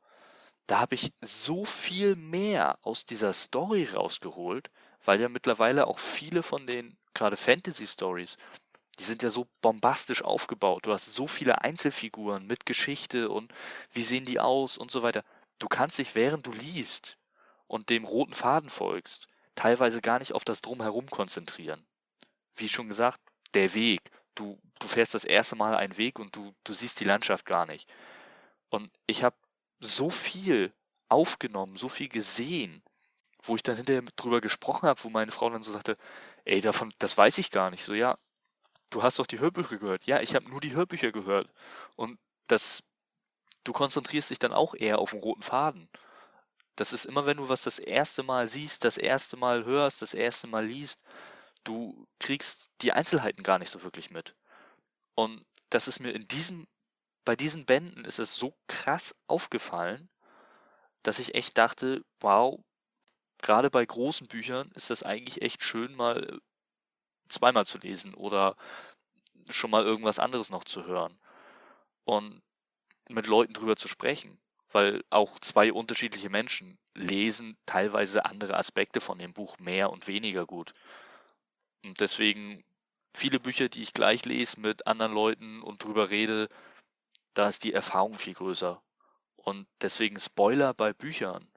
da 0.65 0.79
habe 0.79 0.95
ich 0.95 1.13
so 1.21 1.65
viel 1.65 2.15
mehr 2.15 2.79
aus 2.81 3.05
dieser 3.05 3.33
Story 3.33 3.85
rausgeholt, 3.85 4.69
weil 5.05 5.21
ja 5.21 5.29
mittlerweile 5.29 5.88
auch 5.88 5.99
viele 5.99 6.43
von 6.43 6.67
den 6.67 6.97
gerade 7.13 7.38
Fantasy 7.38 7.88
Stories, 7.88 8.38
die 8.99 9.03
sind 9.03 9.23
ja 9.23 9.29
so 9.29 9.47
bombastisch 9.62 10.21
aufgebaut. 10.23 10.85
Du 10.85 10.91
hast 10.91 11.13
so 11.13 11.27
viele 11.27 11.62
Einzelfiguren 11.62 12.45
mit 12.45 12.65
Geschichte 12.65 13.29
und 13.29 13.53
wie 13.91 14.03
sehen 14.03 14.25
die 14.25 14.39
aus 14.39 14.77
und 14.77 14.91
so 14.91 15.03
weiter. 15.03 15.23
Du 15.57 15.67
kannst 15.67 15.97
dich, 15.97 16.15
während 16.15 16.45
du 16.45 16.51
liest 16.51 17.17
und 17.67 17.89
dem 17.89 18.03
roten 18.03 18.33
Faden 18.33 18.69
folgst, 18.69 19.27
teilweise 19.55 20.01
gar 20.01 20.19
nicht 20.19 20.33
auf 20.33 20.43
das 20.43 20.62
Drumherum 20.62 21.07
konzentrieren. 21.07 21.85
Wie 22.55 22.69
schon 22.69 22.89
gesagt, 22.89 23.19
der 23.53 23.73
Weg. 23.73 24.01
Du, 24.35 24.59
du 24.79 24.88
fährst 24.88 25.13
das 25.13 25.23
erste 25.23 25.55
Mal 25.55 25.75
einen 25.75 25.97
Weg 25.97 26.19
und 26.19 26.35
du, 26.35 26.53
du 26.63 26.73
siehst 26.73 26.99
die 26.99 27.05
Landschaft 27.05 27.45
gar 27.45 27.65
nicht. 27.65 27.89
Und 28.69 28.91
ich 29.07 29.23
habe 29.23 29.35
so 29.79 30.09
viel 30.09 30.73
aufgenommen, 31.07 31.75
so 31.75 31.89
viel 31.89 32.09
gesehen, 32.09 32.83
wo 33.43 33.56
ich 33.56 33.63
dann 33.63 33.75
hinterher 33.75 34.04
drüber 34.15 34.41
gesprochen 34.41 34.88
habe, 34.88 35.04
wo 35.04 35.10
meine 35.10 35.32
Frau 35.32 35.49
dann 35.49 35.63
so 35.63 35.71
sagte, 35.71 35.95
ey, 36.45 36.62
davon, 36.62 36.93
das 36.99 37.17
weiß 37.17 37.38
ich 37.38 37.52
gar 37.52 37.71
nicht. 37.71 37.86
So, 37.86 37.93
ja, 37.93 38.17
du 38.89 39.04
hast 39.04 39.19
doch 39.19 39.28
die 39.28 39.39
Hörbücher 39.39 39.78
gehört. 39.78 40.06
Ja, 40.06 40.21
ich 40.21 40.36
habe 40.36 40.49
nur 40.49 40.62
die 40.62 40.75
Hörbücher 40.75 41.12
gehört. 41.12 41.49
Und 41.95 42.19
das, 42.47 42.84
du 43.63 43.71
konzentrierst 43.73 44.30
dich 44.30 44.39
dann 44.39 44.54
auch 44.54 44.73
eher 44.73 44.99
auf 44.99 45.12
den 45.12 45.19
roten 45.19 45.43
Faden. 45.43 45.89
Das 46.75 46.93
ist 46.93 47.06
immer, 47.06 47.25
wenn 47.25 47.38
du 47.38 47.49
was 47.49 47.63
das 47.63 47.80
erste 47.80 48.23
Mal 48.23 48.47
siehst, 48.47 48.86
das 48.86 48.97
erste 48.97 49.38
Mal 49.38 49.65
hörst, 49.65 50.02
das 50.02 50.13
erste 50.13 50.47
Mal 50.47 50.65
liest, 50.65 51.02
du 51.63 52.08
kriegst 52.19 52.71
die 52.82 52.93
Einzelheiten 52.93 53.43
gar 53.43 53.60
nicht 53.60 53.69
so 53.69 53.84
wirklich 53.84 54.12
mit. 54.12 54.36
Und 55.15 55.45
das 55.69 55.88
ist 55.88 55.99
mir 55.99 56.12
in 56.12 56.28
diesem, 56.28 56.67
bei 57.25 57.36
diesen 57.36 57.65
Bänden 57.65 58.06
ist 58.06 58.19
es 58.19 58.36
so 58.36 58.56
krass 58.67 59.15
aufgefallen, 59.28 60.10
dass 61.04 61.19
ich 61.19 61.36
echt 61.36 61.58
dachte, 61.58 62.04
wow, 62.21 62.60
gerade 63.41 63.69
bei 63.69 63.86
großen 63.86 64.28
Büchern 64.28 64.71
ist 64.75 64.89
das 64.89 65.04
eigentlich 65.04 65.41
echt 65.41 65.63
schön, 65.63 65.95
mal 65.95 66.39
zweimal 67.28 67.65
zu 67.65 67.78
lesen 67.78 68.13
oder 68.13 68.56
schon 69.49 69.71
mal 69.71 69.84
irgendwas 69.84 70.19
anderes 70.19 70.49
noch 70.49 70.63
zu 70.63 70.86
hören 70.86 71.17
und 72.04 72.41
mit 73.10 73.28
Leuten 73.28 73.54
drüber 73.54 73.75
zu 73.75 73.88
sprechen 73.88 74.39
weil 74.71 75.04
auch 75.10 75.39
zwei 75.39 75.73
unterschiedliche 75.73 76.30
Menschen 76.30 76.78
lesen 76.93 77.58
teilweise 77.65 78.25
andere 78.25 78.56
Aspekte 78.56 79.02
von 79.02 79.17
dem 79.17 79.34
Buch 79.34 79.58
mehr 79.60 79.89
und 79.89 80.08
weniger 80.08 80.45
gut. 80.45 80.73
Und 81.84 81.99
deswegen 81.99 82.63
viele 83.15 83.39
Bücher, 83.39 83.69
die 83.69 83.82
ich 83.82 83.93
gleich 83.93 84.25
lese 84.25 84.60
mit 84.60 84.86
anderen 84.86 85.13
Leuten 85.13 85.62
und 85.62 85.84
drüber 85.84 86.10
rede, 86.10 86.49
da 87.34 87.47
ist 87.47 87.63
die 87.63 87.73
Erfahrung 87.73 88.17
viel 88.17 88.34
größer. 88.34 88.82
Und 89.38 89.67
deswegen 89.82 90.19
Spoiler 90.19 90.73
bei 90.73 90.93
Büchern 90.93 91.47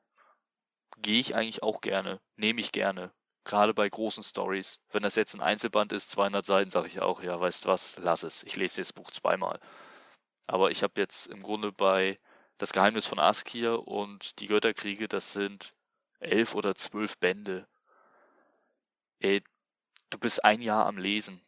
gehe 0.98 1.20
ich 1.20 1.34
eigentlich 1.34 1.62
auch 1.62 1.80
gerne, 1.80 2.20
nehme 2.36 2.60
ich 2.60 2.72
gerne. 2.72 3.12
Gerade 3.44 3.74
bei 3.74 3.88
großen 3.88 4.22
Stories. 4.22 4.78
Wenn 4.90 5.02
das 5.02 5.16
jetzt 5.16 5.34
ein 5.34 5.40
Einzelband 5.40 5.92
ist, 5.92 6.10
200 6.10 6.44
Seiten, 6.44 6.70
sage 6.70 6.86
ich 6.86 7.00
auch, 7.00 7.22
ja, 7.22 7.40
weißt 7.40 7.66
was, 7.66 7.96
lass 7.98 8.22
es. 8.22 8.44
Ich 8.44 8.56
lese 8.56 8.80
das 8.80 8.92
Buch 8.92 9.10
zweimal. 9.10 9.58
Aber 10.46 10.70
ich 10.70 10.82
habe 10.82 11.00
jetzt 11.00 11.26
im 11.26 11.42
Grunde 11.42 11.72
bei 11.72 12.20
das 12.58 12.72
Geheimnis 12.72 13.06
von 13.06 13.18
Askir 13.18 13.88
und 13.88 14.38
die 14.38 14.46
Götterkriege, 14.46 15.08
das 15.08 15.32
sind 15.32 15.70
elf 16.20 16.54
oder 16.54 16.74
zwölf 16.76 17.18
Bände. 17.18 17.66
Ey, 19.18 19.42
du 20.10 20.18
bist 20.18 20.44
ein 20.44 20.62
Jahr 20.62 20.86
am 20.86 20.98
Lesen. 20.98 21.40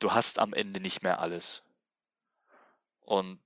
Du 0.00 0.12
hast 0.12 0.38
am 0.38 0.54
Ende 0.54 0.80
nicht 0.80 1.02
mehr 1.02 1.20
alles. 1.20 1.62
Und 3.00 3.40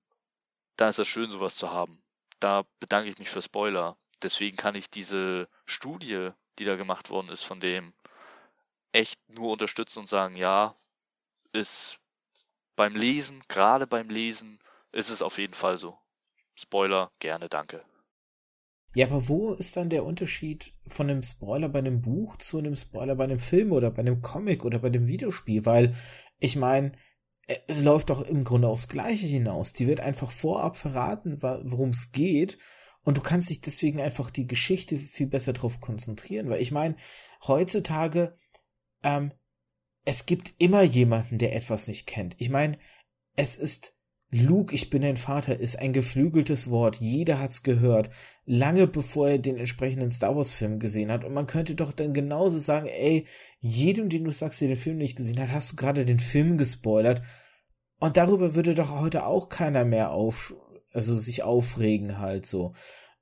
da 0.77 0.89
ist 0.89 0.99
es 0.99 1.09
schön, 1.09 1.31
sowas 1.31 1.57
zu 1.57 1.71
haben. 1.71 2.03
Da 2.39 2.65
bedanke 2.79 3.11
ich 3.11 3.19
mich 3.19 3.29
für 3.29 3.43
Spoiler. 3.43 3.97
Deswegen 4.23 4.57
kann 4.57 4.75
ich 4.75 4.91
diese 4.91 5.49
Studie, 5.65 6.31
die 6.59 6.65
da 6.65 6.77
gemacht 6.77 7.11
worden 7.11 7.29
ist, 7.29 7.45
von 7.45 7.61
dem 7.61 7.95
echt 8.93 9.19
nur 9.29 9.53
unterstützen 9.53 10.01
und 10.01 10.09
sagen, 10.09 10.37
ja, 10.37 10.75
ist 11.53 11.99
beim 12.77 12.95
Lesen, 12.95 13.43
gerade 13.49 13.87
beim 13.87 14.09
Lesen, 14.09 14.59
ist 14.93 15.11
es 15.11 15.23
auf 15.23 15.39
jeden 15.39 15.55
Fall 15.55 15.79
so. 15.79 15.99
Spoiler, 16.55 17.11
gerne, 17.19 17.49
danke. 17.49 17.83
Ja, 18.95 19.07
aber 19.07 19.29
wo 19.29 19.53
ist 19.55 19.77
dann 19.77 19.89
der 19.89 20.05
Unterschied 20.05 20.75
von 20.89 21.09
einem 21.09 21.23
Spoiler 21.23 21.69
bei 21.69 21.79
einem 21.79 22.03
Buch 22.03 22.39
zu 22.39 22.59
einem 22.59 22.75
Spoiler 22.75 23.15
bei 23.15 23.25
einem 23.25 23.39
Film 23.39 23.71
oder 23.71 23.91
bei 23.91 24.01
einem 24.01 24.21
Comic 24.21 24.65
oder 24.65 24.81
bei 24.81 24.89
einem 24.89 25.07
Videospiel? 25.07 25.65
Weil, 25.65 25.95
ich 26.39 26.57
meine, 26.57 26.93
es 27.47 27.81
läuft 27.81 28.11
doch 28.11 28.23
im 28.23 28.45
Grunde 28.45 28.69
aufs 28.69 28.89
Gleiche 28.89 29.27
hinaus. 29.27 29.73
Die 29.73 29.87
wird 29.87 30.01
einfach 30.01 30.31
vorab 30.31 30.77
verraten, 30.77 31.41
worum 31.41 31.91
es 31.91 32.11
geht. 32.11 32.59
Und 33.03 33.17
du 33.17 33.23
kannst 33.23 33.49
dich 33.51 33.61
deswegen 33.61 34.01
einfach 34.01 34.31
die 34.31 34.47
Geschichte 34.47 34.97
viel 34.97 35.27
besser 35.27 35.53
drauf 35.53 35.81
konzentrieren. 35.81 36.51
Weil 36.51 36.61
ich 36.61 36.71
meine, 36.71 36.97
heutzutage, 37.47 38.37
ähm, 39.03 39.33
es 40.05 40.27
gibt 40.27 40.55
immer 40.59 40.83
jemanden, 40.83 41.39
der 41.39 41.55
etwas 41.55 41.89
nicht 41.89 42.07
kennt. 42.07 42.35
Ich 42.39 42.51
meine, 42.51 42.79
es 43.37 43.57
ist 43.57 43.95
Luke, 44.33 44.73
ich 44.73 44.91
bin 44.91 45.03
dein 45.03 45.17
Vater, 45.17 45.59
ist 45.59 45.77
ein 45.77 45.93
geflügeltes 45.93 46.71
Wort. 46.71 46.97
Jeder 47.01 47.41
hat's 47.41 47.65
gehört. 47.65 48.11
Lange 48.45 48.87
bevor 48.87 49.29
er 49.29 49.39
den 49.39 49.57
entsprechenden 49.57 50.13
Star 50.13 50.37
Wars 50.37 50.53
Film 50.53 50.79
gesehen 50.79 51.11
hat. 51.11 51.25
Und 51.25 51.35
man 51.35 51.49
könnte 51.49 51.75
doch 51.75 51.93
dann 51.93 52.15
genauso 52.15 52.61
sagen, 52.61 52.87
ey, 52.87 53.27
jedem, 53.59 54.09
den 54.09 54.23
du 54.23 54.31
sagst, 54.31 54.61
der 54.61 54.69
den 54.69 54.77
Film 54.77 54.99
nicht 54.99 55.17
gesehen 55.17 55.41
hat, 55.41 55.51
hast 55.51 55.73
du 55.73 55.77
gerade 55.77 56.05
den 56.05 56.21
Film 56.21 56.59
gespoilert. 56.59 57.23
Und 57.99 58.17
darüber 58.17 58.55
würde 58.55 58.75
doch 58.75 59.01
heute 59.01 59.27
auch 59.27 59.49
keiner 59.49 59.85
mehr 59.85 60.13
auf, 60.13 60.55
also 60.93 61.17
sich 61.17 61.43
aufregen 61.43 62.19
halt 62.19 62.47
so. 62.47 62.75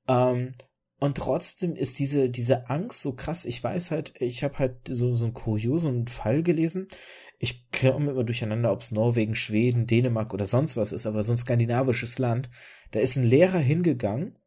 Ähm, 0.07 0.53
und 0.99 1.15
trotzdem 1.17 1.75
ist 1.75 1.99
diese, 1.99 2.29
diese 2.29 2.69
Angst 2.69 3.01
so 3.01 3.13
krass. 3.13 3.45
Ich 3.45 3.63
weiß 3.63 3.91
halt, 3.91 4.13
ich 4.19 4.43
habe 4.43 4.59
halt 4.59 4.75
so, 4.87 5.15
so 5.15 5.25
einen 5.25 5.33
kuriosen 5.33 6.07
Fall 6.07 6.43
gelesen 6.43 6.89
ich 7.39 7.71
komme 7.71 8.11
immer 8.11 8.25
durcheinander, 8.25 8.71
ob 8.71 8.81
es 8.81 8.91
Norwegen, 8.91 9.33
Schweden, 9.33 9.87
Dänemark 9.87 10.33
oder 10.33 10.45
sonst 10.45 10.75
was 10.75 10.91
ist, 10.91 11.05
aber 11.05 11.23
so 11.23 11.31
ein 11.31 11.37
skandinavisches 11.37 12.19
Land. 12.19 12.49
Da 12.91 12.99
ist 12.99 13.15
ein 13.15 13.23
Lehrer 13.23 13.59
hingegangen 13.59 14.37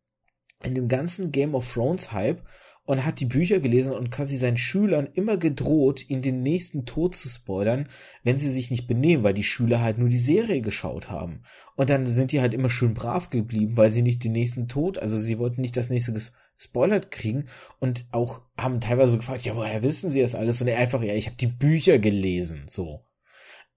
in 0.62 0.74
dem 0.74 0.88
ganzen 0.88 1.32
Game 1.32 1.54
of 1.54 1.72
Thrones 1.72 2.12
Hype 2.12 2.42
und 2.84 3.04
hat 3.04 3.20
die 3.20 3.26
Bücher 3.26 3.60
gelesen 3.60 3.92
und 3.92 4.10
quasi 4.10 4.36
seinen 4.36 4.56
Schülern 4.56 5.08
immer 5.14 5.36
gedroht, 5.36 6.08
ihn 6.08 6.20
den 6.20 6.42
nächsten 6.42 6.84
Tod 6.84 7.14
zu 7.14 7.28
spoilern, 7.28 7.88
wenn 8.24 8.38
sie 8.38 8.50
sich 8.50 8.70
nicht 8.70 8.88
benehmen, 8.88 9.22
weil 9.22 9.34
die 9.34 9.44
Schüler 9.44 9.80
halt 9.80 9.98
nur 9.98 10.08
die 10.08 10.18
Serie 10.18 10.60
geschaut 10.60 11.08
haben. 11.08 11.44
Und 11.76 11.90
dann 11.90 12.06
sind 12.08 12.32
die 12.32 12.40
halt 12.40 12.54
immer 12.54 12.70
schön 12.70 12.94
brav 12.94 13.30
geblieben, 13.30 13.76
weil 13.76 13.92
sie 13.92 14.02
nicht 14.02 14.24
den 14.24 14.32
nächsten 14.32 14.66
Tod, 14.66 14.98
also 14.98 15.16
sie 15.16 15.38
wollten 15.38 15.60
nicht 15.60 15.76
das 15.76 15.90
nächste 15.90 16.12
gespoilert 16.12 17.10
kriegen 17.10 17.48
und 17.78 18.06
auch 18.10 18.42
haben 18.56 18.80
teilweise 18.80 19.16
gefragt, 19.16 19.44
ja, 19.44 19.54
woher 19.54 19.82
wissen 19.82 20.10
sie 20.10 20.20
das 20.20 20.34
alles? 20.34 20.60
Und 20.60 20.68
er 20.68 20.78
einfach, 20.78 21.02
ja, 21.02 21.14
ich 21.14 21.26
habe 21.26 21.36
die 21.36 21.46
Bücher 21.46 21.98
gelesen, 21.98 22.64
so. 22.68 23.02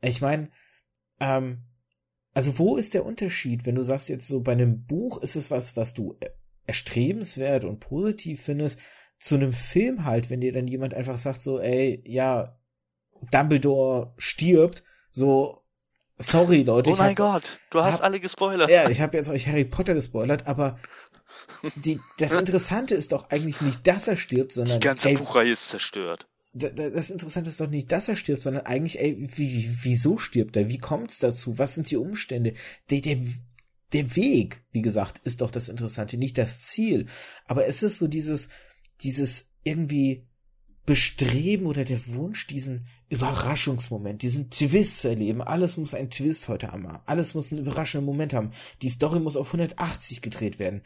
Ich 0.01 0.21
meine, 0.21 0.49
ähm, 1.19 1.63
also 2.33 2.57
wo 2.59 2.75
ist 2.75 2.93
der 2.93 3.05
Unterschied, 3.05 3.65
wenn 3.65 3.75
du 3.75 3.83
sagst 3.83 4.09
jetzt 4.09 4.27
so, 4.27 4.41
bei 4.41 4.51
einem 4.51 4.83
Buch 4.85 5.21
ist 5.21 5.35
es 5.35 5.49
was, 5.51 5.77
was 5.77 5.93
du 5.93 6.17
erstrebenswert 6.67 7.63
und 7.63 7.79
positiv 7.79 8.43
findest, 8.43 8.79
zu 9.19 9.35
einem 9.35 9.53
Film 9.53 10.05
halt, 10.05 10.29
wenn 10.29 10.41
dir 10.41 10.53
dann 10.53 10.67
jemand 10.67 10.93
einfach 10.93 11.17
sagt 11.17 11.41
so, 11.41 11.59
ey, 11.59 12.01
ja, 12.05 12.57
Dumbledore 13.31 14.13
stirbt, 14.17 14.83
so, 15.09 15.61
sorry 16.17 16.63
Leute. 16.63 16.91
Oh 16.91 16.95
mein 16.97 17.09
hab, 17.09 17.15
Gott, 17.15 17.59
du 17.71 17.79
hast 17.79 17.95
hab, 17.95 18.03
alle 18.03 18.19
gespoilert. 18.19 18.69
Ja, 18.69 18.89
ich 18.89 19.01
habe 19.01 19.17
jetzt 19.17 19.29
euch 19.29 19.47
Harry 19.47 19.65
Potter 19.65 19.93
gespoilert, 19.93 20.47
aber 20.47 20.77
die, 21.75 21.99
das 22.17 22.33
Interessante 22.33 22.95
ist 22.95 23.11
doch 23.11 23.29
eigentlich 23.29 23.61
nicht, 23.61 23.85
dass 23.87 24.07
er 24.07 24.15
stirbt, 24.15 24.53
sondern. 24.53 24.79
Die 24.79 24.85
ganze 24.85 25.09
ey, 25.09 25.15
Buchreihe 25.15 25.51
ist 25.51 25.69
zerstört. 25.69 26.27
Das 26.53 27.09
Interessante 27.09 27.49
ist 27.49 27.59
doch 27.59 27.67
nicht, 27.67 27.91
dass 27.91 28.07
er 28.07 28.15
stirbt, 28.15 28.41
sondern 28.41 28.65
eigentlich, 28.65 28.99
ey, 28.99 29.29
wie, 29.35 29.69
wieso 29.81 30.17
stirbt 30.17 30.55
er? 30.55 30.69
Wie 30.69 30.77
kommt's 30.77 31.19
dazu? 31.19 31.57
Was 31.57 31.75
sind 31.75 31.91
die 31.91 31.97
Umstände? 31.97 32.53
Der, 32.89 33.01
der, 33.01 33.17
der 33.95 34.15
Weg, 34.15 34.63
wie 34.71 34.81
gesagt, 34.83 35.19
ist 35.23 35.41
doch 35.41 35.49
das 35.49 35.69
Interessante, 35.69 36.17
nicht 36.17 36.37
das 36.37 36.59
Ziel. 36.59 37.07
Aber 37.45 37.65
es 37.65 37.81
ist 37.81 37.97
so 37.97 38.07
dieses, 38.07 38.49
dieses 39.01 39.51
irgendwie 39.63 40.27
Bestreben 40.85 41.65
oder 41.65 41.83
der 41.83 42.05
Wunsch, 42.13 42.45
diesen 42.45 42.87
Überraschungsmoment, 43.09 44.21
diesen 44.21 44.51
Twist 44.51 44.99
zu 44.99 45.07
erleben. 45.07 45.41
Alles 45.41 45.77
muss 45.77 45.95
ein 45.95 46.11
Twist 46.11 46.47
heute 46.47 46.71
haben. 46.71 46.85
Alles 47.05 47.33
muss 47.33 47.51
einen 47.51 47.61
überraschenden 47.61 48.05
Moment 48.05 48.33
haben. 48.33 48.51
Die 48.83 48.89
Story 48.89 49.19
muss 49.19 49.37
auf 49.37 49.47
180 49.47 50.21
gedreht 50.21 50.59
werden. 50.59 50.83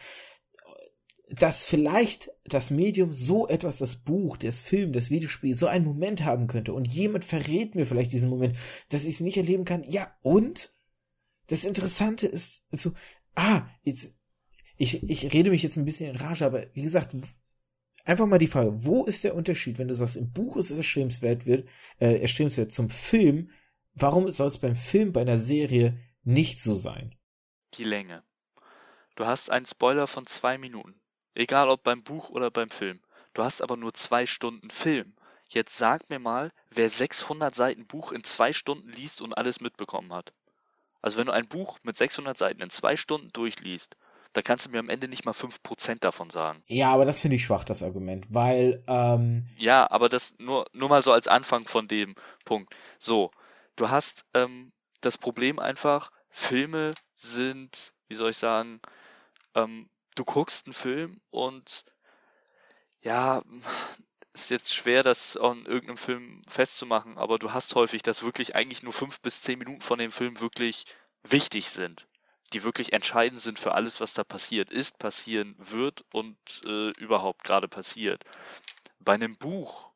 dass 1.30 1.64
vielleicht 1.64 2.32
das 2.46 2.72
Medium 2.72 3.14
so 3.14 3.48
etwas, 3.48 3.78
das 3.78 3.96
Buch, 3.98 4.38
das 4.38 4.62
Film, 4.62 4.94
das 4.94 5.12
Videospiel, 5.12 5.54
so 5.56 5.68
einen 5.68 5.86
Moment 5.86 6.26
haben 6.26 6.48
könnte 6.48 6.74
und 6.74 6.88
jemand 6.88 7.24
verrät 7.24 7.76
mir 7.76 7.86
vielleicht 7.86 8.12
diesen 8.12 8.30
Moment, 8.30 8.56
dass 8.90 9.06
ich 9.06 9.16
es 9.16 9.20
nicht 9.20 9.38
erleben 9.38 9.64
kann. 9.64 9.84
Ja, 9.84 10.12
und 10.24 10.72
das 11.50 11.64
Interessante 11.64 12.28
ist 12.28 12.64
so, 12.72 12.94
ah, 13.36 13.68
jetzt, 13.84 14.16
ich, 14.78 15.04
ich 15.04 15.34
rede 15.34 15.50
mich 15.50 15.64
jetzt 15.64 15.78
ein 15.78 15.86
bisschen 15.86 16.12
in 16.12 16.16
Rage, 16.16 16.46
aber 16.46 16.68
wie 16.74 16.84
gesagt, 16.84 17.16
einfach 18.06 18.28
mal 18.28 18.38
die 18.38 18.48
Frage, 18.48 18.86
wo 18.86 19.06
ist 19.06 19.24
der 19.24 19.36
Unterschied, 19.36 19.78
wenn 19.78 19.88
du 19.88 19.96
sagst, 19.96 20.16
im 20.16 20.32
Buch 20.32 20.58
ist 20.58 20.70
es 20.70 20.78
erstrebenswert 20.78 21.46
wird, 21.46 21.68
äh, 22.00 22.22
erstrebenswert 22.22 22.72
zum 22.72 22.90
Film, 22.90 23.52
warum 23.94 24.30
soll 24.32 24.48
es 24.48 24.60
beim 24.60 24.76
Film, 24.76 25.12
bei 25.12 25.22
einer 25.22 25.40
Serie 25.40 26.00
nicht 26.24 26.62
so 26.62 26.76
sein? 26.76 27.16
Die 27.76 27.84
Länge. 27.84 28.24
Du 29.16 29.26
hast 29.26 29.50
einen 29.50 29.66
Spoiler 29.66 30.08
von 30.08 30.26
zwei 30.26 30.58
Minuten. 30.58 31.02
Egal 31.34 31.70
ob 31.70 31.84
beim 31.84 32.04
Buch 32.04 32.30
oder 32.30 32.52
beim 32.52 32.70
Film. 32.70 33.02
Du 33.34 33.44
hast 33.44 33.62
aber 33.62 33.76
nur 33.76 33.94
zwei 33.94 34.26
Stunden 34.26 34.70
Film. 34.70 35.16
Jetzt 35.48 35.78
sag 35.78 36.10
mir 36.10 36.20
mal, 36.20 36.52
wer 36.70 36.90
600 36.90 37.54
Seiten 37.56 37.88
Buch 37.88 38.12
in 38.12 38.24
zwei 38.24 38.54
Stunden 38.54 38.90
liest 38.90 39.22
und 39.22 39.34
alles 39.34 39.62
mitbekommen 39.62 40.14
hat. 40.14 40.34
Also 41.02 41.18
wenn 41.18 41.28
du 41.28 41.34
ein 41.34 41.48
Buch 41.48 41.80
mit 41.84 41.96
600 41.96 42.38
Seiten 42.38 42.62
in 42.62 42.70
zwei 42.70 42.96
Stunden 42.96 43.30
durchliest, 43.34 43.96
da 44.34 44.42
kannst 44.42 44.66
du 44.66 44.70
mir 44.70 44.80
am 44.80 44.90
Ende 44.90 45.08
nicht 45.08 45.26
mal 45.26 45.34
5% 45.34 46.04
davon 46.04 46.30
sagen. 46.30 46.62
Ja, 46.68 46.92
aber 46.92 47.06
das 47.06 47.20
finde 47.20 47.36
ich 47.36 47.46
schwach, 47.46 47.64
das 47.64 47.82
Argument, 47.82 48.28
weil, 48.30 48.84
ähm 48.88 49.48
Ja, 49.58 49.90
aber 49.90 50.10
das 50.10 50.36
nur, 50.38 50.68
nur 50.72 50.90
mal 50.90 51.02
so 51.02 51.12
als 51.12 51.28
Anfang 51.28 51.68
von 51.68 51.88
dem 51.88 52.16
Punkt. 52.46 52.76
So, 53.00 53.32
du 53.76 53.90
hast 53.90 54.26
ähm, 54.34 54.72
das 55.02 55.18
Problem 55.18 55.58
einfach, 55.58 56.12
Filme 56.30 56.94
sind, 57.16 57.94
wie 58.08 58.16
soll 58.16 58.30
ich 58.30 58.38
sagen, 58.38 58.82
ähm, 59.56 59.90
du 60.16 60.26
guckst 60.26 60.68
einen 60.68 60.74
Film 60.74 61.22
und 61.32 61.86
ja, 63.02 63.42
ist 64.34 64.50
jetzt 64.50 64.74
schwer, 64.74 65.04
das 65.04 65.38
an 65.38 65.66
irgendeinem 65.66 65.98
Film 65.98 66.42
festzumachen, 66.48 67.18
aber 67.18 67.40
du 67.40 67.54
hast 67.54 67.76
häufig, 67.76 68.02
dass 68.04 68.24
wirklich 68.24 68.56
eigentlich 68.56 68.84
nur 68.84 68.94
fünf 68.94 69.22
bis 69.22 69.42
zehn 69.42 69.60
Minuten 69.60 69.82
von 69.82 70.00
dem 70.00 70.12
Film 70.12 70.40
wirklich 70.40 70.86
wichtig 71.24 71.70
sind, 71.70 72.08
die 72.54 72.64
wirklich 72.64 72.94
entscheidend 72.94 73.42
sind 73.42 73.60
für 73.60 73.74
alles, 73.74 74.00
was 74.00 74.14
da 74.14 74.24
passiert 74.24 74.72
ist, 74.72 75.00
passieren 75.00 75.56
wird 75.58 76.06
und 76.14 76.38
äh, 76.66 76.90
überhaupt 76.92 77.44
gerade 77.44 77.68
passiert. 77.68 78.24
Bei 79.00 79.14
einem 79.14 79.38
Buch, 79.38 79.92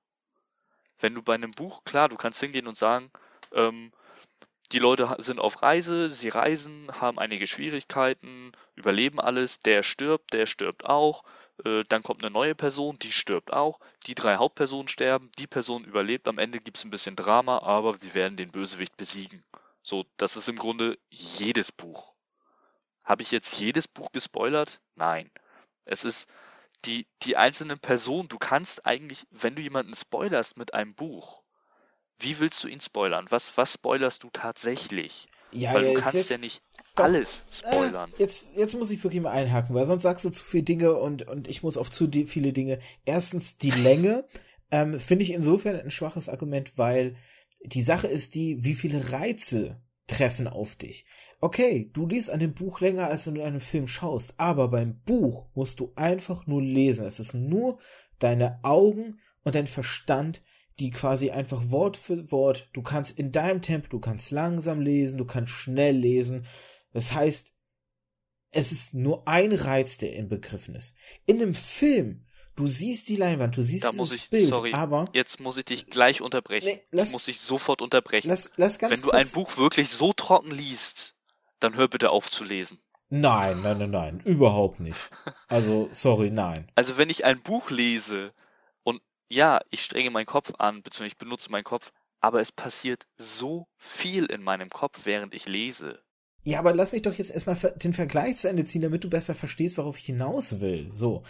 wenn 1.00 1.14
du 1.14 1.22
bei 1.22 1.36
einem 1.36 1.52
Buch, 1.52 1.84
klar, 1.84 2.10
du 2.10 2.16
kannst 2.16 2.40
hingehen 2.40 2.68
und 2.68 2.78
sagen, 2.78 3.12
ähm, 3.52 3.92
die 4.72 4.80
Leute 4.80 5.16
sind 5.20 5.40
auf 5.40 5.62
Reise, 5.62 6.10
sie 6.10 6.30
reisen, 6.30 6.90
haben 7.00 7.20
einige 7.20 7.46
Schwierigkeiten, 7.46 8.54
überleben 8.76 9.20
alles, 9.20 9.60
der 9.60 9.84
stirbt, 9.84 10.34
der 10.34 10.48
stirbt 10.48 10.86
auch, 10.86 11.24
dann 11.58 12.04
kommt 12.04 12.24
eine 12.24 12.32
neue 12.32 12.56
Person, 12.56 12.98
die 13.00 13.12
stirbt 13.12 13.54
auch, 13.54 13.80
die 14.08 14.16
drei 14.16 14.38
Hauptpersonen 14.38 14.88
sterben, 14.88 15.30
die 15.38 15.48
Person 15.48 15.84
überlebt, 15.84 16.28
am 16.28 16.40
Ende 16.40 16.60
gibt 16.60 16.78
es 16.78 16.84
ein 16.84 16.90
bisschen 16.90 17.16
Drama, 17.16 17.60
aber 17.60 17.94
sie 17.94 18.14
werden 18.14 18.38
den 18.38 18.52
Bösewicht 18.52 18.98
besiegen. 18.98 19.44
So, 19.84 20.06
das 20.18 20.36
ist 20.36 20.50
im 20.50 20.58
Grunde 20.58 20.98
jedes 21.10 21.72
Buch. 21.72 22.14
Habe 23.04 23.22
ich 23.22 23.32
jetzt 23.32 23.60
jedes 23.60 23.88
Buch 23.88 24.12
gespoilert? 24.12 24.80
Nein. 24.96 25.30
Es 25.86 26.06
ist 26.06 26.30
die, 26.86 27.06
die 27.22 27.38
einzelnen 27.38 27.80
Personen, 27.80 28.30
du 28.30 28.38
kannst 28.38 28.86
eigentlich, 28.86 29.28
wenn 29.30 29.56
du 29.56 29.62
jemanden 29.62 29.94
spoilerst 29.94 30.58
mit 30.58 30.74
einem 30.74 30.96
Buch, 30.96 31.44
wie 32.20 32.40
willst 32.40 32.64
du 32.64 32.68
ihn 32.68 32.82
spoilern? 32.82 33.26
Was, 33.30 33.58
was 33.58 33.74
spoilerst 33.74 34.24
du 34.24 34.30
tatsächlich? 34.32 35.28
Ja, 35.52 35.74
weil 35.74 35.94
du 35.94 35.94
kannst 35.94 36.16
jetzt, 36.16 36.30
ja 36.30 36.38
nicht 36.38 36.64
alles 36.96 37.44
spoilern. 37.50 38.12
Äh, 38.18 38.20
jetzt, 38.20 38.50
jetzt 38.56 38.76
muss 38.76 38.92
ich 38.92 39.04
wirklich 39.04 39.22
mal 39.22 39.32
einhaken, 39.32 39.76
weil 39.76 39.86
sonst 39.86 40.04
sagst 40.04 40.26
du 40.26 40.30
zu 40.30 40.44
viele 40.44 40.64
Dinge 40.64 40.94
und, 40.94 41.28
und 41.28 41.48
ich 41.48 41.64
muss 41.64 41.78
auf 41.78 41.90
zu 41.90 42.10
viele 42.28 42.54
Dinge. 42.54 42.80
Erstens 43.06 43.58
die 43.58 43.72
Länge, 43.72 44.26
ähm, 44.72 45.00
finde 45.00 45.24
ich 45.24 45.32
insofern 45.32 45.80
ein 45.80 45.92
schwaches 45.92 46.30
Argument, 46.30 46.78
weil 46.78 47.16
die 47.64 47.82
Sache 47.82 48.08
ist 48.08 48.36
die, 48.36 48.64
wie 48.64 48.76
viele 48.76 49.12
Reize 49.12 49.82
treffen 50.08 50.48
auf 50.48 50.76
dich. 50.76 51.06
Okay, 51.40 51.90
du 51.94 52.08
liest 52.08 52.30
an 52.30 52.40
dem 52.40 52.54
Buch 52.54 52.80
länger, 52.80 53.08
als 53.08 53.26
du 53.26 53.32
in 53.32 53.42
einem 53.42 53.62
Film 53.62 53.88
schaust, 53.88 54.34
aber 54.38 54.70
beim 54.70 55.00
Buch 55.02 55.48
musst 55.56 55.80
du 55.80 55.92
einfach 55.96 56.48
nur 56.48 56.62
lesen. 56.62 57.06
Es 57.06 57.20
ist 57.20 57.34
nur 57.34 57.80
deine 58.20 58.60
Augen 58.64 59.20
und 59.44 59.56
dein 59.56 59.68
Verstand, 59.68 60.42
die 60.80 60.90
quasi 60.90 61.32
einfach 61.32 61.70
Wort 61.70 61.98
für 61.98 62.32
Wort, 62.32 62.70
du 62.74 62.82
kannst 62.82 63.18
in 63.20 63.32
deinem 63.32 63.62
Tempo, 63.62 63.90
du 63.90 64.00
kannst 64.00 64.32
langsam 64.32 64.82
lesen, 64.82 65.18
du 65.18 65.26
kannst 65.26 65.52
schnell 65.52 65.96
lesen. 65.96 66.48
Das 66.94 67.12
heißt, 67.12 67.52
es 68.52 68.72
ist 68.72 68.94
nur 68.94 69.28
ein 69.28 69.52
Reiz, 69.52 69.98
der 69.98 70.14
inbegriffen 70.14 70.76
ist. 70.76 70.96
In 71.26 71.42
einem 71.42 71.56
Film, 71.56 72.26
du 72.56 72.68
siehst 72.68 73.10
die 73.10 73.16
Leinwand, 73.16 73.58
du 73.58 73.64
siehst 73.64 73.84
da 73.84 73.92
dieses 73.92 74.14
ich, 74.14 74.30
Bild, 74.30 74.50
sorry, 74.50 74.74
aber 74.74 75.06
jetzt 75.14 75.40
muss 75.40 75.58
ich 75.58 75.66
dich 75.66 75.88
gleich 75.88 76.22
unterbrechen. 76.22 76.68
Nee, 76.68 76.84
lass, 76.92 77.10
ich 77.10 77.14
muss 77.14 77.26
dich 77.26 77.40
sofort 77.40 77.82
unterbrechen. 77.82 78.30
Lass, 78.30 78.52
lass 78.56 78.78
ganz 78.78 78.94
Wenn 78.94 79.02
du 79.02 79.12
ein 79.12 79.28
Buch 79.30 79.58
wirklich 79.58 79.90
so 79.90 80.14
trocken 80.14 80.52
liest, 80.52 81.16
dann 81.60 81.76
hör 81.76 81.88
bitte 81.88 82.12
auf 82.12 82.30
zu 82.30 82.44
lesen. 82.44 82.80
Nein, 83.10 83.62
nein, 83.62 83.78
nein, 83.78 83.92
nein, 83.92 84.20
überhaupt 84.22 84.80
nicht. 84.80 85.10
Also, 85.48 85.90
sorry, 85.92 86.32
nein. 86.32 86.72
Also, 86.76 86.98
wenn 86.98 87.10
ich 87.10 87.26
ein 87.26 87.42
Buch 87.42 87.70
lese, 87.70 88.32
ja, 89.34 89.62
ich 89.72 89.84
strenge 89.84 90.12
meinen 90.12 90.26
Kopf 90.26 90.54
an, 90.60 90.84
beziehungsweise 90.84 91.14
ich 91.14 91.18
benutze 91.18 91.52
meinen 91.52 91.64
Kopf, 91.64 91.92
aber 92.20 92.40
es 92.40 92.52
passiert 92.52 93.06
so 93.18 93.68
viel 93.78 94.26
in 94.26 94.44
meinem 94.44 94.70
Kopf, 94.70 95.06
während 95.06 95.34
ich 95.34 95.48
lese. 95.48 96.03
Ja, 96.44 96.60
aber 96.60 96.74
lass 96.74 96.92
mich 96.92 97.02
doch 97.02 97.14
jetzt 97.14 97.32
erstmal 97.32 97.56
den 97.78 97.94
Vergleich 97.94 98.38
zu 98.38 98.50
Ende 98.50 98.66
ziehen, 98.66 98.82
damit 98.82 99.04
du 99.04 99.10
besser 99.10 99.34
verstehst, 99.34 99.78
worauf 99.78 99.98
ich 99.98 100.06
hinaus 100.06 100.60
will. 100.60 100.90
So. 100.94 101.24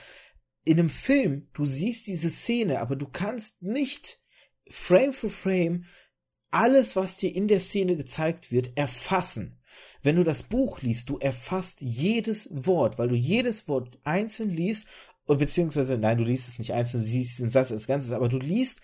In 0.65 0.79
einem 0.79 0.89
Film, 0.89 1.49
du 1.53 1.65
siehst 1.65 2.07
diese 2.07 2.29
Szene, 2.29 2.79
aber 2.79 2.95
du 2.95 3.07
kannst 3.07 3.61
nicht 3.61 4.19
Frame 4.69 5.13
für 5.13 5.29
Frame 5.29 5.85
alles, 6.51 6.95
was 6.95 7.17
dir 7.17 7.35
in 7.35 7.47
der 7.47 7.59
Szene 7.59 7.95
gezeigt 7.95 8.51
wird, 8.51 8.77
erfassen. 8.77 9.59
Wenn 10.03 10.15
du 10.15 10.23
das 10.23 10.43
Buch 10.43 10.81
liest, 10.81 11.09
du 11.09 11.17
erfasst 11.17 11.81
jedes 11.81 12.47
Wort, 12.51 12.97
weil 12.99 13.07
du 13.07 13.15
jedes 13.15 13.67
Wort 13.67 13.99
einzeln 14.03 14.49
liest 14.49 14.87
beziehungsweise, 15.25 15.97
nein, 15.97 16.17
du 16.17 16.23
liest 16.23 16.49
es 16.49 16.59
nicht 16.59 16.73
einzeln, 16.73 16.99
du 16.99 17.05
siehst 17.05 17.39
den 17.39 17.49
Satz 17.49 17.71
als 17.71 17.87
Ganzes, 17.87 18.11
aber 18.11 18.29
du 18.29 18.37
liest 18.37 18.81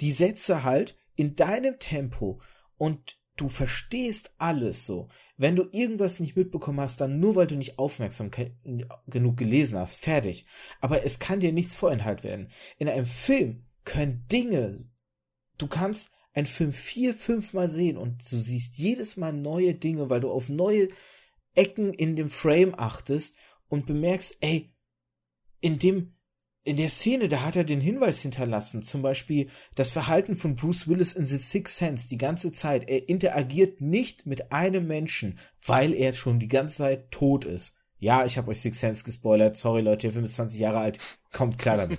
die 0.00 0.12
Sätze 0.12 0.64
halt 0.64 0.96
in 1.14 1.36
deinem 1.36 1.78
Tempo 1.78 2.40
und 2.76 3.18
du 3.40 3.48
verstehst 3.48 4.30
alles 4.38 4.84
so. 4.84 5.08
Wenn 5.36 5.56
du 5.56 5.68
irgendwas 5.72 6.20
nicht 6.20 6.36
mitbekommen 6.36 6.80
hast, 6.80 7.00
dann 7.00 7.20
nur 7.20 7.36
weil 7.36 7.46
du 7.46 7.56
nicht 7.56 7.78
aufmerksam 7.78 8.30
genug 9.06 9.36
gelesen 9.36 9.78
hast, 9.78 9.96
fertig. 9.96 10.46
Aber 10.80 11.04
es 11.04 11.18
kann 11.18 11.40
dir 11.40 11.52
nichts 11.52 11.74
vorenthalten 11.74 12.24
werden. 12.24 12.50
In 12.76 12.88
einem 12.88 13.06
Film 13.06 13.64
können 13.84 14.26
Dinge, 14.30 14.76
du 15.56 15.66
kannst 15.66 16.10
einen 16.32 16.46
Film 16.46 16.72
vier, 16.72 17.14
fünfmal 17.14 17.70
sehen 17.70 17.96
und 17.96 18.30
du 18.30 18.38
siehst 18.38 18.78
jedes 18.78 19.16
Mal 19.16 19.32
neue 19.32 19.74
Dinge, 19.74 20.10
weil 20.10 20.20
du 20.20 20.30
auf 20.30 20.48
neue 20.48 20.88
Ecken 21.54 21.94
in 21.94 22.16
dem 22.16 22.28
Frame 22.28 22.74
achtest 22.76 23.36
und 23.68 23.86
bemerkst, 23.86 24.36
ey, 24.40 24.72
in 25.60 25.78
dem, 25.78 26.14
in 26.64 26.76
der 26.76 26.90
Szene, 26.90 27.28
da 27.28 27.44
hat 27.44 27.56
er 27.56 27.64
den 27.64 27.80
Hinweis 27.80 28.20
hinterlassen, 28.20 28.82
zum 28.82 29.00
Beispiel 29.00 29.48
das 29.74 29.90
Verhalten 29.90 30.36
von 30.36 30.54
Bruce 30.54 30.86
Willis 30.86 31.14
in 31.14 31.24
The 31.24 31.36
Sixth 31.36 31.76
Sense 31.76 32.08
die 32.08 32.18
ganze 32.18 32.52
Zeit. 32.52 32.88
Er 32.88 33.08
interagiert 33.08 33.80
nicht 33.80 34.26
mit 34.26 34.52
einem 34.52 34.86
Menschen, 34.86 35.38
weil 35.64 35.94
er 35.94 36.12
schon 36.12 36.38
die 36.38 36.48
ganze 36.48 36.76
Zeit 36.76 37.10
tot 37.10 37.44
ist. 37.44 37.74
Ja, 38.00 38.24
ich 38.24 38.38
habe 38.38 38.50
euch 38.50 38.60
Sixth 38.60 38.80
Sense 38.80 39.02
gespoilert. 39.02 39.56
Sorry 39.56 39.80
Leute, 39.80 40.02
der 40.02 40.12
Film 40.12 40.24
ist 40.24 40.36
20 40.36 40.60
Jahre 40.60 40.78
alt. 40.78 41.18
Kommt 41.32 41.58
klar 41.58 41.76
damit. 41.76 41.98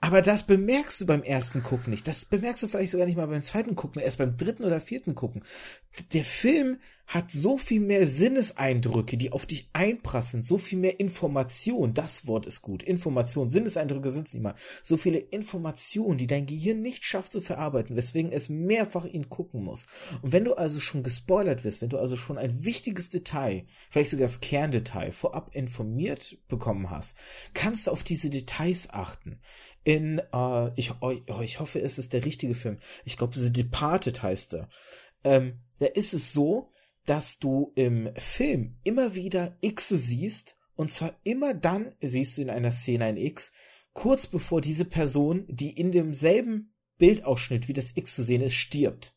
Aber 0.00 0.20
das 0.20 0.42
bemerkst 0.42 1.00
du 1.00 1.06
beim 1.06 1.22
ersten 1.22 1.62
Gucken 1.62 1.90
nicht. 1.90 2.06
Das 2.06 2.26
bemerkst 2.26 2.62
du 2.62 2.68
vielleicht 2.68 2.90
sogar 2.90 3.06
nicht 3.06 3.16
mal 3.16 3.26
beim 3.26 3.42
zweiten 3.42 3.76
Gucken, 3.76 4.02
erst 4.02 4.18
beim 4.18 4.36
dritten 4.36 4.64
oder 4.64 4.78
vierten 4.78 5.14
Gucken. 5.14 5.42
Der 6.12 6.24
Film 6.24 6.78
hat 7.06 7.30
so 7.30 7.56
viel 7.56 7.80
mehr 7.80 8.08
Sinneseindrücke, 8.08 9.16
die 9.16 9.30
auf 9.30 9.46
dich 9.46 9.70
einprassen, 9.72 10.42
so 10.42 10.58
viel 10.58 10.78
mehr 10.78 10.98
Information. 10.98 11.94
Das 11.94 12.26
Wort 12.26 12.46
ist 12.46 12.62
gut. 12.62 12.82
Information. 12.82 13.48
Sinneseindrücke 13.48 14.10
sind 14.10 14.26
es 14.26 14.34
nicht 14.34 14.42
mal. 14.42 14.56
So 14.82 14.96
viele 14.96 15.18
Informationen, 15.18 16.18
die 16.18 16.26
dein 16.26 16.46
Gehirn 16.46 16.82
nicht 16.82 17.04
schafft 17.04 17.30
zu 17.30 17.40
verarbeiten, 17.40 17.94
weswegen 17.94 18.32
es 18.32 18.48
mehrfach 18.48 19.04
ihn 19.04 19.28
gucken 19.28 19.62
muss. 19.62 19.86
Und 20.20 20.32
wenn 20.32 20.44
du 20.44 20.54
also 20.54 20.80
schon 20.80 21.04
gespoilert 21.04 21.64
wirst, 21.64 21.80
wenn 21.80 21.90
du 21.90 21.98
also 21.98 22.16
schon 22.16 22.38
ein 22.38 22.64
wichtiges 22.64 23.08
Detail, 23.08 23.66
vielleicht 23.88 24.10
sogar 24.10 24.26
das 24.26 24.40
Kerndetail, 24.40 25.12
vorab 25.12 25.54
informiert 25.54 26.38
bekommen 26.48 26.90
hast, 26.90 27.16
kannst 27.54 27.86
du 27.86 27.92
auf 27.92 28.02
diese 28.02 28.25
Details 28.30 28.90
achten. 28.90 29.40
In, 29.84 30.20
äh, 30.32 30.70
ich, 30.76 30.92
oh, 31.00 31.40
ich 31.42 31.60
hoffe, 31.60 31.80
es 31.80 31.98
ist 31.98 32.12
der 32.12 32.24
richtige 32.24 32.54
Film. 32.54 32.78
Ich 33.04 33.16
glaube, 33.16 33.38
The 33.38 33.52
Departed 33.52 34.22
heißt 34.22 34.54
er. 34.54 34.68
Ähm, 35.24 35.60
da 35.78 35.86
ist 35.86 36.14
es 36.14 36.32
so, 36.32 36.72
dass 37.04 37.38
du 37.38 37.72
im 37.76 38.10
Film 38.16 38.76
immer 38.82 39.14
wieder 39.14 39.56
X 39.60 39.88
siehst, 39.88 40.56
und 40.74 40.92
zwar 40.92 41.18
immer 41.22 41.54
dann 41.54 41.94
siehst 42.00 42.36
du 42.36 42.42
in 42.42 42.50
einer 42.50 42.72
Szene 42.72 43.04
ein 43.06 43.16
X, 43.16 43.52
kurz 43.92 44.26
bevor 44.26 44.60
diese 44.60 44.84
Person, 44.84 45.46
die 45.48 45.70
in 45.70 45.92
demselben 45.92 46.74
Bildausschnitt 46.98 47.68
wie 47.68 47.72
das 47.72 47.96
X 47.96 48.14
zu 48.14 48.22
sehen 48.22 48.42
ist, 48.42 48.54
stirbt. 48.54 49.14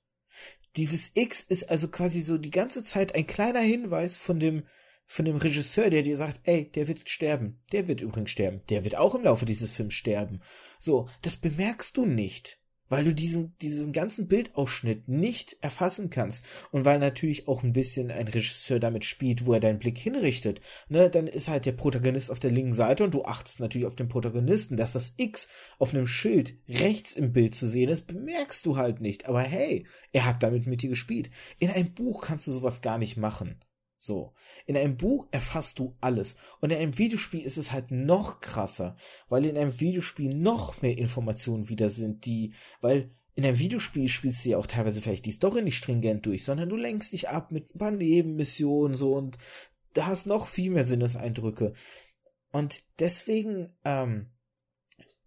Dieses 0.78 1.12
X 1.16 1.42
ist 1.42 1.70
also 1.70 1.88
quasi 1.88 2.22
so 2.22 2.38
die 2.38 2.52
ganze 2.52 2.84
Zeit 2.84 3.16
ein 3.16 3.28
kleiner 3.28 3.62
Hinweis 3.62 4.18
von 4.18 4.40
dem 4.40 4.64
von 5.12 5.26
dem 5.26 5.38
Regisseur, 5.38 5.90
der 5.90 6.04
dir 6.04 6.16
sagt, 6.16 6.40
ey, 6.44 6.70
der 6.72 6.88
wird 6.88 7.10
sterben, 7.10 7.60
der 7.72 7.88
wird 7.88 8.02
übrigens 8.02 8.30
sterben, 8.30 8.62
der 8.70 8.84
wird 8.84 8.96
auch 8.96 9.16
im 9.16 9.24
Laufe 9.24 9.46
dieses 9.46 9.72
Films 9.72 9.96
sterben. 9.96 10.40
So, 10.80 11.10
das 11.24 11.36
bemerkst 11.36 11.98
du 11.98 12.06
nicht 12.06 12.60
weil 12.90 13.04
du 13.04 13.14
diesen, 13.14 13.56
diesen 13.62 13.94
ganzen 13.94 14.28
Bildausschnitt 14.28 15.08
nicht 15.08 15.58
erfassen 15.62 16.10
kannst 16.10 16.44
und 16.72 16.86
weil 16.86 17.00
natürlich 17.00 17.48
auch 17.48 17.64
ein 17.64 17.72
bisschen 17.72 18.12
ein 18.12 18.28
Regisseur 18.28 18.80
damit 18.80 19.06
spielt, 19.06 19.46
wo 19.46 19.54
er 19.54 19.60
deinen 19.60 19.80
Blick 19.80 19.98
hinrichtet, 19.98 20.60
ne, 20.90 21.10
dann 21.10 21.28
ist 21.28 21.48
halt 21.48 21.66
der 21.66 21.72
Protagonist 21.72 22.32
auf 22.32 22.40
der 22.40 22.52
linken 22.52 22.74
Seite 22.74 23.04
und 23.04 23.14
du 23.14 23.24
achtest 23.24 23.60
natürlich 23.60 23.88
auf 23.88 23.96
den 23.96 24.10
Protagonisten, 24.10 24.76
dass 24.76 24.94
das 24.94 25.14
X 25.18 25.48
auf 25.78 25.94
einem 25.94 26.08
Schild 26.08 26.56
rechts 26.68 27.14
im 27.14 27.32
Bild 27.32 27.56
zu 27.56 27.68
sehen 27.68 27.90
ist, 27.90 28.08
bemerkst 28.08 28.66
du 28.66 28.76
halt 28.76 29.02
nicht, 29.02 29.28
aber 29.28 29.42
hey, 29.42 29.86
er 30.12 30.26
hat 30.26 30.42
damit 30.44 30.66
mit 30.66 30.82
dir 30.82 30.90
gespielt. 30.90 31.30
In 31.60 31.70
einem 31.70 31.94
Buch 31.94 32.24
kannst 32.24 32.48
du 32.48 32.52
sowas 32.52 32.82
gar 32.82 32.98
nicht 32.98 33.18
machen. 33.18 33.60
So. 34.02 34.34
In 34.66 34.78
einem 34.78 34.96
Buch 34.96 35.28
erfasst 35.32 35.78
du 35.78 35.96
alles. 36.00 36.38
Und 36.62 36.72
in 36.72 36.80
einem 36.80 36.98
Videospiel 36.98 37.42
ist 37.42 37.58
es 37.58 37.74
halt 37.74 37.92
noch 37.92 38.40
krasser, 38.40 38.96
weil 39.28 39.46
in 39.46 39.58
einem 39.58 39.80
Videospiel 39.80 40.34
noch 40.34 40.82
mehr 40.82 40.98
Informationen 40.98 41.68
wieder 41.68 41.90
sind, 41.90 42.26
die, 42.26 42.54
weil 42.80 43.12
in 43.36 43.46
einem 43.46 43.60
Videospiel 43.60 44.08
spielst 44.08 44.44
du 44.44 44.50
ja 44.50 44.58
auch 44.58 44.68
teilweise 44.68 45.02
vielleicht 45.02 45.26
die 45.26 45.32
Story 45.32 45.62
nicht 45.62 45.78
stringent 45.78 46.26
durch, 46.26 46.46
sondern 46.46 46.70
du 46.70 46.78
lenkst 46.78 47.12
dich 47.12 47.28
ab 47.30 47.52
mit 47.52 47.76
ein 47.76 47.78
paar 47.78 47.92
Nebenmissionen 47.92 48.96
so 48.96 49.16
und 49.16 49.38
da 49.94 50.08
hast 50.08 50.26
noch 50.26 50.48
viel 50.48 50.72
mehr 50.72 50.86
Sinneseindrücke. 50.86 51.74
Und 52.52 52.82
deswegen, 53.00 53.74
ähm, 53.84 54.28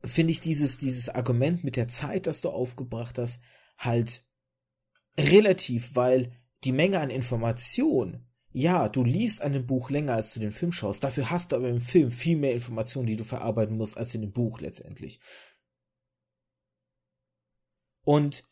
finde 0.04 0.32
ich 0.32 0.40
dieses, 0.40 0.78
dieses 0.78 1.08
Argument 1.08 1.62
mit 1.62 1.76
der 1.76 1.88
Zeit, 1.88 2.26
das 2.26 2.40
du 2.40 2.48
aufgebracht 2.48 3.18
hast, 3.18 3.40
halt 3.76 4.24
relativ, 5.18 5.94
weil 5.94 6.32
die 6.64 6.72
Menge 6.72 7.00
an 7.00 7.10
Informationen 7.10 8.26
ja, 8.52 8.88
du 8.88 9.02
liest 9.02 9.40
an 9.40 9.54
dem 9.54 9.66
Buch 9.66 9.90
länger, 9.90 10.14
als 10.14 10.34
du 10.34 10.40
den 10.40 10.52
Film 10.52 10.72
schaust. 10.72 11.02
Dafür 11.02 11.30
hast 11.30 11.52
du 11.52 11.56
aber 11.56 11.68
im 11.68 11.80
Film 11.80 12.10
viel 12.10 12.36
mehr 12.36 12.52
Informationen, 12.52 13.06
die 13.06 13.16
du 13.16 13.24
verarbeiten 13.24 13.76
musst, 13.76 13.96
als 13.96 14.14
in 14.14 14.20
dem 14.20 14.32
Buch 14.32 14.60
letztendlich. 14.60 15.20
Und 18.04 18.44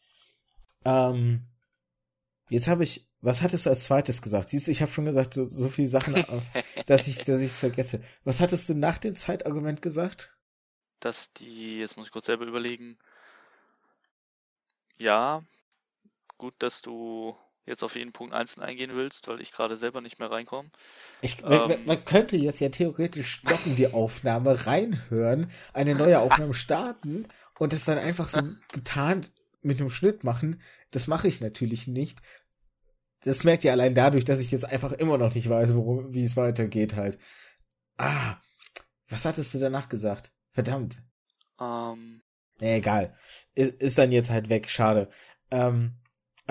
ähm, 0.85 1.47
jetzt 2.49 2.69
habe 2.69 2.85
ich, 2.85 3.07
was 3.21 3.43
hattest 3.43 3.67
du 3.67 3.71
als 3.71 3.85
zweites 3.85 4.23
gesagt? 4.23 4.51
Siehst 4.51 4.69
du, 4.69 4.71
ich 4.71 4.81
habe 4.81 4.93
schon 4.93 5.05
gesagt, 5.05 5.35
so, 5.35 5.47
so 5.47 5.69
viele 5.69 5.89
Sachen, 5.89 6.15
dass 6.87 7.07
ich 7.07 7.25
dass 7.25 7.41
ich 7.41 7.51
es 7.51 7.59
vergesse. 7.59 8.01
Was 8.25 8.41
hattest 8.41 8.69
du 8.69 8.75
nach 8.75 8.99
dem 8.99 9.15
Zeitargument 9.15 9.83
gesagt? 9.83 10.37
Dass 11.01 11.33
die, 11.35 11.79
jetzt 11.79 11.97
muss 11.97 12.07
ich 12.07 12.13
kurz 12.13 12.27
selber 12.27 12.47
überlegen. 12.47 12.99
Ja, 14.99 15.45
gut, 16.39 16.55
dass 16.59 16.81
du 16.81 17.37
jetzt 17.67 17.83
auf 17.83 17.97
jeden 17.97 18.13
Punkt 18.13 18.35
einzeln 18.35 18.63
eingehen 18.63 18.93
willst, 18.95 19.29
weil 19.29 19.41
ich 19.41 19.53
gerade 19.53 19.77
selber 19.77 20.01
nicht 20.01 20.19
mehr 20.19 20.31
reinkomme. 20.31 20.69
Ich, 21.23 21.43
man, 21.43 21.71
ähm, 21.71 21.87
man, 21.87 22.05
könnte 22.05 22.37
jetzt 22.37 22.61
ja 22.61 22.69
theoretisch 22.69 23.35
stoppen 23.35 23.77
die 23.77 23.93
Aufnahme, 23.93 24.67
reinhören, 24.67 25.51
eine 25.73 25.95
neue 25.95 26.21
Aufnahme 26.21 26.55
starten 26.55 27.27
und 27.59 27.73
das 27.73 27.85
dann 27.85 27.99
einfach 27.99 28.29
so 28.29 28.41
getan 28.73 29.29
mit 29.63 29.81
einem 29.81 29.91
Schnitt 29.91 30.25
machen. 30.25 30.61
Das 30.91 31.07
mache 31.07 31.29
ich 31.29 31.41
natürlich 31.41 31.87
nicht. 31.87 32.19
Das 33.23 33.45
merkt 33.45 33.65
ihr 33.65 33.73
allein 33.73 33.95
dadurch, 33.95 34.25
dass 34.25 34.41
ich 34.41 34.51
jetzt 34.51 34.65
einfach 34.65 34.93
immer 34.93 35.19
noch 35.19 35.35
nicht 35.35 35.49
weiß, 35.49 35.75
worum, 35.75 36.15
wie 36.15 36.25
es 36.25 36.37
weitergeht 36.37 36.97
halt. 36.97 37.19
Ah, 37.99 38.37
was 39.09 39.25
hattest 39.25 39.53
du 39.53 39.59
danach 39.59 39.89
gesagt? 39.89 40.33
Verdammt. 40.53 41.03
Ähm. 41.61 42.23
Nee, 42.61 42.77
egal. 42.77 43.15
Ist, 43.55 43.75
ist 43.75 43.99
dann 43.99 44.13
jetzt 44.13 44.31
halt 44.31 44.49
weg, 44.49 44.71
schade. 44.71 45.11
Ähm, 45.51 46.01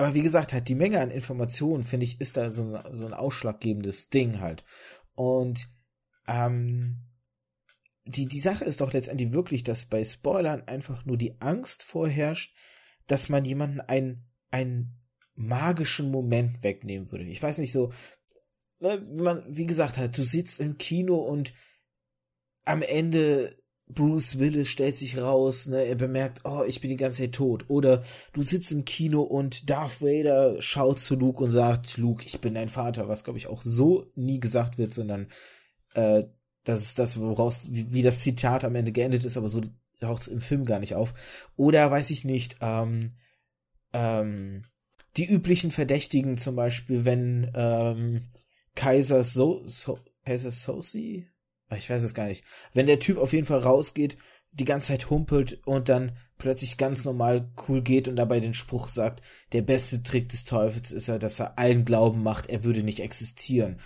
aber 0.00 0.14
wie 0.14 0.22
gesagt, 0.22 0.54
halt 0.54 0.66
die 0.68 0.74
Menge 0.74 0.98
an 0.98 1.10
Informationen, 1.10 1.84
finde 1.84 2.04
ich, 2.04 2.22
ist 2.22 2.38
da 2.38 2.48
so 2.48 2.62
ein, 2.62 2.94
so 2.94 3.04
ein 3.04 3.12
ausschlaggebendes 3.12 4.08
Ding 4.08 4.40
halt. 4.40 4.64
Und 5.14 5.68
ähm, 6.26 7.04
die, 8.06 8.24
die 8.24 8.40
Sache 8.40 8.64
ist 8.64 8.80
doch 8.80 8.94
letztendlich 8.94 9.34
wirklich, 9.34 9.62
dass 9.62 9.84
bei 9.84 10.02
Spoilern 10.02 10.62
einfach 10.62 11.04
nur 11.04 11.18
die 11.18 11.38
Angst 11.42 11.82
vorherrscht, 11.82 12.56
dass 13.08 13.28
man 13.28 13.44
jemanden 13.44 13.82
einen, 13.82 14.24
einen 14.50 15.02
magischen 15.34 16.10
Moment 16.10 16.62
wegnehmen 16.62 17.12
würde. 17.12 17.24
Ich 17.24 17.42
weiß 17.42 17.58
nicht 17.58 17.72
so, 17.72 17.92
ne, 18.78 19.06
wie 19.06 19.20
man, 19.20 19.44
wie 19.48 19.66
gesagt 19.66 19.98
hat, 19.98 20.16
du 20.16 20.22
sitzt 20.22 20.60
im 20.60 20.78
Kino 20.78 21.16
und 21.16 21.52
am 22.64 22.80
Ende 22.80 23.54
Bruce 23.94 24.38
Willis 24.38 24.68
stellt 24.68 24.96
sich 24.96 25.18
raus, 25.18 25.66
ne, 25.66 25.84
er 25.84 25.94
bemerkt, 25.94 26.40
oh, 26.44 26.62
ich 26.66 26.80
bin 26.80 26.90
die 26.90 26.96
ganze 26.96 27.18
Zeit 27.18 27.32
tot. 27.32 27.64
Oder 27.68 28.02
du 28.32 28.42
sitzt 28.42 28.72
im 28.72 28.84
Kino 28.84 29.22
und 29.22 29.68
Darth 29.68 30.00
Vader 30.00 30.60
schaut 30.60 31.00
zu 31.00 31.16
Luke 31.16 31.42
und 31.42 31.50
sagt, 31.50 31.96
Luke, 31.96 32.24
ich 32.24 32.40
bin 32.40 32.54
dein 32.54 32.68
Vater, 32.68 33.08
was 33.08 33.24
glaube 33.24 33.38
ich 33.38 33.46
auch 33.46 33.62
so 33.62 34.10
nie 34.14 34.40
gesagt 34.40 34.78
wird, 34.78 34.94
sondern 34.94 35.28
äh, 35.94 36.24
das 36.64 36.82
ist 36.82 36.98
das, 36.98 37.18
woraus, 37.18 37.64
wie, 37.68 37.92
wie 37.92 38.02
das 38.02 38.20
Zitat 38.20 38.64
am 38.64 38.74
Ende 38.74 38.92
geendet 38.92 39.24
ist, 39.24 39.36
aber 39.36 39.48
so 39.48 39.62
taucht 40.00 40.22
es 40.22 40.28
im 40.28 40.40
Film 40.40 40.64
gar 40.64 40.78
nicht 40.78 40.94
auf. 40.94 41.14
Oder 41.56 41.90
weiß 41.90 42.10
ich 42.10 42.24
nicht, 42.24 42.56
ähm, 42.60 43.12
ähm, 43.92 44.62
die 45.16 45.26
üblichen 45.26 45.70
Verdächtigen 45.70 46.38
zum 46.38 46.56
Beispiel, 46.56 47.04
wenn 47.04 47.50
ähm, 47.54 48.28
Kaiser 48.74 49.24
so, 49.24 49.62
so 49.66 49.98
Kaiser 50.24 50.52
Sosi 50.52 51.26
ich 51.76 51.88
weiß 51.88 52.02
es 52.02 52.14
gar 52.14 52.26
nicht. 52.26 52.44
Wenn 52.74 52.86
der 52.86 52.98
Typ 52.98 53.18
auf 53.18 53.32
jeden 53.32 53.46
Fall 53.46 53.60
rausgeht, 53.60 54.16
die 54.52 54.64
ganze 54.64 54.88
Zeit 54.88 55.10
humpelt 55.10 55.60
und 55.64 55.88
dann 55.88 56.12
plötzlich 56.38 56.76
ganz 56.76 57.04
normal 57.04 57.52
cool 57.68 57.82
geht 57.82 58.08
und 58.08 58.16
dabei 58.16 58.40
den 58.40 58.54
Spruch 58.54 58.88
sagt, 58.88 59.22
der 59.52 59.62
beste 59.62 60.02
Trick 60.02 60.28
des 60.28 60.44
Teufels 60.44 60.90
ist 60.90 61.08
er, 61.08 61.18
dass 61.18 61.38
er 61.38 61.58
allen 61.58 61.84
Glauben 61.84 62.22
macht, 62.22 62.48
er 62.48 62.64
würde 62.64 62.82
nicht 62.82 63.00
existieren. 63.00 63.78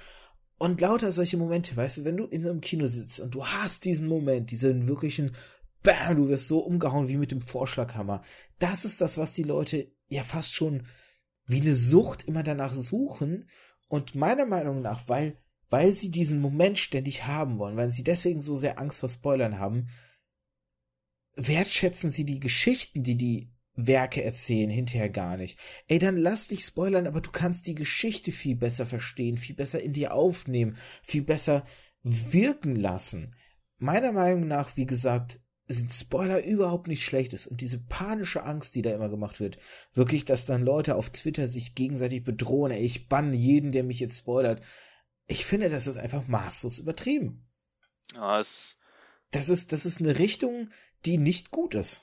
Und 0.57 0.81
lauter 0.81 1.13
solche 1.13 1.37
Momente, 1.37 1.77
weißt 1.77 1.99
du, 1.99 2.05
wenn 2.05 2.17
du 2.17 2.25
in 2.25 2.41
so 2.41 2.49
einem 2.49 2.61
Kino 2.61 2.87
sitzt 2.87 3.21
und 3.21 3.35
du 3.35 3.45
hast 3.45 3.85
diesen 3.85 4.09
Moment, 4.09 4.51
diesen 4.51 4.89
wirklichen 4.89 5.37
Bam, 5.83 6.17
du 6.17 6.29
wirst 6.29 6.49
so 6.49 6.61
umgehauen 6.61 7.09
wie 7.09 7.19
mit 7.19 7.31
dem 7.31 7.43
Vorschlaghammer. 7.43 8.23
Das 8.59 8.87
ist 8.87 9.03
das, 9.03 9.19
was 9.19 9.35
die 9.35 9.43
Leute 9.43 9.93
ja 10.09 10.23
fast 10.23 10.55
schon 10.55 10.87
wie 11.47 11.61
eine 11.61 11.75
Sucht 11.75 12.27
immer 12.27 12.43
danach 12.43 12.75
suchen. 12.75 13.49
Und 13.89 14.15
meiner 14.15 14.47
Meinung 14.47 14.81
nach, 14.81 15.09
weil 15.09 15.37
weil 15.75 15.93
sie 15.93 16.09
diesen 16.09 16.41
Moment 16.41 16.79
ständig 16.79 17.27
haben 17.27 17.59
wollen, 17.59 17.77
weil 17.77 17.91
sie 17.91 18.05
deswegen 18.05 18.41
so 18.41 18.57
sehr 18.57 18.79
Angst 18.79 19.01
vor 19.01 19.09
Spoilern 19.09 19.59
haben, 19.59 19.89
wertschätzen 21.35 22.11
sie 22.11 22.25
die 22.25 22.39
Geschichten, 22.39 23.03
die 23.03 23.17
die 23.17 23.51
Werke 23.75 24.23
erzählen, 24.23 24.71
hinterher 24.71 25.09
gar 25.09 25.37
nicht. 25.37 25.59
Ey, 25.89 25.99
dann 25.99 26.17
lass 26.17 26.47
dich 26.47 26.65
spoilern, 26.65 27.09
aber 27.09 27.21
du 27.21 27.33
kannst 27.33 27.67
die 27.67 27.75
Geschichte 27.75 28.31
viel 28.31 28.55
besser 28.55 28.87
verstehen, 28.87 29.37
viel 29.37 29.57
besser 29.57 29.83
in 29.83 29.93
dir 29.93 30.15
aufnehmen, 30.15 30.77
viel 31.03 31.23
besser 31.23 31.65
wirken 32.05 32.77
lassen. 32.77 33.35
Meiner 33.79 34.13
Meinung 34.13 34.47
nach, 34.47 34.77
wie 34.77 34.87
gesagt, 34.87 35.41
sind 35.67 35.93
Spoiler 35.93 36.45
überhaupt 36.45 36.87
nicht 36.87 37.03
schlechtes 37.03 37.49
und 37.49 37.61
diese 37.61 37.81
panische 37.81 38.45
Angst, 38.45 38.77
die 38.77 38.83
da 38.83 38.95
immer 38.95 39.09
gemacht 39.09 39.41
wird, 39.41 39.59
wirklich, 39.93 40.25
dass 40.25 40.47
dann 40.47 40.63
Leute 40.63 40.95
auf 40.95 41.11
Twitter 41.11 41.49
sich 41.49 41.75
gegenseitig 41.75 42.23
bedrohen, 42.23 42.71
ey, 42.71 42.85
ich 42.85 43.09
banne 43.09 43.35
jeden, 43.35 43.73
der 43.73 43.83
mich 43.83 43.99
jetzt 43.99 44.19
spoilert 44.19 44.63
ich 45.27 45.47
finde, 45.47 45.69
das 45.69 45.87
ist 45.87 45.97
einfach 45.97 46.27
maßlos 46.27 46.79
übertrieben. 46.79 47.47
Ja, 48.15 48.39
es 48.41 48.77
das 49.35 49.49
ist, 49.49 49.73
das 49.73 49.85
ist 49.85 50.01
eine 50.01 50.19
Richtung, 50.19 50.71
die 51.05 51.19
nicht 51.19 51.51
gut 51.51 51.75
ist. 51.75 52.03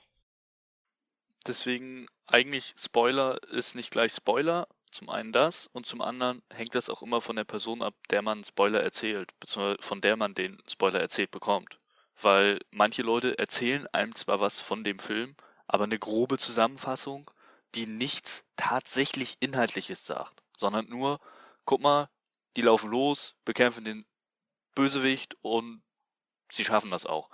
Deswegen 1.48 2.08
eigentlich 2.28 2.74
Spoiler 2.78 3.42
ist 3.44 3.74
nicht 3.74 3.90
gleich 3.90 4.12
Spoiler. 4.12 4.68
Zum 4.92 5.10
einen 5.10 5.32
das 5.32 5.68
und 5.68 5.86
zum 5.86 6.02
anderen 6.02 6.42
hängt 6.50 6.76
das 6.76 6.90
auch 6.90 7.02
immer 7.02 7.22
von 7.22 7.38
der 7.38 7.46
Person 7.46 7.82
ab, 7.82 7.94
der 8.10 8.22
man 8.22 8.44
Spoiler 8.44 8.82
erzählt, 8.84 9.32
beziehungsweise 9.40 9.82
von 9.82 10.02
der 10.02 10.18
man 10.18 10.34
den 10.34 10.62
Spoiler 10.68 11.00
erzählt 11.00 11.32
bekommt. 11.32 11.80
Weil 12.22 12.60
manche 12.70 13.02
Leute 13.02 13.40
erzählen 13.40 13.88
einem 13.94 14.14
zwar 14.14 14.42
was 14.42 14.60
von 14.60 14.84
dem 14.84 15.00
Film, 15.00 15.36
aber 15.68 15.86
eine 15.86 16.00
grobe 16.00 16.38
Zusammenfassung, 16.38 17.32
die 17.76 17.86
nichts 17.86 18.44
tatsächlich 18.58 19.38
Inhaltliches 19.40 20.06
sagt, 20.06 20.44
sondern 20.58 20.90
nur, 20.90 21.22
guck 21.64 21.82
mal, 21.82 22.10
die 22.58 22.62
laufen 22.62 22.90
los, 22.90 23.36
bekämpfen 23.46 23.84
den 23.84 24.06
Bösewicht 24.76 25.36
und 25.42 25.84
sie 26.50 26.66
schaffen 26.66 26.92
das 26.92 27.06
auch. 27.06 27.30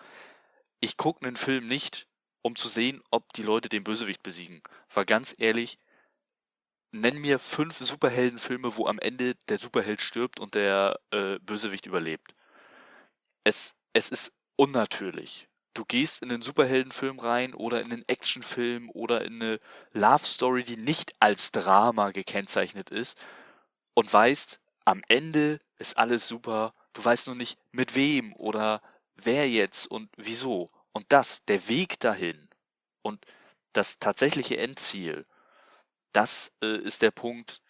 Ich 0.80 0.97
gucke 0.97 1.26
einen 1.26 1.36
Film 1.36 1.68
nicht, 1.68 2.07
um 2.41 2.55
zu 2.55 2.68
sehen, 2.68 3.01
ob 3.11 3.34
die 3.34 3.43
Leute 3.43 3.70
den 3.70 3.84
Bösewicht 3.84 4.24
besiegen. 4.24 4.61
Weil 4.89 5.05
ganz 5.05 5.36
ehrlich, 5.38 5.80
nenn 6.91 7.20
mir 7.20 7.39
fünf 7.39 7.78
Superheldenfilme, 7.78 8.78
wo 8.78 8.88
am 8.88 8.99
Ende 8.99 9.36
der 9.49 9.57
Superheld 9.57 10.01
stirbt 10.01 10.39
und 10.39 10.55
der 10.55 10.99
äh, 11.11 11.39
Bösewicht 11.39 11.86
überlebt. 11.86 12.36
Es, 13.43 13.74
es 13.93 14.09
ist 14.09 14.34
unnatürlich. 14.55 15.47
Du 15.74 15.86
gehst 15.86 16.24
in 16.24 16.32
einen 16.32 16.41
Superheldenfilm 16.41 17.20
rein 17.20 17.53
oder 17.53 17.82
in 17.82 17.91
einen 17.91 18.07
Actionfilm 18.07 18.89
oder 18.89 19.24
in 19.24 19.41
eine 19.41 19.59
Love 19.93 20.26
Story, 20.26 20.63
die 20.63 20.78
nicht 20.78 21.13
als 21.20 21.51
Drama 21.51 22.11
gekennzeichnet 22.11 22.89
ist 22.89 23.18
und 23.93 24.11
weißt, 24.11 24.59
am 24.88 25.01
Ende 25.09 25.59
ist 25.79 25.97
alles 25.97 26.29
super, 26.29 26.73
du 26.93 27.03
weißt 27.03 27.27
nur 27.27 27.35
nicht 27.35 27.59
mit 27.73 27.93
wem 27.93 28.33
oder 28.38 28.81
wer 29.15 29.49
jetzt 29.49 29.85
und 29.85 30.09
wieso. 30.15 30.69
Und 30.93 31.05
das, 31.09 31.43
der 31.43 31.67
Weg 31.67 31.99
dahin 31.99 32.47
und 33.01 33.25
das 33.73 33.99
tatsächliche 33.99 34.57
Endziel, 34.57 35.25
das 36.13 36.53
äh, 36.63 36.77
ist 36.77 37.01
der 37.01 37.11
Punkt, 37.11 37.61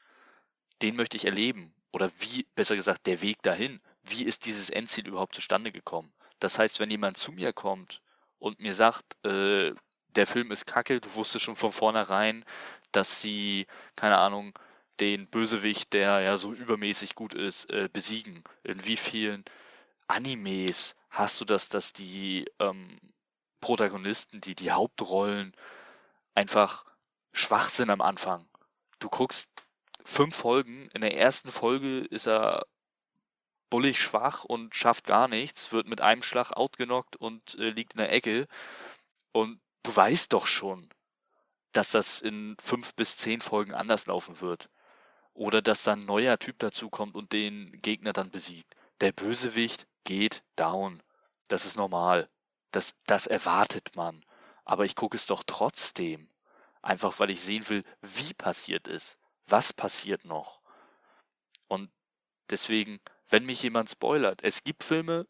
den 0.84 0.96
möchte 0.96 1.18
ich 1.18 1.26
erleben. 1.26 1.74
oder 1.92 2.12
wie, 2.20 2.46
besser 2.54 2.76
gesagt, 2.76 3.08
der 3.08 3.22
Weg 3.24 3.42
dahin. 3.42 3.82
Wie 4.04 4.24
ist 4.24 4.46
dieses 4.46 4.70
Endziel 4.70 5.08
überhaupt 5.08 5.34
zustande 5.34 5.72
gekommen? 5.72 6.14
Das 6.38 6.60
heißt, 6.60 6.80
wenn 6.80 6.92
jemand 6.92 7.18
zu 7.18 7.32
mir 7.32 7.52
kommt 7.52 8.04
und 8.38 8.60
mir 8.60 8.76
sagt, 8.76 9.18
äh, 9.26 9.74
der 10.10 10.28
Film 10.28 10.52
ist 10.52 10.68
kacke, 10.68 11.02
du 11.02 11.16
wusstest 11.16 11.46
schon 11.46 11.56
von 11.56 11.72
vornherein, 11.72 12.46
dass 12.92 13.22
sie, 13.22 13.66
keine 13.96 14.20
Ahnung, 14.20 14.54
den 15.00 15.28
Bösewicht, 15.28 15.94
der 15.94 16.22
ja 16.22 16.38
so 16.38 16.54
übermäßig 16.54 17.16
gut 17.16 17.34
ist, 17.34 17.70
äh, 17.70 17.90
besiegen. 17.92 18.44
In 18.64 18.86
wie 18.86 18.98
vielen 18.98 19.46
Animes 20.08 20.96
hast 21.10 21.40
du 21.42 21.46
das, 21.46 21.70
dass 21.70 21.94
die 21.94 22.46
ähm, 22.60 22.98
Protagonisten, 23.62 24.42
die 24.42 24.56
die 24.56 24.72
Hauptrollen 24.72 25.54
einfach 26.34 26.86
schwach 27.34 27.70
sind 27.70 27.90
am 27.90 28.02
Anfang. 28.02 28.48
Du 29.00 29.10
guckst 29.10 29.50
fünf 30.06 30.36
Folgen, 30.36 30.90
in 30.94 31.02
der 31.02 31.18
ersten 31.18 31.52
Folge 31.52 32.00
ist 32.00 32.28
er 32.28 32.66
bullig 33.70 34.02
schwach 34.02 34.46
und 34.46 34.76
schafft 34.76 35.06
gar 35.06 35.28
nichts, 35.28 35.72
wird 35.72 35.88
mit 35.88 36.02
einem 36.02 36.24
Schlag 36.24 36.52
outgenockt 36.52 37.16
und 37.16 37.56
äh, 37.56 37.70
liegt 37.70 37.94
in 37.94 38.00
der 38.00 38.12
Ecke. 38.12 38.48
Und 39.32 39.60
du 39.84 39.96
weißt 39.96 40.34
doch 40.34 40.48
schon, 40.48 40.90
dass 41.74 41.92
das 41.92 42.22
in 42.22 42.56
fünf 42.60 42.96
bis 42.96 43.18
zehn 43.18 43.42
Folgen 43.42 43.74
anders 43.74 44.06
laufen 44.08 44.42
wird. 44.42 44.70
Oder 45.38 45.62
dass 45.62 45.84
dann 45.84 46.00
ein 46.00 46.06
neuer 46.06 46.40
Typ 46.40 46.58
dazukommt 46.58 47.14
und 47.14 47.32
den 47.32 47.72
Gegner 47.84 48.12
dann 48.12 48.32
besiegt. 48.32 48.76
Der 49.02 49.12
Bösewicht 49.12 49.86
geht 50.04 50.42
down. 50.56 51.04
Das 51.48 51.64
ist 51.64 51.78
normal. 51.78 52.28
Das, 52.72 52.96
das 53.06 53.28
erwartet 53.28 53.96
man. 53.96 54.26
Aber 54.66 54.84
ich 54.84 54.96
gucke 54.96 55.16
es 55.16 55.28
doch 55.28 55.44
trotzdem. 55.46 56.28
Einfach 56.82 57.20
weil 57.20 57.30
ich 57.30 57.40
sehen 57.40 57.70
will, 57.70 57.84
wie 58.02 58.34
passiert 58.34 58.88
es. 58.88 59.20
Was 59.46 59.74
passiert 59.74 60.26
noch? 60.26 60.60
Und 61.68 61.92
deswegen, 62.50 63.00
wenn 63.30 63.46
mich 63.46 63.62
jemand 63.62 63.92
spoilert, 63.92 64.42
es 64.42 64.64
gibt 64.64 64.84
Filme, 64.84 65.28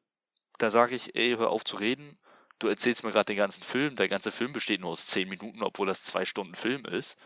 da 0.57 0.69
sage 0.69 0.95
ich, 0.95 1.15
ey, 1.15 1.35
hör 1.35 1.49
auf 1.49 1.65
zu 1.65 1.75
reden. 1.75 2.17
Du 2.59 2.69
erzählst 2.69 3.03
mir 3.03 3.11
gerade 3.11 3.25
den 3.25 3.37
ganzen 3.37 3.61
Film. 3.61 3.97
Der 3.97 4.07
ganze 4.07 4.31
Film 4.31 4.53
besteht 4.53 4.79
nur 4.79 4.91
aus 4.91 5.05
zehn 5.05 5.27
Minuten, 5.27 5.63
obwohl 5.63 5.87
das 5.87 6.03
zwei 6.03 6.23
Stunden 6.23 6.55
Film 6.55 6.85
ist. 6.85 7.17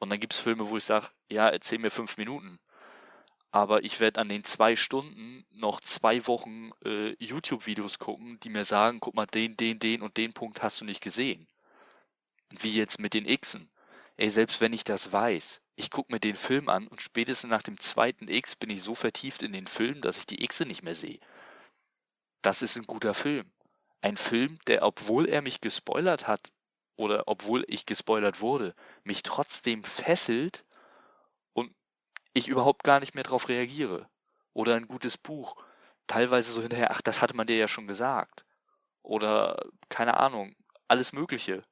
Und 0.00 0.10
dann 0.10 0.18
gibt 0.18 0.32
es 0.32 0.40
Filme, 0.40 0.68
wo 0.68 0.76
ich 0.76 0.84
sage, 0.84 1.08
ja, 1.28 1.48
erzähl 1.48 1.78
mir 1.78 1.90
fünf 1.90 2.16
Minuten. 2.16 2.58
Aber 3.52 3.84
ich 3.84 4.00
werde 4.00 4.20
an 4.20 4.28
den 4.28 4.44
zwei 4.44 4.74
Stunden 4.74 5.44
noch 5.52 5.80
zwei 5.80 6.26
Wochen 6.26 6.70
äh, 6.84 7.14
YouTube-Videos 7.22 7.98
gucken, 7.98 8.40
die 8.40 8.48
mir 8.48 8.64
sagen, 8.64 8.98
guck 9.00 9.14
mal, 9.14 9.26
den, 9.26 9.56
den, 9.56 9.78
den 9.78 10.02
und 10.02 10.16
den 10.16 10.32
Punkt 10.32 10.62
hast 10.62 10.80
du 10.80 10.84
nicht 10.84 11.02
gesehen. 11.02 11.46
Wie 12.50 12.74
jetzt 12.74 12.98
mit 12.98 13.12
den 13.12 13.26
Xen. 13.26 13.70
Ey, 14.16 14.30
selbst 14.30 14.60
wenn 14.60 14.72
ich 14.72 14.84
das 14.84 15.12
weiß, 15.12 15.60
ich 15.76 15.90
gucke 15.90 16.12
mir 16.12 16.20
den 16.20 16.36
Film 16.36 16.68
an 16.68 16.86
und 16.88 17.02
spätestens 17.02 17.50
nach 17.50 17.62
dem 17.62 17.78
zweiten 17.78 18.28
X 18.28 18.56
bin 18.56 18.70
ich 18.70 18.82
so 18.82 18.94
vertieft 18.94 19.42
in 19.42 19.52
den 19.52 19.66
Film, 19.66 20.00
dass 20.00 20.18
ich 20.18 20.26
die 20.26 20.36
Xe 20.46 20.64
nicht 20.66 20.82
mehr 20.82 20.94
sehe. 20.94 21.20
Das 22.42 22.62
ist 22.62 22.76
ein 22.76 22.86
guter 22.86 23.14
Film. 23.14 23.50
Ein 24.00 24.16
Film, 24.16 24.58
der, 24.66 24.82
obwohl 24.82 25.28
er 25.28 25.42
mich 25.42 25.60
gespoilert 25.60 26.26
hat, 26.26 26.40
oder 27.00 27.24
obwohl 27.26 27.64
ich 27.66 27.86
gespoilert 27.86 28.42
wurde, 28.42 28.74
mich 29.04 29.22
trotzdem 29.22 29.82
fesselt 29.84 30.62
und 31.54 31.74
ich 32.34 32.48
überhaupt 32.48 32.84
gar 32.84 33.00
nicht 33.00 33.14
mehr 33.14 33.24
darauf 33.24 33.48
reagiere. 33.48 34.08
Oder 34.52 34.74
ein 34.76 34.86
gutes 34.86 35.16
Buch, 35.16 35.56
teilweise 36.06 36.52
so 36.52 36.60
hinterher, 36.60 36.90
ach, 36.90 37.00
das 37.00 37.22
hatte 37.22 37.34
man 37.34 37.46
dir 37.46 37.56
ja 37.56 37.68
schon 37.68 37.86
gesagt. 37.86 38.44
Oder 39.02 39.64
keine 39.88 40.18
Ahnung, 40.18 40.54
alles 40.88 41.12
Mögliche. 41.14 41.64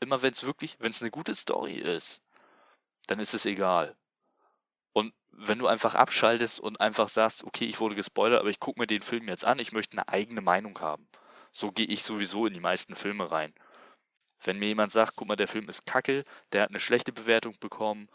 Immer 0.00 0.22
wenn 0.22 0.32
es 0.32 0.44
wirklich, 0.44 0.76
wenn 0.80 0.90
es 0.90 1.00
eine 1.00 1.12
gute 1.12 1.36
Story 1.36 1.74
ist, 1.74 2.20
dann 3.06 3.20
ist 3.20 3.34
es 3.34 3.46
egal. 3.46 3.96
Und 4.92 5.14
wenn 5.30 5.58
du 5.58 5.68
einfach 5.68 5.94
abschaltest 5.94 6.58
und 6.58 6.80
einfach 6.80 7.08
sagst, 7.08 7.44
okay, 7.44 7.66
ich 7.66 7.78
wurde 7.78 7.94
gespoilert, 7.94 8.40
aber 8.40 8.50
ich 8.50 8.58
gucke 8.58 8.80
mir 8.80 8.88
den 8.88 9.02
Film 9.02 9.28
jetzt 9.28 9.44
an, 9.44 9.60
ich 9.60 9.72
möchte 9.72 9.96
eine 9.96 10.08
eigene 10.08 10.40
Meinung 10.40 10.78
haben. 10.80 11.06
So 11.52 11.70
gehe 11.70 11.86
ich 11.86 12.02
sowieso 12.02 12.46
in 12.46 12.54
die 12.54 12.60
meisten 12.60 12.96
Filme 12.96 13.30
rein. 13.30 13.54
Wenn 14.44 14.58
mir 14.58 14.66
jemand 14.66 14.92
sagt, 14.92 15.14
guck 15.16 15.28
mal, 15.28 15.36
der 15.36 15.48
Film 15.48 15.68
ist 15.68 15.86
kacke, 15.86 16.24
der 16.52 16.62
hat 16.62 16.70
eine 16.70 16.80
schlechte 16.80 17.12
Bewertung 17.12 17.54
bekommen, 17.60 18.08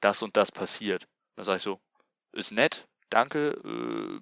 das 0.00 0.22
und 0.22 0.36
das 0.36 0.50
passiert, 0.50 1.06
dann 1.36 1.44
sage 1.44 1.58
ich 1.58 1.62
so, 1.62 1.80
ist 2.32 2.52
nett, 2.52 2.86
danke, 3.10 3.50
äh, 3.64 4.20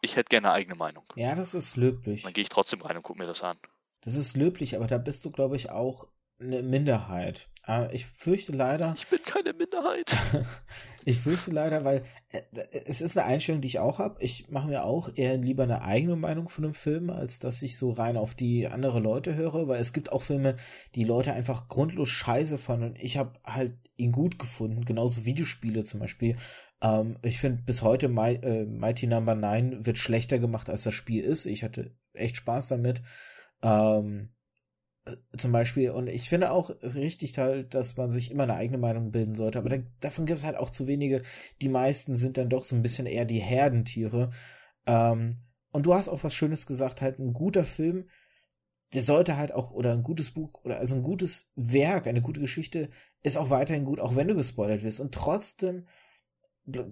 ich 0.00 0.16
hätte 0.16 0.30
gerne 0.30 0.48
eine 0.48 0.56
eigene 0.56 0.76
Meinung. 0.76 1.04
Ja, 1.16 1.34
das 1.34 1.54
ist 1.54 1.76
löblich. 1.76 2.22
Dann 2.22 2.32
gehe 2.32 2.42
ich 2.42 2.48
trotzdem 2.48 2.80
rein 2.80 2.96
und 2.96 3.02
gucke 3.02 3.18
mir 3.18 3.26
das 3.26 3.42
an. 3.42 3.58
Das 4.00 4.16
ist 4.16 4.36
löblich, 4.36 4.76
aber 4.76 4.86
da 4.86 4.98
bist 4.98 5.24
du, 5.24 5.30
glaube 5.30 5.56
ich, 5.56 5.70
auch 5.70 6.08
eine 6.40 6.62
Minderheit. 6.62 7.48
Aber 7.64 7.92
ich 7.94 8.06
fürchte 8.06 8.52
leider. 8.52 8.94
Ich 8.96 9.06
bin 9.06 9.20
keine 9.24 9.52
Minderheit. 9.52 10.18
ich 11.04 11.20
fürchte 11.20 11.52
leider, 11.52 11.84
weil 11.84 12.04
äh, 12.30 12.40
es 12.86 13.00
ist 13.00 13.16
eine 13.16 13.26
Einstellung, 13.26 13.60
die 13.60 13.68
ich 13.68 13.78
auch 13.78 14.00
habe. 14.00 14.20
Ich 14.20 14.48
mache 14.48 14.68
mir 14.68 14.84
auch 14.84 15.10
eher 15.14 15.36
lieber 15.36 15.62
eine 15.62 15.82
eigene 15.82 16.16
Meinung 16.16 16.48
von 16.48 16.64
einem 16.64 16.74
Film, 16.74 17.10
als 17.10 17.38
dass 17.38 17.62
ich 17.62 17.78
so 17.78 17.92
rein 17.92 18.16
auf 18.16 18.34
die 18.34 18.66
andere 18.66 18.98
Leute 18.98 19.36
höre, 19.36 19.68
weil 19.68 19.80
es 19.80 19.92
gibt 19.92 20.10
auch 20.10 20.22
Filme, 20.22 20.56
die 20.96 21.04
Leute 21.04 21.32
einfach 21.32 21.68
grundlos 21.68 22.08
scheiße 22.08 22.58
fanden 22.58 22.86
und 22.86 23.02
ich 23.02 23.16
habe 23.16 23.34
halt 23.44 23.74
ihn 23.96 24.10
gut 24.10 24.40
gefunden. 24.40 24.84
Genauso 24.84 25.24
Videospiele 25.24 25.84
zum 25.84 26.00
Beispiel. 26.00 26.36
Ähm, 26.80 27.16
ich 27.22 27.38
finde 27.38 27.62
bis 27.62 27.82
heute 27.82 28.08
My, 28.08 28.34
äh, 28.34 28.64
Mighty 28.64 29.06
Number 29.06 29.36
no. 29.36 29.42
9 29.42 29.86
wird 29.86 29.98
schlechter 29.98 30.40
gemacht, 30.40 30.68
als 30.68 30.82
das 30.82 30.94
Spiel 30.94 31.22
ist. 31.22 31.46
Ich 31.46 31.62
hatte 31.62 31.94
echt 32.12 32.36
Spaß 32.36 32.68
damit. 32.68 33.02
Ähm, 33.62 34.31
zum 35.36 35.50
Beispiel, 35.50 35.90
und 35.90 36.08
ich 36.08 36.28
finde 36.28 36.52
auch 36.52 36.70
richtig 36.82 37.36
halt, 37.38 37.74
dass 37.74 37.96
man 37.96 38.10
sich 38.10 38.30
immer 38.30 38.44
eine 38.44 38.54
eigene 38.54 38.78
Meinung 38.78 39.10
bilden 39.10 39.34
sollte, 39.34 39.58
aber 39.58 39.68
dann, 39.68 39.88
davon 40.00 40.26
gibt 40.26 40.38
es 40.38 40.44
halt 40.44 40.56
auch 40.56 40.70
zu 40.70 40.86
wenige. 40.86 41.22
Die 41.60 41.68
meisten 41.68 42.14
sind 42.14 42.36
dann 42.36 42.48
doch 42.48 42.64
so 42.64 42.76
ein 42.76 42.82
bisschen 42.82 43.06
eher 43.06 43.24
die 43.24 43.40
Herdentiere. 43.40 44.30
Ähm, 44.86 45.38
und 45.72 45.86
du 45.86 45.94
hast 45.94 46.08
auch 46.08 46.22
was 46.22 46.34
Schönes 46.34 46.66
gesagt, 46.66 47.00
halt 47.00 47.18
ein 47.18 47.32
guter 47.32 47.64
Film, 47.64 48.08
der 48.94 49.02
sollte 49.02 49.36
halt 49.36 49.52
auch, 49.52 49.72
oder 49.72 49.92
ein 49.92 50.02
gutes 50.02 50.30
Buch, 50.30 50.52
oder 50.64 50.78
also 50.78 50.94
ein 50.94 51.02
gutes 51.02 51.50
Werk, 51.56 52.06
eine 52.06 52.22
gute 52.22 52.40
Geschichte, 52.40 52.90
ist 53.22 53.36
auch 53.36 53.50
weiterhin 53.50 53.84
gut, 53.84 53.98
auch 53.98 54.14
wenn 54.14 54.28
du 54.28 54.34
gespoilert 54.34 54.82
wirst. 54.82 55.00
Und 55.00 55.12
trotzdem 55.14 55.86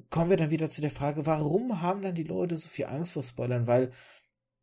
kommen 0.08 0.30
wir 0.30 0.36
dann 0.36 0.50
wieder 0.50 0.68
zu 0.68 0.80
der 0.80 0.90
Frage, 0.90 1.26
warum 1.26 1.80
haben 1.80 2.02
dann 2.02 2.14
die 2.14 2.24
Leute 2.24 2.56
so 2.56 2.68
viel 2.68 2.86
Angst 2.86 3.12
vor 3.12 3.22
Spoilern? 3.22 3.68
Weil 3.68 3.92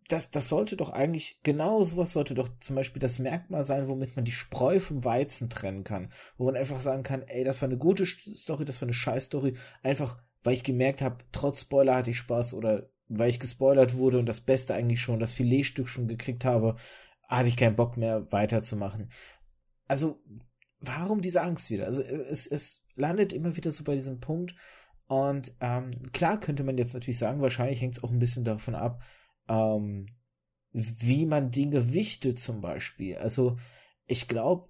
das, 0.07 0.31
das 0.31 0.49
sollte 0.49 0.77
doch 0.77 0.89
eigentlich, 0.89 1.39
genau 1.43 1.83
sowas 1.83 2.13
sollte 2.13 2.33
doch 2.33 2.49
zum 2.59 2.75
Beispiel 2.75 2.99
das 2.99 3.19
Merkmal 3.19 3.63
sein, 3.63 3.87
womit 3.87 4.15
man 4.15 4.25
die 4.25 4.31
Spreu 4.31 4.79
vom 4.79 5.03
Weizen 5.03 5.49
trennen 5.49 5.83
kann. 5.83 6.11
Wo 6.37 6.45
man 6.45 6.55
einfach 6.55 6.79
sagen 6.79 7.03
kann, 7.03 7.23
ey, 7.23 7.43
das 7.43 7.61
war 7.61 7.67
eine 7.67 7.77
gute 7.77 8.05
Story, 8.05 8.65
das 8.65 8.81
war 8.81 8.87
eine 8.87 8.93
scheiß 8.93 9.25
Story. 9.25 9.55
Einfach, 9.83 10.17
weil 10.43 10.53
ich 10.53 10.63
gemerkt 10.63 11.01
habe, 11.01 11.17
trotz 11.31 11.61
Spoiler 11.61 11.95
hatte 11.95 12.11
ich 12.11 12.17
Spaß 12.17 12.53
oder 12.53 12.89
weil 13.09 13.29
ich 13.29 13.39
gespoilert 13.39 13.95
wurde 13.95 14.19
und 14.19 14.25
das 14.25 14.41
Beste 14.41 14.73
eigentlich 14.73 15.01
schon, 15.01 15.19
das 15.19 15.33
Filetstück 15.33 15.87
schon 15.87 16.07
gekriegt 16.07 16.45
habe, 16.45 16.75
hatte 17.27 17.49
ich 17.49 17.57
keinen 17.57 17.75
Bock 17.75 17.97
mehr 17.97 18.31
weiterzumachen. 18.31 19.11
Also, 19.87 20.21
warum 20.79 21.21
diese 21.21 21.41
Angst 21.41 21.69
wieder? 21.69 21.85
Also, 21.85 22.01
es, 22.01 22.47
es 22.47 22.83
landet 22.95 23.33
immer 23.33 23.55
wieder 23.55 23.71
so 23.71 23.83
bei 23.83 23.95
diesem 23.95 24.19
Punkt. 24.19 24.55
Und 25.07 25.53
ähm, 25.61 25.91
klar 26.11 26.39
könnte 26.39 26.63
man 26.63 26.77
jetzt 26.77 26.93
natürlich 26.93 27.17
sagen, 27.17 27.41
wahrscheinlich 27.41 27.81
hängt 27.81 27.97
es 27.97 28.03
auch 28.03 28.11
ein 28.11 28.19
bisschen 28.19 28.43
davon 28.43 28.75
ab, 28.75 29.01
ähm, 29.47 30.07
wie 30.71 31.25
man 31.25 31.51
Dinge 31.51 31.93
wichtet 31.93 32.39
zum 32.39 32.61
Beispiel. 32.61 33.17
Also 33.17 33.57
ich 34.05 34.27
glaube, 34.27 34.69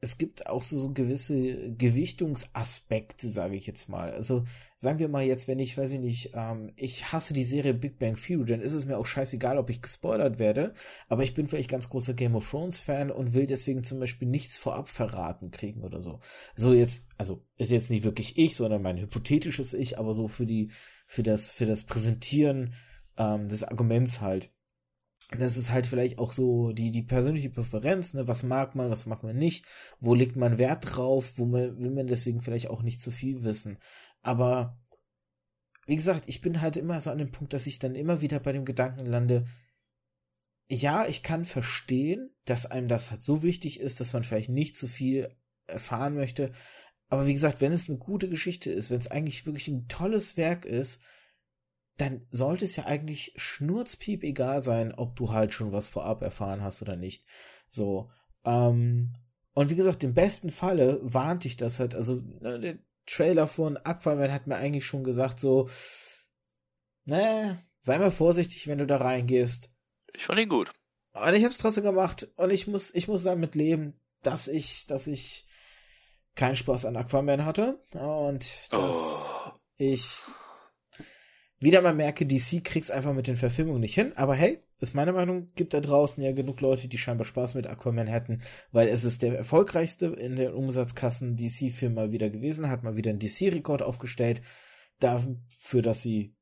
es 0.00 0.18
gibt 0.18 0.46
auch 0.46 0.62
so, 0.62 0.78
so 0.78 0.92
gewisse 0.92 1.72
Gewichtungsaspekte, 1.72 3.28
sage 3.28 3.56
ich 3.56 3.66
jetzt 3.66 3.88
mal. 3.88 4.12
Also 4.12 4.44
sagen 4.76 4.98
wir 4.98 5.08
mal 5.08 5.24
jetzt, 5.24 5.48
wenn 5.48 5.58
ich, 5.58 5.78
weiß 5.78 5.90
ich 5.92 6.00
nicht, 6.00 6.32
ähm, 6.34 6.72
ich 6.76 7.12
hasse 7.12 7.32
die 7.32 7.44
Serie 7.44 7.72
Big 7.72 7.98
Bang 7.98 8.14
Theory, 8.14 8.44
dann 8.44 8.60
ist 8.60 8.74
es 8.74 8.84
mir 8.84 8.98
auch 8.98 9.06
scheißegal, 9.06 9.56
ob 9.56 9.70
ich 9.70 9.80
gespoilert 9.80 10.38
werde, 10.38 10.74
aber 11.08 11.22
ich 11.22 11.32
bin 11.32 11.48
vielleicht 11.48 11.70
ganz 11.70 11.88
großer 11.88 12.12
Game 12.12 12.36
of 12.36 12.48
Thrones 12.48 12.78
Fan 12.78 13.10
und 13.10 13.32
will 13.32 13.46
deswegen 13.46 13.84
zum 13.84 13.98
Beispiel 13.98 14.28
nichts 14.28 14.58
vorab 14.58 14.90
verraten 14.90 15.50
kriegen 15.50 15.82
oder 15.82 16.02
so. 16.02 16.20
So 16.54 16.74
jetzt, 16.74 17.06
also 17.16 17.42
ist 17.56 17.70
jetzt 17.70 17.90
nicht 17.90 18.04
wirklich 18.04 18.36
ich, 18.36 18.54
sondern 18.54 18.82
mein 18.82 18.98
hypothetisches 18.98 19.72
Ich, 19.72 19.98
aber 19.98 20.12
so 20.12 20.28
für 20.28 20.46
die, 20.46 20.70
für 21.06 21.22
das, 21.22 21.50
für 21.50 21.66
das 21.66 21.84
Präsentieren 21.84 22.74
ähm, 23.18 23.48
des 23.48 23.64
Arguments 23.64 24.20
halt. 24.20 24.52
Das 25.36 25.56
ist 25.56 25.70
halt 25.70 25.86
vielleicht 25.86 26.18
auch 26.18 26.32
so 26.32 26.72
die, 26.72 26.92
die 26.92 27.02
persönliche 27.02 27.50
Präferenz, 27.50 28.14
ne? 28.14 28.28
Was 28.28 28.44
mag 28.44 28.76
man, 28.76 28.90
was 28.90 29.06
mag 29.06 29.24
man 29.24 29.36
nicht, 29.36 29.64
wo 29.98 30.14
legt 30.14 30.36
man 30.36 30.58
Wert 30.58 30.96
drauf, 30.96 31.32
wo 31.36 31.46
man, 31.46 31.78
will 31.78 31.90
man 31.90 32.06
deswegen 32.06 32.42
vielleicht 32.42 32.68
auch 32.68 32.82
nicht 32.82 33.00
zu 33.00 33.10
viel 33.10 33.42
wissen. 33.42 33.78
Aber 34.22 34.78
wie 35.86 35.96
gesagt, 35.96 36.28
ich 36.28 36.40
bin 36.40 36.60
halt 36.60 36.76
immer 36.76 37.00
so 37.00 37.10
an 37.10 37.18
dem 37.18 37.32
Punkt, 37.32 37.54
dass 37.54 37.66
ich 37.66 37.78
dann 37.78 37.94
immer 37.94 38.20
wieder 38.20 38.38
bei 38.38 38.52
dem 38.52 38.64
Gedanken 38.64 39.06
lande, 39.06 39.46
ja, 40.68 41.06
ich 41.06 41.22
kann 41.22 41.44
verstehen, 41.44 42.30
dass 42.44 42.66
einem 42.66 42.88
das 42.88 43.10
halt 43.10 43.22
so 43.22 43.42
wichtig 43.42 43.78
ist, 43.80 44.00
dass 44.00 44.12
man 44.12 44.24
vielleicht 44.24 44.48
nicht 44.48 44.76
zu 44.76 44.88
viel 44.88 45.34
erfahren 45.66 46.14
möchte. 46.14 46.52
Aber 47.08 47.26
wie 47.26 47.32
gesagt, 47.32 47.60
wenn 47.60 47.72
es 47.72 47.88
eine 47.88 47.98
gute 47.98 48.28
Geschichte 48.28 48.70
ist, 48.70 48.90
wenn 48.90 48.98
es 48.98 49.10
eigentlich 49.10 49.46
wirklich 49.46 49.68
ein 49.68 49.86
tolles 49.86 50.36
Werk 50.36 50.64
ist, 50.64 51.00
dann 51.96 52.26
sollte 52.30 52.64
es 52.64 52.76
ja 52.76 52.84
eigentlich 52.84 53.32
schnurzpiep 53.36 54.22
egal 54.22 54.62
sein, 54.62 54.92
ob 54.92 55.16
du 55.16 55.32
halt 55.32 55.54
schon 55.54 55.72
was 55.72 55.88
vorab 55.88 56.22
erfahren 56.22 56.62
hast 56.62 56.82
oder 56.82 56.96
nicht. 56.96 57.24
So, 57.68 58.10
ähm, 58.44 59.14
und 59.54 59.70
wie 59.70 59.76
gesagt, 59.76 60.04
im 60.04 60.14
besten 60.14 60.50
Falle 60.50 61.00
warnt 61.02 61.46
ich 61.46 61.56
das 61.56 61.80
halt, 61.80 61.94
also 61.94 62.20
ne, 62.40 62.60
der 62.60 62.78
Trailer 63.06 63.46
von 63.46 63.78
Aquaman 63.78 64.32
hat 64.32 64.46
mir 64.46 64.56
eigentlich 64.56 64.84
schon 64.84 65.04
gesagt, 65.04 65.40
so, 65.40 65.68
ne, 67.04 67.62
sei 67.80 67.98
mal 67.98 68.10
vorsichtig, 68.10 68.66
wenn 68.66 68.78
du 68.78 68.86
da 68.86 68.98
reingehst. 68.98 69.70
Ich 70.12 70.24
fand 70.24 70.40
ihn 70.40 70.48
gut. 70.48 70.72
Und 71.12 71.34
ich 71.34 71.44
hab's 71.44 71.58
trotzdem 71.58 71.84
gemacht 71.84 72.28
und 72.36 72.50
ich 72.50 72.66
muss, 72.66 72.94
ich 72.94 73.08
muss 73.08 73.22
damit 73.22 73.54
leben, 73.54 73.98
dass 74.22 74.48
ich, 74.48 74.86
dass 74.86 75.06
ich 75.06 75.46
keinen 76.34 76.56
Spaß 76.56 76.84
an 76.84 76.96
Aquaman 76.96 77.46
hatte 77.46 77.82
und 77.92 78.70
dass 78.70 78.96
oh. 78.96 79.52
ich 79.78 80.18
wieder 81.58 81.82
mal 81.82 81.94
merke, 81.94 82.26
DC 82.26 82.62
kriegt's 82.62 82.90
einfach 82.90 83.14
mit 83.14 83.26
den 83.26 83.36
Verfilmungen 83.36 83.80
nicht 83.80 83.94
hin, 83.94 84.12
aber 84.16 84.34
hey, 84.34 84.60
ist 84.78 84.94
meine 84.94 85.12
Meinung, 85.12 85.50
gibt 85.54 85.72
da 85.72 85.80
draußen 85.80 86.22
ja 86.22 86.32
genug 86.32 86.60
Leute, 86.60 86.86
die 86.88 86.98
scheinbar 86.98 87.24
Spaß 87.24 87.54
mit 87.54 87.66
Aquaman 87.66 88.06
hätten, 88.06 88.42
weil 88.72 88.88
es 88.88 89.04
ist 89.04 89.22
der 89.22 89.36
erfolgreichste 89.36 90.06
in 90.06 90.36
den 90.36 90.52
Umsatzkassen 90.52 91.36
DC-Film 91.36 91.94
mal 91.94 92.12
wieder 92.12 92.28
gewesen, 92.28 92.68
hat 92.68 92.82
mal 92.82 92.96
wieder 92.96 93.10
einen 93.10 93.18
DC-Rekord 93.18 93.82
aufgestellt, 93.82 94.42
dafür, 95.00 95.82
dass 95.82 96.02
sie 96.02 96.34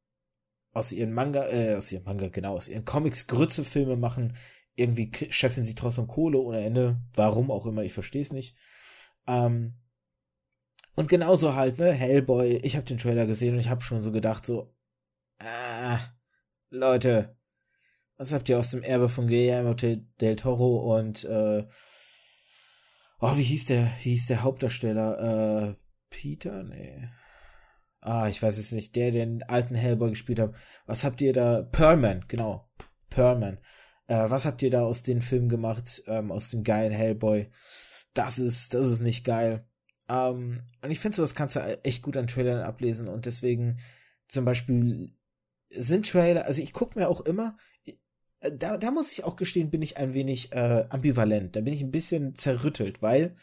aus 0.73 0.91
ihren 0.91 1.13
Manga, 1.13 1.49
äh, 1.49 1.77
aus 1.77 1.93
ihren 1.93 2.05
Manga, 2.05 2.29
genau, 2.29 2.57
aus 2.57 2.69
ihren 2.69 2.85
Comics 2.85 3.29
Grützefilme 3.29 3.97
machen, 3.97 4.37
irgendwie 4.75 5.13
scheffeln 5.31 5.65
sie 5.65 5.77
trotzdem 5.77 6.09
Kohle 6.09 6.39
ohne 6.39 6.65
Ende, 6.65 7.01
warum 7.15 7.53
auch 7.53 7.67
immer, 7.67 7.85
ich 7.85 7.93
verstehe 7.93 8.23
es 8.23 8.33
nicht. 8.33 8.57
Ähm, 9.29 9.75
und 10.97 11.09
genauso 11.09 11.55
halt, 11.55 11.79
ne, 11.79 11.93
Hellboy, 11.93 12.57
ich 12.63 12.75
habe 12.75 12.87
den 12.87 12.99
Trailer 12.99 13.27
gesehen 13.27 13.55
und 13.55 13.61
ich 13.61 13.69
habe 13.69 13.83
schon 13.83 14.03
so 14.03 14.11
gedacht, 14.11 14.45
so, 14.45 14.75
ah, 15.39 15.99
Leute, 16.71 17.37
was 18.17 18.33
habt 18.33 18.49
ihr 18.49 18.59
aus 18.59 18.71
dem 18.71 18.83
Erbe 18.83 19.09
von 19.09 19.27
Guillermo 19.27 19.75
del 19.75 20.37
Toro 20.37 20.97
und 20.97 21.25
äh, 21.25 21.67
oh, 23.21 23.37
wie 23.37 23.43
hieß 23.43 23.67
der, 23.67 23.91
wie 24.03 24.11
hieß 24.11 24.27
der 24.27 24.43
Hauptdarsteller? 24.43 25.71
Äh, 25.71 25.75
Peter? 26.11 26.63
Nee. 26.63 27.09
Ah, 28.01 28.29
ich 28.29 28.43
weiß 28.43 28.59
es 28.59 28.71
nicht, 28.73 28.95
der 28.97 29.11
den 29.11 29.43
alten 29.45 29.75
Hellboy 29.75 30.11
gespielt 30.11 30.39
hat. 30.39 30.55
Was 30.87 31.05
habt 31.05 31.21
ihr 31.23 31.33
da? 31.33 31.63
Pearlman, 31.63 32.27
genau. 32.29 32.69
Pearlman. 33.09 33.59
Äh, 34.07 34.29
was 34.29 34.45
habt 34.45 34.63
ihr 34.63 34.71
da 34.71 34.83
aus 34.83 35.03
den 35.03 35.23
Filmen 35.23 35.49
gemacht, 35.49 36.03
ähm, 36.07 36.31
aus 36.31 36.51
dem 36.51 36.63
geilen 36.65 36.93
Hellboy? 36.93 37.51
Das 38.13 38.39
ist, 38.39 38.75
das 38.75 38.87
ist 38.87 39.01
nicht 39.01 39.25
geil. 39.25 39.67
Ähm, 40.09 40.63
und 40.83 40.91
ich 40.91 41.01
finde, 41.01 41.17
sowas 41.17 41.35
kannst 41.35 41.57
du 41.57 41.61
echt 41.83 42.03
gut 42.03 42.17
an 42.17 42.27
Trailern 42.27 42.63
ablesen 42.63 43.09
und 43.09 43.27
deswegen 43.27 43.79
zum 44.29 44.45
Beispiel 44.45 45.15
sind 45.77 46.09
Trailer, 46.09 46.47
also 46.47 46.63
ich 46.63 46.73
gucke 46.73 46.99
mir 46.99 47.09
auch 47.09 47.21
immer, 47.21 47.57
äh, 48.41 48.53
da, 48.53 48.77
da 48.77 48.91
muss 48.91 49.11
ich 49.13 49.25
auch 49.25 49.37
gestehen, 49.37 49.71
bin 49.71 49.83
ich 49.83 49.97
ein 49.97 50.15
wenig 50.15 50.53
äh, 50.53 50.85
ambivalent. 50.89 51.57
Da 51.57 51.61
bin 51.61 51.75
ich 51.75 51.81
ein 51.81 51.91
bisschen 51.91 52.37
zerrüttelt, 52.37 53.03
weil 53.03 53.37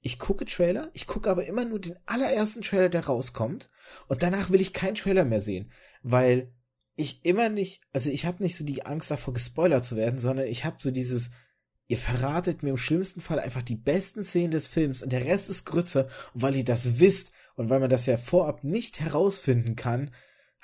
ich 0.00 0.18
gucke 0.18 0.44
Trailer, 0.44 0.90
ich 0.92 1.06
gucke 1.06 1.30
aber 1.30 1.46
immer 1.46 1.64
nur 1.64 1.80
den 1.80 1.96
allerersten 2.04 2.62
Trailer, 2.62 2.90
der 2.90 3.06
rauskommt. 3.06 3.70
Und 4.06 4.22
danach 4.22 4.50
will 4.50 4.60
ich 4.60 4.72
keinen 4.72 4.96
Trailer 4.96 5.24
mehr 5.24 5.40
sehen, 5.40 5.72
weil 6.02 6.52
ich 6.96 7.24
immer 7.24 7.48
nicht, 7.48 7.82
also 7.92 8.10
ich 8.10 8.26
habe 8.26 8.42
nicht 8.42 8.56
so 8.56 8.64
die 8.64 8.84
Angst 8.86 9.10
davor, 9.10 9.34
gespoilert 9.34 9.84
zu 9.84 9.96
werden, 9.96 10.18
sondern 10.18 10.46
ich 10.46 10.64
habe 10.64 10.76
so 10.78 10.90
dieses, 10.90 11.30
ihr 11.88 11.98
verratet 11.98 12.62
mir 12.62 12.70
im 12.70 12.76
schlimmsten 12.76 13.20
Fall 13.20 13.40
einfach 13.40 13.62
die 13.62 13.76
besten 13.76 14.22
Szenen 14.24 14.52
des 14.52 14.68
Films 14.68 15.02
und 15.02 15.10
der 15.10 15.24
Rest 15.24 15.50
ist 15.50 15.64
Grütze. 15.64 16.08
Und 16.34 16.42
weil 16.42 16.56
ihr 16.56 16.64
das 16.64 17.00
wisst 17.00 17.32
und 17.56 17.70
weil 17.70 17.80
man 17.80 17.90
das 17.90 18.06
ja 18.06 18.16
vorab 18.16 18.62
nicht 18.62 19.00
herausfinden 19.00 19.74
kann, 19.74 20.10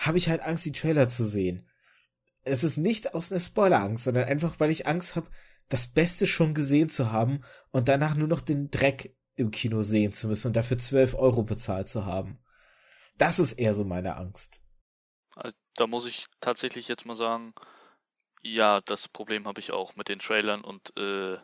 habe 0.01 0.19
ich 0.19 0.29
halt 0.29 0.43
Angst, 0.43 0.65
die 0.65 0.73
Trailer 0.73 1.09
zu 1.09 1.25
sehen 1.25 1.67
es 2.43 2.65
ist 2.65 2.77
nicht 2.77 3.15
aus 3.15 3.31
einer 3.31 3.41
Spoilerangst, 3.41 4.05
sondern 4.05 4.25
einfach, 4.25 4.59
weil 4.59 4.71
ich 4.71 4.87
Angst 4.87 5.17
habe, 5.17 5.31
das 5.69 5.87
Beste 5.87 6.27
schon 6.27 6.55
gesehen 6.55 6.89
zu 6.89 7.13
haben 7.13 7.45
und 7.71 7.89
danach 7.89 8.15
nur 8.15 8.29
noch 8.29 8.41
den 8.41 8.71
Dreck 8.71 9.17
im 9.37 9.51
Kino 9.51 9.83
sehen 9.83 10.13
zu 10.13 10.27
müssen 10.27 10.49
und 10.49 10.57
dafür 10.57 10.79
12 10.79 11.15
Euro 11.15 11.43
bezahlt 11.43 11.89
zu 11.89 12.05
haben. 12.05 12.43
Das 13.19 13.39
ist 13.39 13.53
eher 13.53 13.75
so 13.75 13.85
meine 13.85 14.17
Angst. 14.17 14.63
Also, 15.37 15.57
da 15.77 15.87
muss 15.87 16.07
ich 16.07 16.27
tatsächlich 16.41 16.89
jetzt 16.89 17.07
mal 17.07 17.15
sagen, 17.15 17.55
ja, 18.43 18.81
das 18.81 19.09
Problem 19.09 19.47
habe 19.47 19.61
ich 19.61 19.71
auch 19.71 19.97
mit 19.97 20.09
den 20.09 20.19
Trailern 20.19 20.63
und 20.63 20.97
äh, 20.97 21.37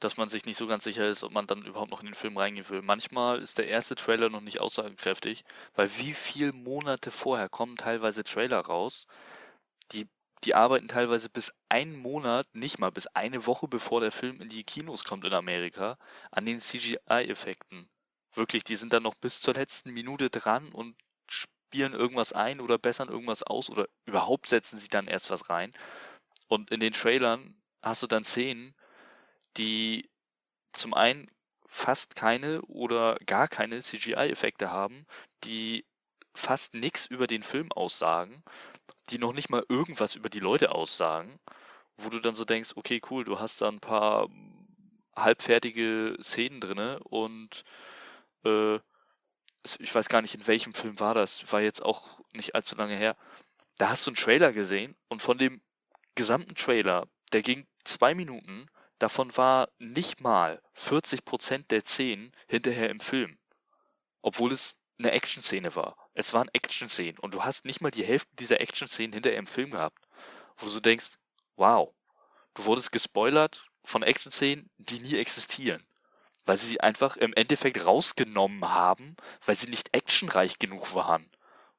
dass 0.00 0.16
man 0.16 0.28
sich 0.28 0.44
nicht 0.44 0.56
so 0.56 0.66
ganz 0.66 0.84
sicher 0.84 1.08
ist, 1.08 1.24
ob 1.24 1.32
man 1.32 1.46
dann 1.46 1.64
überhaupt 1.64 1.90
noch 1.90 2.00
in 2.00 2.06
den 2.06 2.14
Film 2.14 2.36
reingehen 2.36 2.68
will. 2.68 2.82
Manchmal 2.82 3.40
ist 3.40 3.58
der 3.58 3.68
erste 3.68 3.94
Trailer 3.94 4.30
noch 4.30 4.40
nicht 4.40 4.60
aussagekräftig, 4.60 5.44
weil 5.74 5.90
wie 5.98 6.14
viele 6.14 6.52
Monate 6.52 7.10
vorher 7.10 7.48
kommen 7.48 7.76
teilweise 7.76 8.24
Trailer 8.24 8.60
raus, 8.60 9.06
die, 9.92 10.06
die 10.44 10.54
arbeiten 10.54 10.88
teilweise 10.88 11.28
bis 11.28 11.52
einen 11.68 11.96
Monat, 11.96 12.46
nicht 12.54 12.78
mal 12.78 12.92
bis 12.92 13.06
eine 13.08 13.46
Woche 13.46 13.66
bevor 13.66 14.00
der 14.00 14.12
Film 14.12 14.40
in 14.40 14.48
die 14.48 14.64
Kinos 14.64 15.04
kommt 15.04 15.24
in 15.24 15.32
Amerika, 15.32 15.98
an 16.30 16.46
den 16.46 16.58
CGI-Effekten. 16.60 17.88
Wirklich, 18.34 18.64
die 18.64 18.76
sind 18.76 18.92
dann 18.92 19.02
noch 19.02 19.16
bis 19.16 19.40
zur 19.40 19.54
letzten 19.54 19.92
Minute 19.94 20.30
dran 20.30 20.68
und 20.72 20.96
spielen 21.28 21.92
irgendwas 21.92 22.32
ein 22.32 22.60
oder 22.60 22.78
bessern 22.78 23.08
irgendwas 23.08 23.42
aus 23.42 23.68
oder 23.68 23.88
überhaupt 24.06 24.48
setzen 24.48 24.78
sie 24.78 24.88
dann 24.88 25.08
erst 25.08 25.30
was 25.30 25.50
rein. 25.50 25.74
Und 26.46 26.70
in 26.70 26.80
den 26.80 26.92
Trailern 26.92 27.60
hast 27.82 28.02
du 28.02 28.06
dann 28.06 28.24
Szenen, 28.24 28.74
die 29.56 30.08
zum 30.72 30.94
einen 30.94 31.30
fast 31.66 32.16
keine 32.16 32.62
oder 32.62 33.16
gar 33.26 33.48
keine 33.48 33.80
CGI-Effekte 33.80 34.70
haben, 34.70 35.06
die 35.44 35.84
fast 36.34 36.74
nichts 36.74 37.06
über 37.06 37.26
den 37.26 37.42
Film 37.42 37.72
aussagen, 37.72 38.42
die 39.10 39.18
noch 39.18 39.32
nicht 39.32 39.50
mal 39.50 39.64
irgendwas 39.68 40.14
über 40.14 40.28
die 40.28 40.40
Leute 40.40 40.72
aussagen, 40.72 41.38
wo 41.96 42.10
du 42.10 42.20
dann 42.20 42.34
so 42.34 42.44
denkst, 42.44 42.72
okay, 42.76 43.00
cool, 43.10 43.24
du 43.24 43.38
hast 43.38 43.60
da 43.60 43.68
ein 43.68 43.80
paar 43.80 44.28
halbfertige 45.16 46.16
Szenen 46.22 46.60
drinne 46.60 47.00
und 47.00 47.64
äh, 48.44 48.76
ich 49.80 49.94
weiß 49.94 50.08
gar 50.08 50.22
nicht, 50.22 50.34
in 50.34 50.46
welchem 50.46 50.72
Film 50.72 50.98
war 51.00 51.14
das, 51.14 51.52
war 51.52 51.60
jetzt 51.60 51.82
auch 51.82 52.20
nicht 52.32 52.54
allzu 52.54 52.76
lange 52.76 52.96
her. 52.96 53.16
Da 53.76 53.90
hast 53.90 54.06
du 54.06 54.10
einen 54.10 54.16
Trailer 54.16 54.52
gesehen 54.52 54.96
und 55.08 55.20
von 55.20 55.38
dem 55.38 55.60
gesamten 56.14 56.54
Trailer, 56.54 57.06
der 57.32 57.42
ging 57.42 57.66
zwei 57.84 58.14
Minuten, 58.14 58.66
davon 58.98 59.36
war 59.36 59.68
nicht 59.78 60.20
mal 60.20 60.60
40 60.74 61.24
Prozent 61.24 61.70
der 61.70 61.84
Szenen 61.84 62.32
hinterher 62.46 62.90
im 62.90 63.00
Film. 63.00 63.38
Obwohl 64.22 64.52
es 64.52 64.78
eine 64.98 65.12
Action-Szene 65.12 65.74
war. 65.76 65.96
Es 66.14 66.34
waren 66.34 66.50
Action-Szenen 66.52 67.18
und 67.18 67.34
du 67.34 67.44
hast 67.44 67.64
nicht 67.64 67.80
mal 67.80 67.90
die 67.90 68.04
Hälfte 68.04 68.34
dieser 68.36 68.60
Action-Szenen 68.60 69.12
hinterher 69.12 69.38
im 69.38 69.46
Film 69.46 69.70
gehabt, 69.70 70.08
wo 70.56 70.66
du 70.66 70.80
denkst, 70.80 71.18
wow, 71.56 71.94
du 72.54 72.64
wurdest 72.64 72.90
gespoilert 72.90 73.70
von 73.84 74.02
Action-Szenen, 74.02 74.68
die 74.78 74.98
nie 75.00 75.16
existieren. 75.16 75.86
Weil 76.46 76.56
sie 76.56 76.66
sie 76.66 76.80
einfach 76.80 77.16
im 77.16 77.32
Endeffekt 77.34 77.84
rausgenommen 77.84 78.68
haben, 78.68 79.16
weil 79.44 79.54
sie 79.54 79.68
nicht 79.68 79.94
actionreich 79.94 80.58
genug 80.58 80.94
waren. 80.94 81.30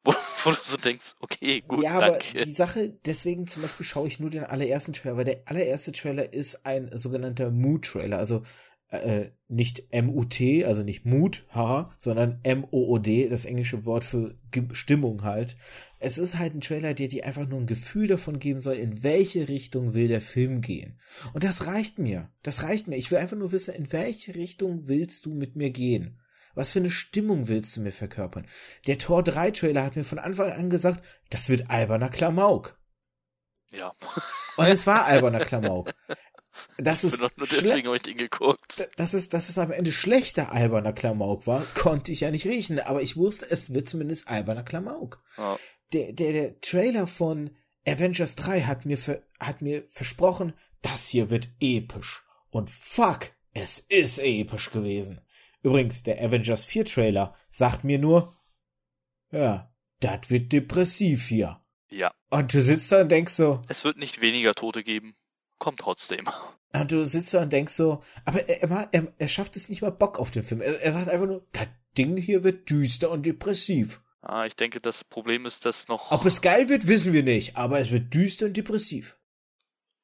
Wo, 0.05 0.13
wo, 0.45 0.51
du 0.51 0.57
so 0.61 0.77
denkst, 0.77 1.15
okay, 1.19 1.61
gut, 1.67 1.83
ja, 1.83 1.95
aber 1.95 2.11
danke. 2.11 2.45
die 2.45 2.53
Sache, 2.53 2.97
deswegen 3.05 3.47
zum 3.47 3.63
Beispiel 3.63 3.85
schaue 3.85 4.07
ich 4.07 4.21
nur 4.21 4.29
den 4.29 4.45
allerersten 4.45 4.93
Trailer, 4.93 5.17
weil 5.17 5.25
der 5.25 5.41
allererste 5.45 5.91
Trailer 5.91 6.31
ist 6.31 6.65
ein 6.65 6.89
sogenannter 6.97 7.51
Mood-Trailer, 7.51 8.17
also 8.17 8.43
äh, 8.91 9.29
nicht 9.47 9.83
MUT, 9.93 10.41
also 10.65 10.83
nicht 10.83 11.05
Mut, 11.05 11.45
haha, 11.49 11.91
sondern 11.97 12.39
M-O-O-D, 12.43 13.29
das 13.29 13.45
englische 13.45 13.85
Wort 13.85 14.03
für 14.03 14.35
Ge 14.51 14.63
Stimmung 14.71 15.23
halt. 15.23 15.55
Es 15.99 16.17
ist 16.17 16.37
halt 16.37 16.55
ein 16.55 16.61
Trailer, 16.61 16.93
der 16.93 17.07
dir 17.07 17.25
einfach 17.25 17.47
nur 17.47 17.59
ein 17.59 17.67
Gefühl 17.67 18.07
davon 18.07 18.39
geben 18.39 18.59
soll, 18.61 18.75
in 18.75 19.03
welche 19.03 19.47
Richtung 19.47 19.93
will 19.93 20.07
der 20.07 20.21
Film 20.21 20.61
gehen. 20.61 20.99
Und 21.33 21.43
das 21.43 21.67
reicht 21.67 21.99
mir. 21.99 22.31
Das 22.41 22.63
reicht 22.63 22.87
mir. 22.87 22.95
Ich 22.95 23.11
will 23.11 23.19
einfach 23.19 23.37
nur 23.37 23.51
wissen, 23.51 23.75
in 23.75 23.91
welche 23.91 24.35
Richtung 24.35 24.87
willst 24.87 25.25
du 25.25 25.33
mit 25.33 25.55
mir 25.55 25.69
gehen? 25.69 26.19
Was 26.59 26.73
für 26.73 26.79
eine 26.79 26.91
Stimmung 26.91 27.47
willst 27.47 27.77
du 27.77 27.79
mir 27.79 27.93
verkörpern? 27.93 28.45
Der 28.85 28.97
Tor 28.97 29.23
3 29.23 29.51
Trailer 29.51 29.81
hat 29.81 29.95
mir 29.95 30.03
von 30.03 30.19
Anfang 30.19 30.51
an 30.51 30.69
gesagt, 30.69 31.01
das 31.29 31.47
wird 31.47 31.69
alberner 31.69 32.09
Klamauk. 32.09 32.77
Ja. 33.71 33.93
Und 34.57 34.65
es 34.65 34.85
war 34.85 35.05
alberner 35.05 35.39
Klamauk. 35.39 35.93
Das 36.77 37.05
ist 37.05 37.17
nur 37.17 37.31
deswegen 37.39 37.87
habe 37.87 37.95
ich 37.95 38.01
den 38.01 38.17
geguckt. 38.17 38.89
Dass 38.97 39.13
es, 39.13 39.29
dass 39.29 39.47
es 39.47 39.57
am 39.57 39.71
Ende 39.71 39.93
schlechter 39.93 40.51
alberner 40.51 40.91
Klamauk 40.91 41.47
war, 41.47 41.65
konnte 41.75 42.11
ich 42.11 42.19
ja 42.19 42.29
nicht 42.29 42.45
riechen, 42.45 42.81
aber 42.81 43.01
ich 43.01 43.15
wusste, 43.15 43.49
es 43.49 43.73
wird 43.73 43.87
zumindest 43.87 44.27
alberner 44.27 44.63
Klamauk. 44.63 45.23
Ja. 45.37 45.57
Der, 45.93 46.11
der, 46.11 46.33
der 46.33 46.59
Trailer 46.59 47.07
von 47.07 47.51
Avengers 47.87 48.35
3 48.35 48.63
hat 48.63 48.85
mir, 48.85 48.97
ver, 48.97 49.23
hat 49.39 49.61
mir 49.61 49.85
versprochen, 49.87 50.51
das 50.81 51.07
hier 51.07 51.29
wird 51.29 51.47
episch. 51.61 52.25
Und 52.49 52.69
fuck, 52.69 53.31
es 53.53 53.79
ist 53.79 54.19
episch 54.19 54.71
gewesen. 54.71 55.21
Übrigens, 55.61 56.03
der 56.03 56.23
Avengers 56.23 56.65
4 56.65 56.85
Trailer 56.85 57.35
sagt 57.49 57.83
mir 57.83 57.99
nur, 57.99 58.35
ja, 59.31 59.71
das 59.99 60.29
wird 60.29 60.51
depressiv 60.53 61.27
hier. 61.27 61.61
Ja. 61.89 62.11
Und 62.29 62.53
du 62.53 62.61
sitzt 62.61 62.91
da 62.91 63.01
und 63.01 63.09
denkst 63.09 63.33
so. 63.33 63.61
Es 63.67 63.83
wird 63.83 63.97
nicht 63.97 64.21
weniger 64.21 64.53
Tote 64.55 64.83
geben 64.83 65.15
kommt 65.59 65.79
trotzdem. 65.79 66.25
Und 66.73 66.91
du 66.91 67.05
sitzt 67.05 67.33
da 67.33 67.43
und 67.43 67.53
denkst 67.53 67.73
so, 67.73 68.03
aber 68.25 68.47
er, 68.47 68.89
er, 68.91 69.13
er 69.17 69.27
schafft 69.27 69.55
es 69.55 69.69
nicht 69.69 69.81
mal 69.81 69.91
Bock 69.91 70.17
auf 70.17 70.31
den 70.31 70.43
Film. 70.43 70.61
Er, 70.61 70.81
er 70.81 70.93
sagt 70.93 71.09
einfach 71.09 71.27
nur, 71.27 71.45
das 71.51 71.67
Ding 71.97 72.17
hier 72.17 72.43
wird 72.43 72.69
düster 72.69 73.11
und 73.11 73.25
depressiv. 73.25 74.01
Ah, 74.21 74.45
ich 74.45 74.55
denke, 74.55 74.79
das 74.81 75.03
Problem 75.03 75.45
ist, 75.45 75.65
dass 75.65 75.87
noch. 75.87 76.11
Ob 76.11 76.25
es 76.25 76.41
geil 76.41 76.69
wird, 76.69 76.87
wissen 76.87 77.13
wir 77.13 77.23
nicht, 77.23 77.55
aber 77.55 77.79
es 77.79 77.91
wird 77.91 78.13
düster 78.13 78.47
und 78.47 78.57
depressiv. 78.57 79.17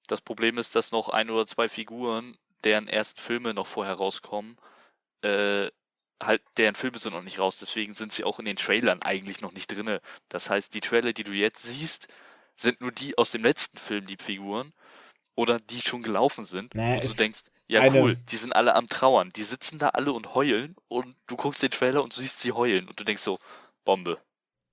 Das 0.08 0.22
Problem 0.22 0.58
ist, 0.58 0.76
dass 0.76 0.92
noch 0.92 1.10
ein 1.10 1.30
oder 1.30 1.46
zwei 1.48 1.68
Figuren, 1.68 2.38
deren 2.64 2.88
ersten 2.88 3.20
Filme 3.20 3.54
noch 3.54 3.68
vorher 3.68 3.96
rauskommen, 3.96 4.58
äh, 5.22 5.70
halt, 6.22 6.42
deren 6.58 6.76
Filme 6.76 6.98
sind 7.00 7.14
noch 7.14 7.24
nicht 7.24 7.40
raus, 7.40 7.58
deswegen 7.60 7.94
sind 7.94 8.14
sie 8.14 8.24
auch 8.24 8.40
in 8.40 8.46
den 8.46 8.56
Trailern 8.56 9.02
eigentlich 9.02 9.42
noch 9.42 9.52
nicht 9.52 9.68
drinne. 9.72 10.02
Das 10.30 10.50
heißt, 10.50 10.74
die 10.74 10.82
Trailer, 10.82 11.14
die 11.14 11.24
du 11.24 11.34
jetzt 11.34 11.64
siehst, 11.64 12.08
sind 12.56 12.82
nur 12.82 12.92
die 12.92 13.18
aus 13.18 13.32
dem 13.32 13.44
letzten 13.44 13.78
Film, 13.78 14.08
die 14.08 14.18
Figuren, 14.18 14.72
oder 15.36 15.58
die 15.60 15.82
schon 15.82 16.02
gelaufen 16.04 16.46
sind. 16.46 16.74
Naja, 16.76 16.96
und 17.02 17.10
du 17.10 17.14
denkst, 17.14 17.44
ja 17.68 17.82
eine- 17.82 18.02
cool, 18.02 18.18
die 18.32 18.38
sind 18.38 18.56
alle 18.56 18.76
am 18.76 18.88
Trauern. 18.88 19.30
Die 19.36 19.44
sitzen 19.44 19.80
da 19.80 19.90
alle 19.90 20.14
und 20.14 20.34
heulen 20.36 20.76
und 20.88 21.16
du 21.28 21.36
guckst 21.36 21.62
den 21.64 21.72
Trailer 21.72 22.04
und 22.04 22.16
du 22.16 22.22
siehst 22.22 22.40
sie 22.42 22.54
heulen 22.54 22.88
und 22.88 23.00
du 23.00 23.04
denkst 23.04 23.22
so, 23.24 23.38
Bombe. 23.84 24.18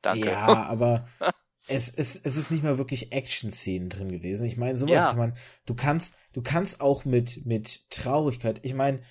Danke. 0.02 0.30
Ja, 0.30 0.36
aber 0.68 1.08
es, 1.66 1.88
es, 1.88 2.16
es 2.16 2.36
ist 2.36 2.50
nicht 2.50 2.62
mal 2.62 2.78
wirklich 2.78 3.12
Action-Szenen 3.12 3.88
drin 3.88 4.10
gewesen. 4.12 4.46
Ich 4.46 4.56
meine, 4.56 4.78
sowas 4.78 4.92
Ja. 4.92 5.08
kann 5.10 5.18
man, 5.18 5.36
du 5.66 5.74
kannst, 5.74 6.14
du 6.32 6.42
kannst 6.42 6.80
auch 6.80 7.04
mit, 7.04 7.44
mit 7.44 7.88
Traurigkeit, 7.90 8.60
ich 8.62 8.74
meine, 8.74 9.02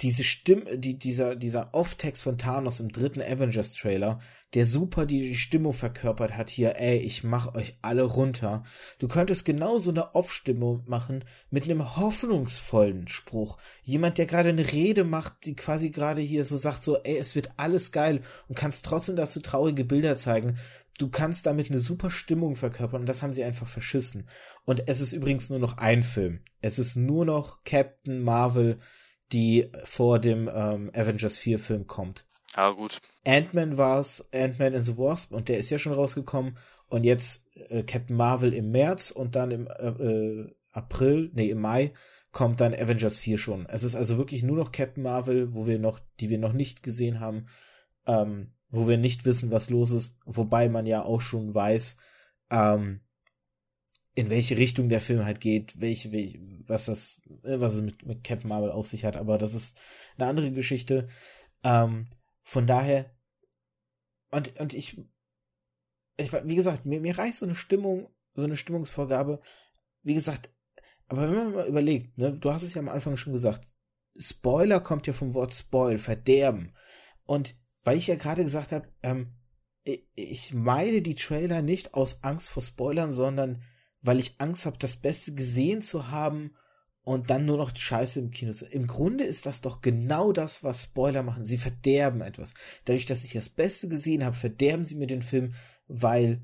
diese 0.00 0.24
Stimme, 0.24 0.78
die, 0.78 0.98
dieser, 0.98 1.36
dieser 1.36 1.72
Off-Text 1.72 2.22
von 2.22 2.38
Thanos 2.38 2.80
im 2.80 2.90
dritten 2.90 3.20
Avengers-Trailer, 3.20 4.18
der 4.54 4.66
super 4.66 5.04
die, 5.04 5.34
Stimmung 5.34 5.72
verkörpert 5.72 6.36
hat 6.36 6.48
hier, 6.48 6.80
ey, 6.80 6.98
ich 6.98 7.22
mach 7.22 7.54
euch 7.54 7.76
alle 7.82 8.02
runter. 8.02 8.64
Du 8.98 9.08
könntest 9.08 9.44
genauso 9.44 9.90
eine 9.90 10.14
Off-Stimmung 10.14 10.84
machen 10.86 11.24
mit 11.50 11.64
einem 11.64 11.96
hoffnungsvollen 11.96 13.08
Spruch. 13.08 13.58
Jemand, 13.82 14.18
der 14.18 14.26
gerade 14.26 14.48
eine 14.48 14.72
Rede 14.72 15.04
macht, 15.04 15.44
die 15.44 15.54
quasi 15.54 15.90
gerade 15.90 16.22
hier 16.22 16.44
so 16.44 16.56
sagt, 16.56 16.82
so, 16.82 16.98
ey, 17.02 17.18
es 17.18 17.34
wird 17.34 17.50
alles 17.56 17.92
geil 17.92 18.22
und 18.48 18.56
kannst 18.56 18.84
trotzdem 18.84 19.16
dazu 19.16 19.40
traurige 19.40 19.84
Bilder 19.84 20.16
zeigen. 20.16 20.58
Du 20.98 21.08
kannst 21.08 21.46
damit 21.46 21.70
eine 21.70 21.80
super 21.80 22.10
Stimmung 22.10 22.54
verkörpern 22.54 23.02
und 23.02 23.08
das 23.08 23.22
haben 23.22 23.32
sie 23.32 23.44
einfach 23.44 23.66
verschissen. 23.66 24.28
Und 24.64 24.88
es 24.88 25.00
ist 25.00 25.12
übrigens 25.12 25.50
nur 25.50 25.58
noch 25.58 25.76
ein 25.76 26.02
Film. 26.04 26.40
Es 26.60 26.78
ist 26.78 26.96
nur 26.96 27.24
noch 27.24 27.64
Captain 27.64 28.22
Marvel, 28.22 28.78
die 29.32 29.70
vor 29.84 30.18
dem 30.18 30.48
ähm, 30.52 30.90
Avengers 30.94 31.38
4 31.38 31.58
Film 31.58 31.86
kommt. 31.86 32.24
Ja, 32.56 32.70
gut. 32.70 33.00
Ant-Man 33.24 33.76
war's, 33.76 34.28
Ant-Man 34.32 34.74
and 34.74 34.86
the 34.86 34.96
Wasp 34.96 35.32
und 35.32 35.48
der 35.48 35.58
ist 35.58 35.70
ja 35.70 35.78
schon 35.78 35.92
rausgekommen 35.92 36.56
und 36.88 37.04
jetzt 37.04 37.44
äh, 37.68 37.82
Captain 37.82 38.16
Marvel 38.16 38.54
im 38.54 38.70
März 38.70 39.10
und 39.10 39.34
dann 39.34 39.50
im 39.50 39.66
äh, 39.66 39.88
äh, 39.88 40.54
April, 40.72 41.30
nee, 41.34 41.50
im 41.50 41.60
Mai 41.60 41.92
kommt 42.32 42.60
dann 42.60 42.74
Avengers 42.74 43.18
4 43.18 43.38
schon. 43.38 43.66
Es 43.66 43.84
ist 43.84 43.94
also 43.94 44.18
wirklich 44.18 44.42
nur 44.42 44.56
noch 44.56 44.72
Captain 44.72 45.02
Marvel, 45.02 45.54
wo 45.54 45.66
wir 45.66 45.78
noch, 45.78 46.00
die 46.20 46.30
wir 46.30 46.38
noch 46.38 46.52
nicht 46.52 46.82
gesehen 46.82 47.20
haben, 47.20 47.46
ähm, 48.06 48.52
wo 48.70 48.88
wir 48.88 48.98
nicht 48.98 49.24
wissen, 49.24 49.50
was 49.50 49.70
los 49.70 49.92
ist, 49.92 50.18
wobei 50.26 50.68
man 50.68 50.84
ja 50.84 51.02
auch 51.02 51.20
schon 51.20 51.54
weiß, 51.54 51.96
ähm, 52.50 53.00
in 54.14 54.30
welche 54.30 54.56
Richtung 54.56 54.88
der 54.88 55.00
Film 55.00 55.24
halt 55.24 55.40
geht, 55.40 55.80
welche, 55.80 56.12
welche 56.12 56.38
was 56.66 56.86
das, 56.86 57.20
äh, 57.42 57.60
was 57.60 57.74
es 57.74 57.80
mit, 57.80 58.06
mit 58.06 58.24
Captain 58.24 58.48
Marvel 58.48 58.70
auf 58.70 58.86
sich 58.86 59.04
hat, 59.04 59.16
aber 59.16 59.38
das 59.38 59.54
ist 59.54 59.78
eine 60.16 60.28
andere 60.28 60.52
Geschichte. 60.52 61.08
Ähm, 61.62 62.08
von 62.42 62.66
daher, 62.66 63.10
und, 64.30 64.58
und 64.60 64.74
ich, 64.74 65.00
ich, 66.16 66.32
wie 66.32 66.54
gesagt, 66.54 66.86
mir, 66.86 67.00
mir 67.00 67.18
reicht 67.18 67.36
so 67.36 67.46
eine 67.46 67.54
Stimmung, 67.54 68.08
so 68.34 68.44
eine 68.44 68.56
Stimmungsvorgabe, 68.56 69.40
wie 70.02 70.14
gesagt, 70.14 70.50
aber 71.08 71.22
wenn 71.22 71.36
man 71.36 71.52
mal 71.52 71.66
überlegt, 71.66 72.16
ne, 72.18 72.32
du 72.32 72.52
hast 72.52 72.62
es 72.62 72.74
ja 72.74 72.80
am 72.80 72.88
Anfang 72.88 73.16
schon 73.16 73.32
gesagt, 73.32 73.66
Spoiler 74.16 74.80
kommt 74.80 75.06
ja 75.06 75.12
vom 75.12 75.34
Wort 75.34 75.52
Spoil, 75.52 75.98
verderben. 75.98 76.72
Und 77.24 77.56
weil 77.82 77.98
ich 77.98 78.06
ja 78.06 78.14
gerade 78.14 78.44
gesagt 78.44 78.70
habe, 78.70 78.88
ähm, 79.02 79.34
ich, 79.82 80.06
ich 80.14 80.54
meide 80.54 81.02
die 81.02 81.16
Trailer 81.16 81.62
nicht 81.62 81.94
aus 81.94 82.22
Angst 82.22 82.48
vor 82.48 82.62
Spoilern, 82.62 83.10
sondern 83.10 83.62
weil 84.04 84.20
ich 84.20 84.34
Angst 84.38 84.66
habe, 84.66 84.78
das 84.78 84.96
Beste 84.96 85.34
gesehen 85.34 85.82
zu 85.82 86.08
haben 86.08 86.54
und 87.02 87.30
dann 87.30 87.46
nur 87.46 87.56
noch 87.56 87.74
Scheiße 87.74 88.20
im 88.20 88.30
Kino 88.30 88.52
zu. 88.52 88.66
Im 88.66 88.86
Grunde 88.86 89.24
ist 89.24 89.46
das 89.46 89.62
doch 89.62 89.80
genau 89.80 90.32
das, 90.32 90.62
was 90.62 90.84
Spoiler 90.84 91.22
machen. 91.22 91.44
Sie 91.44 91.58
verderben 91.58 92.20
etwas. 92.20 92.54
Dadurch, 92.84 93.06
dass 93.06 93.24
ich 93.24 93.32
das 93.32 93.48
Beste 93.48 93.88
gesehen 93.88 94.22
habe, 94.22 94.36
verderben 94.36 94.84
sie 94.84 94.94
mir 94.94 95.06
den 95.06 95.22
Film, 95.22 95.54
weil 95.88 96.42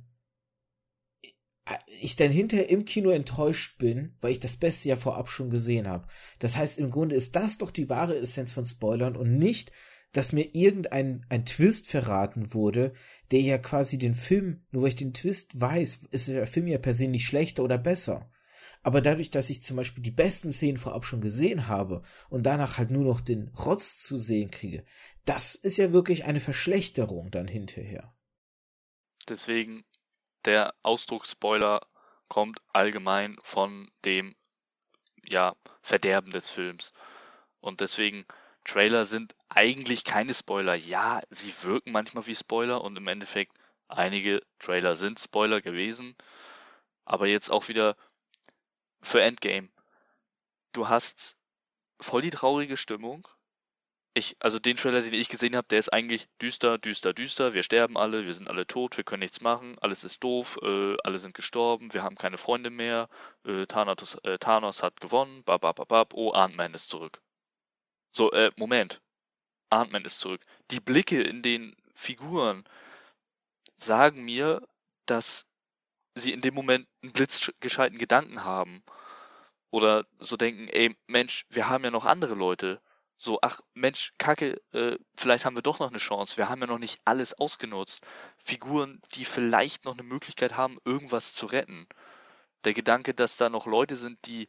ich 2.00 2.16
dann 2.16 2.30
hinterher 2.30 2.68
im 2.68 2.84
Kino 2.84 3.10
enttäuscht 3.10 3.78
bin, 3.78 4.16
weil 4.20 4.32
ich 4.32 4.40
das 4.40 4.56
Beste 4.56 4.88
ja 4.88 4.96
vorab 4.96 5.30
schon 5.30 5.50
gesehen 5.50 5.86
habe. 5.86 6.08
Das 6.38 6.56
heißt, 6.56 6.78
im 6.78 6.90
Grunde 6.90 7.14
ist 7.14 7.36
das 7.36 7.58
doch 7.58 7.70
die 7.70 7.88
wahre 7.88 8.16
Essenz 8.18 8.52
von 8.52 8.64
Spoilern 8.64 9.16
und 9.16 9.36
nicht, 9.36 9.70
dass 10.12 10.32
mir 10.32 10.54
irgendein 10.54 11.24
ein 11.28 11.46
Twist 11.46 11.86
verraten 11.86 12.52
wurde, 12.52 12.92
der 13.30 13.40
ja 13.40 13.58
quasi 13.58 13.98
den 13.98 14.14
Film, 14.14 14.64
nur 14.70 14.82
weil 14.82 14.88
ich 14.90 14.96
den 14.96 15.14
Twist 15.14 15.60
weiß, 15.60 16.00
ist 16.10 16.28
der 16.28 16.46
Film 16.46 16.66
ja 16.66 16.78
per 16.78 16.94
se 16.94 17.06
nicht 17.06 17.26
schlechter 17.26 17.62
oder 17.62 17.78
besser. 17.78 18.30
Aber 18.82 19.02
dadurch, 19.02 19.30
dass 19.30 19.50
ich 19.50 19.62
zum 19.62 19.76
Beispiel 19.76 20.02
die 20.02 20.10
besten 20.10 20.50
Szenen 20.50 20.78
vorab 20.78 21.04
schon 21.04 21.20
gesehen 21.20 21.68
habe 21.68 22.02
und 22.28 22.44
danach 22.44 22.78
halt 22.78 22.90
nur 22.90 23.04
noch 23.04 23.20
den 23.20 23.48
Rotz 23.48 24.02
zu 24.02 24.16
sehen 24.18 24.50
kriege, 24.50 24.84
das 25.26 25.54
ist 25.54 25.76
ja 25.76 25.92
wirklich 25.92 26.24
eine 26.24 26.40
Verschlechterung 26.40 27.30
dann 27.30 27.46
hinterher. 27.46 28.14
Deswegen, 29.28 29.84
der 30.46 30.74
Ausdruck 30.82 31.26
Spoiler 31.26 31.86
kommt 32.28 32.58
allgemein 32.72 33.36
von 33.42 33.90
dem, 34.04 34.34
ja, 35.24 35.54
Verderben 35.82 36.32
des 36.32 36.48
Films. 36.48 36.92
Und 37.60 37.80
deswegen, 37.80 38.24
Trailer 38.64 39.04
sind 39.04 39.34
eigentlich 39.48 40.04
keine 40.04 40.34
Spoiler. 40.34 40.74
Ja, 40.74 41.22
sie 41.30 41.52
wirken 41.62 41.92
manchmal 41.92 42.26
wie 42.26 42.34
Spoiler 42.34 42.82
und 42.82 42.96
im 42.96 43.08
Endeffekt, 43.08 43.56
einige 43.88 44.40
Trailer 44.58 44.94
sind 44.96 45.18
Spoiler 45.18 45.60
gewesen. 45.60 46.14
Aber 47.04 47.26
jetzt 47.26 47.50
auch 47.50 47.68
wieder 47.68 47.96
für 49.02 49.22
Endgame. 49.22 49.68
Du 50.72 50.88
hast 50.88 51.36
voll 52.00 52.22
die 52.22 52.30
traurige 52.30 52.76
Stimmung. 52.76 53.26
Ich, 54.14 54.36
also 54.40 54.58
den 54.58 54.76
Trailer, 54.76 55.02
den 55.02 55.14
ich 55.14 55.28
gesehen 55.28 55.56
habe, 55.56 55.68
der 55.68 55.78
ist 55.78 55.92
eigentlich 55.92 56.28
düster, 56.42 56.78
düster, 56.78 57.12
düster. 57.14 57.54
Wir 57.54 57.62
sterben 57.62 57.96
alle, 57.96 58.26
wir 58.26 58.34
sind 58.34 58.48
alle 58.48 58.66
tot, 58.66 58.96
wir 58.96 59.04
können 59.04 59.20
nichts 59.20 59.40
machen, 59.40 59.78
alles 59.80 60.02
ist 60.02 60.22
doof, 60.22 60.58
äh, 60.62 60.96
alle 61.04 61.18
sind 61.18 61.34
gestorben, 61.34 61.92
wir 61.94 62.02
haben 62.02 62.16
keine 62.16 62.36
Freunde 62.36 62.70
mehr, 62.70 63.08
äh, 63.44 63.66
Thanos, 63.66 64.16
äh, 64.24 64.38
Thanos 64.38 64.82
hat 64.82 65.00
gewonnen, 65.00 65.44
babababab, 65.44 66.14
oh, 66.14 66.32
Ant-Man 66.32 66.74
ist 66.74 66.88
zurück. 66.88 67.22
So, 68.12 68.30
äh, 68.32 68.50
Moment. 68.56 69.00
Ant-Man 69.70 70.04
ist 70.04 70.18
zurück. 70.20 70.44
Die 70.70 70.80
Blicke 70.80 71.22
in 71.22 71.42
den 71.42 71.76
Figuren 71.94 72.64
sagen 73.76 74.24
mir, 74.24 74.66
dass 75.06 75.46
sie 76.14 76.32
in 76.32 76.40
dem 76.40 76.54
Moment 76.54 76.88
einen 77.02 77.12
blitzgescheiten 77.12 77.98
Gedanken 77.98 78.44
haben. 78.44 78.82
Oder 79.70 80.06
so 80.18 80.36
denken, 80.36 80.68
ey, 80.68 80.96
Mensch, 81.06 81.46
wir 81.50 81.68
haben 81.68 81.84
ja 81.84 81.90
noch 81.90 82.04
andere 82.04 82.34
Leute. 82.34 82.80
So, 83.16 83.38
ach 83.42 83.60
Mensch, 83.74 84.12
Kacke, 84.18 84.60
äh, 84.72 84.96
vielleicht 85.16 85.44
haben 85.44 85.56
wir 85.56 85.62
doch 85.62 85.78
noch 85.78 85.90
eine 85.90 85.98
Chance. 85.98 86.36
Wir 86.36 86.48
haben 86.48 86.60
ja 86.60 86.66
noch 86.66 86.78
nicht 86.78 87.00
alles 87.04 87.34
ausgenutzt. 87.34 88.04
Figuren, 88.38 89.00
die 89.14 89.24
vielleicht 89.24 89.84
noch 89.84 89.92
eine 89.92 90.02
Möglichkeit 90.02 90.56
haben, 90.56 90.76
irgendwas 90.84 91.34
zu 91.34 91.46
retten. 91.46 91.86
Der 92.64 92.74
Gedanke, 92.74 93.14
dass 93.14 93.36
da 93.36 93.48
noch 93.48 93.66
Leute 93.66 93.96
sind, 93.96 94.26
die 94.26 94.48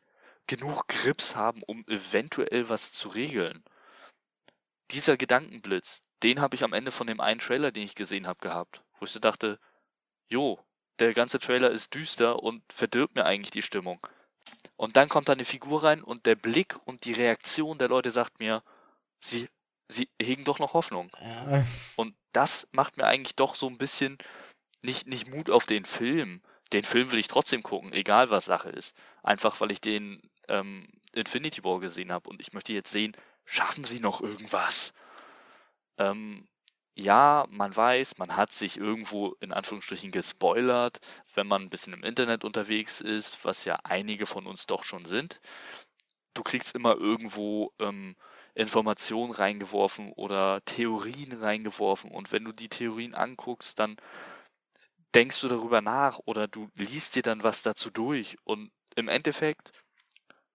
genug 0.51 0.85
Grips 0.89 1.37
haben, 1.37 1.63
um 1.63 1.85
eventuell 1.87 2.67
was 2.67 2.91
zu 2.91 3.07
regeln. 3.07 3.63
Dieser 4.91 5.15
Gedankenblitz, 5.15 6.01
den 6.23 6.41
habe 6.41 6.55
ich 6.55 6.65
am 6.65 6.73
Ende 6.73 6.91
von 6.91 7.07
dem 7.07 7.21
einen 7.21 7.39
Trailer, 7.39 7.71
den 7.71 7.83
ich 7.83 7.95
gesehen 7.95 8.27
habe, 8.27 8.39
gehabt. 8.41 8.83
Wo 8.99 9.05
ich 9.05 9.11
so 9.11 9.21
dachte, 9.21 9.59
jo, 10.27 10.59
der 10.99 11.13
ganze 11.13 11.39
Trailer 11.39 11.71
ist 11.71 11.95
düster 11.95 12.43
und 12.43 12.61
verdirbt 12.73 13.15
mir 13.15 13.23
eigentlich 13.25 13.51
die 13.51 13.61
Stimmung. 13.61 14.05
Und 14.75 14.97
dann 14.97 15.07
kommt 15.07 15.29
da 15.29 15.33
eine 15.33 15.45
Figur 15.45 15.83
rein 15.83 16.03
und 16.03 16.25
der 16.25 16.35
Blick 16.35 16.75
und 16.83 17.05
die 17.05 17.13
Reaktion 17.13 17.77
der 17.77 17.87
Leute 17.87 18.11
sagt 18.11 18.39
mir, 18.39 18.61
sie, 19.21 19.47
sie 19.87 20.09
hegen 20.21 20.43
doch 20.43 20.59
noch 20.59 20.73
Hoffnung. 20.73 21.15
Ja, 21.21 21.63
Und 21.95 22.13
das 22.33 22.67
macht 22.71 22.97
mir 22.97 23.05
eigentlich 23.05 23.37
doch 23.37 23.55
so 23.55 23.67
ein 23.67 23.77
bisschen 23.77 24.17
nicht, 24.81 25.07
nicht 25.07 25.29
Mut 25.29 25.49
auf 25.49 25.65
den 25.65 25.85
Film. 25.85 26.41
Den 26.73 26.83
Film 26.83 27.09
will 27.11 27.19
ich 27.19 27.29
trotzdem 27.29 27.63
gucken, 27.63 27.93
egal 27.93 28.29
was 28.29 28.45
Sache 28.45 28.69
ist. 28.69 28.97
Einfach 29.23 29.61
weil 29.61 29.71
ich 29.71 29.79
den 29.79 30.21
ähm, 30.51 30.87
Infinity 31.13 31.63
War 31.63 31.79
gesehen 31.79 32.11
habe 32.11 32.29
und 32.29 32.41
ich 32.41 32.53
möchte 32.53 32.73
jetzt 32.73 32.91
sehen, 32.91 33.15
schaffen 33.45 33.83
sie 33.83 33.99
noch 33.99 34.21
irgendwas? 34.21 34.93
Ähm, 35.97 36.47
ja, 36.93 37.45
man 37.49 37.75
weiß, 37.75 38.17
man 38.17 38.35
hat 38.35 38.51
sich 38.51 38.77
irgendwo 38.77 39.35
in 39.39 39.53
Anführungsstrichen 39.53 40.11
gespoilert, 40.11 40.99
wenn 41.33 41.47
man 41.47 41.63
ein 41.63 41.69
bisschen 41.69 41.93
im 41.93 42.03
Internet 42.03 42.43
unterwegs 42.43 43.01
ist, 43.01 43.43
was 43.45 43.65
ja 43.65 43.79
einige 43.83 44.25
von 44.25 44.45
uns 44.45 44.67
doch 44.67 44.83
schon 44.83 45.05
sind. 45.05 45.39
Du 46.33 46.43
kriegst 46.43 46.75
immer 46.75 46.95
irgendwo 46.95 47.73
ähm, 47.79 48.15
Informationen 48.55 49.31
reingeworfen 49.31 50.11
oder 50.13 50.61
Theorien 50.65 51.31
reingeworfen 51.33 52.11
und 52.11 52.31
wenn 52.31 52.43
du 52.43 52.51
die 52.51 52.69
Theorien 52.69 53.15
anguckst, 53.15 53.79
dann 53.79 53.95
denkst 55.15 55.41
du 55.41 55.47
darüber 55.47 55.81
nach 55.81 56.19
oder 56.25 56.47
du 56.47 56.69
liest 56.75 57.15
dir 57.15 57.23
dann 57.23 57.43
was 57.43 57.63
dazu 57.63 57.89
durch 57.89 58.37
und 58.43 58.71
im 58.95 59.07
Endeffekt 59.07 59.71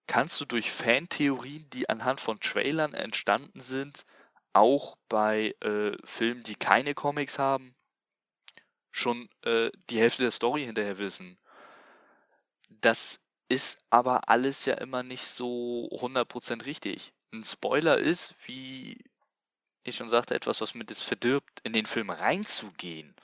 kannst 0.07 0.39
du 0.41 0.45
durch 0.45 0.71
Fantheorien, 0.71 1.69
die 1.71 1.89
anhand 1.89 2.21
von 2.21 2.39
Trailern 2.39 2.93
entstanden 2.93 3.59
sind, 3.59 4.05
auch 4.53 4.97
bei 5.09 5.55
äh, 5.61 5.95
Filmen, 6.03 6.43
die 6.43 6.55
keine 6.55 6.93
Comics 6.95 7.37
haben, 7.37 7.75
schon 8.91 9.29
äh, 9.43 9.69
die 9.89 9.99
Hälfte 9.99 10.23
der 10.23 10.31
Story 10.31 10.65
hinterher 10.65 10.97
wissen. 10.97 11.37
Das 12.69 13.19
ist 13.49 13.77
aber 13.89 14.29
alles 14.29 14.65
ja 14.65 14.75
immer 14.75 15.03
nicht 15.03 15.23
so 15.23 15.89
100% 15.91 16.65
richtig. 16.65 17.13
Ein 17.33 17.43
Spoiler 17.43 17.97
ist, 17.97 18.35
wie 18.45 18.97
ich 19.83 19.95
schon 19.95 20.09
sagte, 20.09 20.35
etwas, 20.35 20.59
was 20.61 20.73
mir 20.73 20.85
das 20.85 21.01
verdirbt, 21.01 21.61
in 21.63 21.73
den 21.73 21.85
Film 21.85 22.09
reinzugehen. 22.09 23.15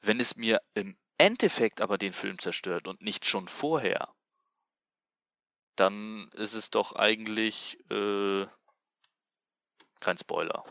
Wenn 0.00 0.20
es 0.20 0.36
mir 0.36 0.62
im 0.74 0.96
Endeffekt 1.18 1.80
aber 1.80 1.98
den 1.98 2.12
Film 2.12 2.38
zerstört 2.38 2.86
und 2.88 3.02
nicht 3.02 3.26
schon 3.26 3.48
vorher, 3.48 4.08
dann 5.76 6.30
ist 6.34 6.54
es 6.54 6.70
doch 6.70 6.94
eigentlich 6.94 7.78
äh, 7.90 8.46
kein 10.00 10.18
Spoiler. 10.18 10.64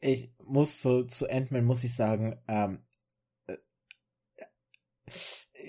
Ich 0.00 0.30
muss 0.38 0.80
so 0.80 1.04
zu 1.04 1.28
Ant-Man 1.28 1.64
muss 1.64 1.84
ich 1.84 1.94
sagen, 1.94 2.40
ähm, 2.48 2.84
äh, 3.46 3.56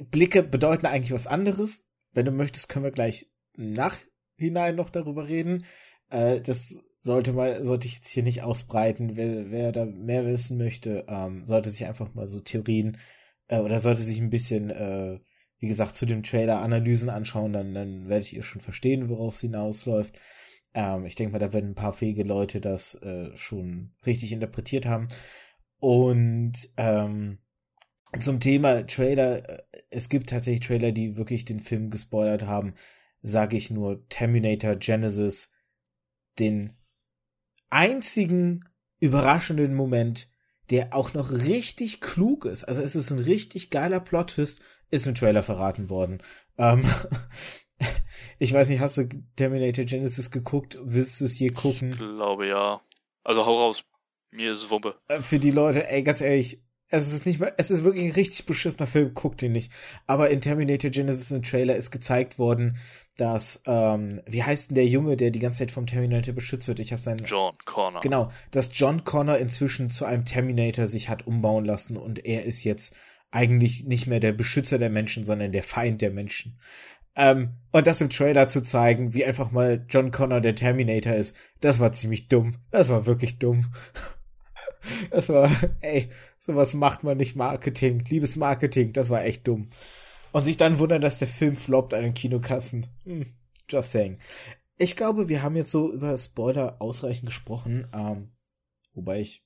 Blicke 0.04 0.44
bedeuten 0.44 0.86
eigentlich 0.86 1.14
was 1.14 1.28
anderes. 1.28 1.88
Wenn 2.12 2.26
du 2.26 2.32
möchtest, 2.32 2.70
können 2.70 2.86
wir 2.86 2.92
gleich 2.92 3.30
nachhinein 3.56 4.76
noch 4.76 4.90
darüber 4.90 5.28
reden. 5.28 5.66
Äh, 6.10 6.42
das 6.42 6.80
sollte 7.00 7.34
mal, 7.34 7.64
sollte 7.66 7.88
ich 7.88 7.96
jetzt 7.96 8.10
hier 8.10 8.24
nicht 8.24 8.44
ausbreiten. 8.44 9.16
Wer, 9.16 9.50
wer 9.50 9.72
da 9.72 9.86
mehr 9.86 10.26
wissen 10.26 10.58
möchte, 10.58 11.06
ähm, 11.08 11.46
sollte 11.46 11.72
sich 11.72 11.86
einfach 11.86 12.14
mal 12.14 12.28
so 12.28 12.40
Theorien 12.40 12.98
äh, 13.48 13.60
oder 13.60 13.80
sollte 13.80 14.02
sich 14.02 14.20
ein 14.20 14.30
bisschen, 14.30 14.70
äh, 14.70 15.20
wie 15.62 15.68
gesagt, 15.68 15.96
zu 15.96 16.08
dem 16.08 16.24
Trailer 16.24 16.60
Analysen 16.60 17.10
anschauen, 17.10 17.54
dann, 17.54 17.74
dann 17.76 18.10
werdet 18.10 18.34
ihr 18.34 18.42
schon 18.42 18.62
verstehen, 18.62 19.10
worauf 19.10 19.36
es 19.36 19.42
hinausläuft. 19.42 20.20
Ähm, 20.74 21.06
ich 21.06 21.16
denke 21.16 21.34
mal, 21.34 21.40
da 21.40 21.54
werden 21.54 21.72
ein 21.72 21.76
paar 21.76 21.94
fähige 21.94 22.24
Leute 22.24 22.60
das 22.60 22.96
äh, 22.96 23.30
schon 23.38 23.92
richtig 24.06 24.32
interpretiert 24.32 24.88
haben. 24.88 25.08
Und 25.80 26.54
ähm, 26.78 27.38
zum 28.20 28.40
Thema 28.40 28.86
Trailer, 28.88 29.48
äh, 29.48 29.64
es 29.92 30.10
gibt 30.10 30.32
tatsächlich 30.32 30.68
Trailer, 30.68 30.92
die 30.92 31.16
wirklich 31.16 31.46
den 31.46 31.60
Film 31.60 31.92
gespoilert 31.92 32.44
haben, 32.44 32.74
sage 33.22 33.56
ich 33.56 33.70
nur 33.70 34.08
Terminator 34.10 34.76
Genesis, 34.76 35.52
den 36.40 36.74
einzigen 37.70 38.66
überraschenden 39.00 39.76
Moment, 39.76 40.28
der 40.72 40.96
auch 40.96 41.14
noch 41.14 41.32
richtig 41.32 42.02
klug 42.02 42.46
ist. 42.46 42.64
Also 42.64 42.82
es 42.82 42.96
ist 42.96 43.12
ein 43.12 43.20
richtig 43.20 43.70
geiler 43.70 44.00
Plot-Twist, 44.00 44.62
ist 44.92 45.08
im 45.08 45.16
Trailer 45.16 45.44
verraten 45.44 45.90
worden. 45.90 46.22
Ähm, 46.58 46.84
ich 48.40 48.54
weiß 48.54 48.70
nicht, 48.70 48.80
hast 48.80 48.98
du 48.98 49.10
Terminator 49.36 49.86
Genesis 49.86 50.30
geguckt? 50.30 50.78
Willst 50.84 51.20
du 51.20 51.26
es 51.26 51.40
je 51.40 51.50
gucken? 51.50 51.92
Ich 51.92 51.98
glaube 51.98 52.48
ja. 52.48 52.82
Also 53.24 53.46
hau 53.46 53.58
raus. 53.58 53.84
Mir 54.32 54.52
ist 54.52 54.64
es 54.64 54.70
Wumpe. 54.70 54.96
Äh, 55.08 55.22
für 55.22 55.40
die 55.40 55.52
Leute, 55.52 55.90
ey, 55.90 56.04
ganz 56.04 56.22
ehrlich, 56.22 56.64
es 56.92 57.14
ist 57.14 57.26
nicht 57.26 57.40
mehr, 57.40 57.54
es 57.58 57.72
ist 57.72 57.84
wirklich 57.84 58.06
ein 58.06 58.12
richtig 58.12 58.46
beschissener 58.46 58.86
Film, 58.86 59.14
guckt 59.14 59.42
ihn 59.42 59.54
nicht. 59.54 59.72
Aber 60.08 60.30
in 60.30 60.42
Terminator 60.42 60.92
Genesis 60.92 61.32
im 61.32 61.42
Trailer 61.42 61.76
ist 61.76 61.90
gezeigt 61.90 62.38
worden, 62.38 62.78
dass, 63.16 63.62
ähm, 63.66 64.22
wie 64.26 64.44
heißt 64.44 64.70
denn 64.70 64.76
der 64.76 64.88
Junge, 64.88 65.16
der 65.16 65.32
die 65.32 65.40
ganze 65.40 65.60
Zeit 65.60 65.72
vom 65.72 65.88
Terminator 65.88 66.34
beschützt 66.34 66.68
wird? 66.68 66.80
Ich 66.80 66.92
habe 66.92 67.02
seinen. 67.02 67.24
John 67.24 67.56
Connor. 67.66 68.02
Genau, 68.02 68.32
dass 68.52 68.70
John 68.74 69.06
Connor 69.06 69.38
inzwischen 69.38 69.90
zu 69.90 70.06
einem 70.06 70.26
Terminator 70.26 70.88
sich 70.88 71.08
hat 71.08 71.26
umbauen 71.26 71.64
lassen 71.64 71.96
und 71.96 72.26
er 72.26 72.44
ist 72.46 72.64
jetzt 72.64 72.94
eigentlich 73.32 73.86
nicht 73.86 74.08
mehr 74.08 74.20
der 74.20 74.34
Beschützer 74.34 74.78
der 74.78 74.90
Menschen, 74.90 75.24
sondern 75.24 75.52
der 75.52 75.64
Feind 75.64 76.02
der 76.02 76.12
Menschen. 76.12 76.60
Ähm, 77.16 77.56
und 77.72 77.88
das 77.88 78.02
im 78.02 78.10
Trailer 78.10 78.48
zu 78.48 78.62
zeigen, 78.62 79.14
wie 79.14 79.26
einfach 79.26 79.52
mal 79.52 79.86
John 79.90 80.12
Connor 80.12 80.42
der 80.42 80.56
Terminator 80.56 81.14
ist, 81.14 81.36
das 81.60 81.80
war 81.80 81.92
ziemlich 81.92 82.28
dumm. 82.28 82.56
Das 82.72 82.90
war 82.90 83.06
wirklich 83.06 83.40
dumm. 83.40 83.74
Das 85.12 85.30
war, 85.30 85.52
ey, 85.82 86.10
sowas 86.40 86.74
macht 86.74 87.04
man 87.04 87.16
nicht 87.16 87.36
Marketing. 87.36 88.04
Liebes 88.10 88.36
Marketing, 88.36 88.94
das 88.94 89.12
war 89.12 89.24
echt 89.24 89.48
dumm. 89.48 89.70
Und 90.32 90.44
sich 90.44 90.58
dann 90.58 90.80
wundern, 90.80 91.04
dass 91.04 91.20
der 91.20 91.28
Film 91.28 91.56
floppt 91.56 91.94
an 91.94 92.02
den 92.02 92.16
Kinokassen. 92.16 92.88
Hm, 93.04 93.28
just 93.70 93.92
saying. 93.92 94.18
Ich 94.78 94.96
glaube, 94.96 95.30
wir 95.30 95.44
haben 95.44 95.56
jetzt 95.56 95.70
so 95.70 95.94
über 95.94 96.18
Spoiler 96.18 96.78
ausreichend 96.80 97.28
gesprochen, 97.28 97.88
ähm, 97.94 98.32
wobei 98.96 99.20
ich 99.20 99.44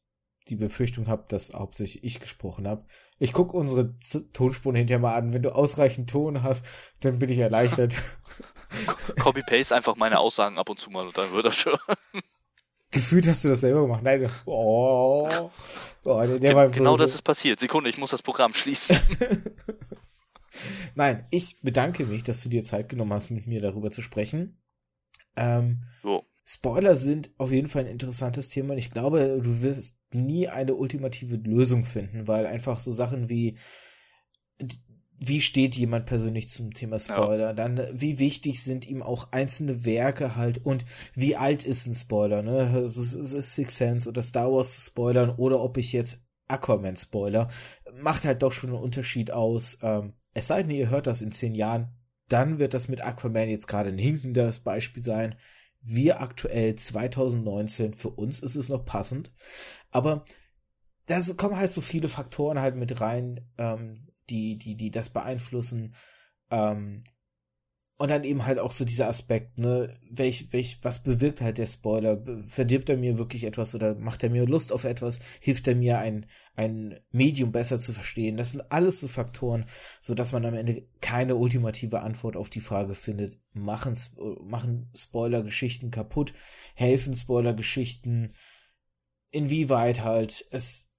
die 0.48 0.56
Befürchtung 0.56 1.08
habe, 1.08 1.26
dass 1.28 1.54
hauptsächlich 1.54 2.04
ich 2.04 2.20
gesprochen 2.20 2.68
habe. 2.68 2.86
Ich 3.18 3.34
gucke 3.34 3.56
unsere 3.56 3.98
Z 4.00 4.34
Tonspuren 4.34 4.76
hinterher 4.76 5.00
mal 5.00 5.16
an. 5.16 5.34
Wenn 5.34 5.42
du 5.42 5.56
ausreichend 5.56 6.10
Ton 6.10 6.44
hast, 6.44 6.66
dann 7.00 7.20
bin 7.20 7.30
ich 7.30 7.40
erleichtert. 7.40 7.96
Copy-paste 9.20 9.76
einfach 9.76 9.96
meine 9.96 10.20
Aussagen 10.20 10.58
ab 10.58 10.70
und 10.70 10.80
zu 10.80 10.92
mal 10.92 11.08
und 11.08 11.18
dann 11.18 11.32
wird 11.32 11.46
das 11.46 11.56
schon. 11.56 11.78
Gefühlt 12.92 13.28
hast 13.28 13.44
du 13.44 13.50
das 13.50 13.62
selber 13.62 13.82
gemacht. 13.82 14.04
Nein, 14.04 14.30
oh, 14.46 15.30
oh 16.06 16.22
der, 16.22 16.40
der 16.40 16.56
war 16.56 16.70
genau 16.70 16.96
das 16.96 17.14
ist 17.14 17.24
passiert. 17.24 17.60
Sekunde, 17.60 17.90
ich 17.90 17.98
muss 17.98 18.12
das 18.12 18.22
Programm 18.22 18.54
schließen. 18.54 18.98
Nein, 20.96 21.28
ich 21.30 21.62
bedanke 21.62 22.06
mich, 22.06 22.24
dass 22.24 22.42
du 22.42 22.50
dir 22.50 22.64
Zeit 22.64 22.88
genommen 22.88 23.12
hast, 23.12 23.32
mit 23.32 23.48
mir 23.48 23.60
darüber 23.60 23.92
zu 23.92 24.02
sprechen. 24.02 24.62
Ähm, 25.36 25.84
so. 26.04 26.24
Spoiler 26.46 26.96
sind 26.96 27.32
auf 27.38 27.52
jeden 27.52 27.68
Fall 27.68 27.82
ein 27.82 27.92
interessantes 27.92 28.50
Thema 28.50 28.74
und 28.74 28.78
ich 28.78 28.92
glaube, 28.92 29.42
du 29.44 29.62
wirst 29.62 29.98
nie 30.16 30.48
eine 30.48 30.76
ultimative 30.76 31.36
Lösung 31.36 31.84
finden, 31.84 32.28
weil 32.28 32.48
einfach 32.48 32.80
so 32.80 32.92
Sachen 32.92 33.30
wie 33.30 33.58
wie 35.18 35.42
steht 35.42 35.76
jemand 35.76 36.06
persönlich 36.06 36.50
zum 36.50 36.74
Thema 36.74 37.00
Spoiler? 37.00 37.48
Ja. 37.48 37.54
Dann, 37.54 37.82
wie 37.94 38.20
wichtig 38.20 38.62
sind 38.64 38.88
ihm 38.88 39.02
auch 39.02 39.32
einzelne 39.32 39.86
Werke 39.86 40.36
halt 40.36 40.66
und 40.66 40.86
wie 41.14 41.36
alt 41.36 41.64
ist 41.64 41.88
ein 41.88 41.96
Spoiler, 41.96 42.42
ne? 42.42 42.80
Es 42.80 42.98
ist, 42.98 43.16
es 43.16 43.34
ist 43.34 43.56
Six 43.56 43.78
Sense 43.78 44.10
oder 44.10 44.24
Star 44.24 44.52
Wars 44.52 44.86
spoilern 44.86 45.30
oder 45.30 45.62
ob 45.62 45.78
ich 45.78 45.94
jetzt 45.94 46.22
Aquaman 46.48 46.98
spoiler, 46.98 47.50
macht 48.02 48.24
halt 48.24 48.44
doch 48.44 48.52
schon 48.52 48.72
einen 48.72 48.80
Unterschied 48.80 49.32
aus. 49.32 49.80
Ähm, 49.82 50.14
es 50.34 50.48
sei 50.48 50.64
denn, 50.64 50.76
ihr 50.76 50.90
hört 50.90 51.08
das 51.08 51.22
in 51.22 51.32
zehn 51.32 51.56
Jahren, 51.56 51.90
dann 52.28 52.60
wird 52.60 52.74
das 52.74 52.88
mit 52.88 53.02
Aquaman 53.02 53.50
jetzt 53.50 53.68
gerade 53.68 53.90
ein 53.90 53.98
hinkendes 53.98 54.60
Beispiel 54.60 55.04
sein. 55.04 55.36
Wir 55.86 56.20
aktuell 56.20 56.76
2019, 56.76 57.94
für 57.94 58.10
uns 58.10 58.42
ist 58.42 58.56
es 58.56 58.70
noch 58.70 58.86
passend, 58.86 59.32
aber 59.92 60.26
da 61.06 61.20
kommen 61.38 61.58
halt 61.58 61.72
so 61.72 61.82
viele 61.82 62.08
Faktoren 62.08 62.60
halt 62.60 62.76
mit 62.76 63.00
rein, 63.00 63.48
ähm, 63.58 64.08
die, 64.30 64.58
die, 64.58 64.76
die 64.76 64.90
das 64.90 65.10
beeinflussen. 65.10 65.96
Ähm, 66.50 67.04
und 67.98 68.10
dann 68.10 68.26
eben 68.26 68.46
halt 68.46 68.60
auch 68.60 68.72
so 68.72 68.84
dieser 68.84 69.08
Aspekt, 69.08 69.58
ne, 69.58 69.98
welch, 70.12 70.52
welch, 70.52 70.80
was 70.82 71.02
bewirkt 71.02 71.40
halt 71.40 71.58
der 71.58 71.66
Spoiler? 71.66 72.22
Verdirbt 72.46 72.90
er 72.90 72.98
mir 72.98 73.18
wirklich 73.18 73.46
etwas 73.46 73.74
oder 73.74 73.96
macht 73.96 74.22
er 74.22 74.30
mir 74.30 74.46
Lust 74.46 74.74
auf 74.74 74.84
etwas? 74.84 75.20
Hilft 75.40 75.66
er 75.70 75.76
mir 75.76 76.00
ein, 76.00 76.26
ein 76.56 77.00
Medium 77.12 77.54
besser 77.54 77.80
zu 77.80 77.94
verstehen? 77.94 78.36
Das 78.36 78.52
sind 78.52 78.70
alles 78.70 79.00
so 79.00 79.08
Faktoren, 79.08 79.66
so 80.02 80.14
dass 80.14 80.34
man 80.34 80.46
am 80.46 80.56
Ende 80.56 80.86
keine 81.00 81.38
ultimative 81.38 82.02
Antwort 82.02 82.36
auf 82.36 82.50
die 82.50 82.60
Frage 82.60 82.96
findet, 82.96 83.40
machen, 83.54 83.98
machen 84.42 84.92
Spoiler-Geschichten 84.94 85.90
kaputt? 85.90 86.34
Helfen 86.74 87.16
Spoiler-Geschichten? 87.16 88.34
Inwieweit 89.32 90.04
halt 90.04 90.46
es 90.52 90.90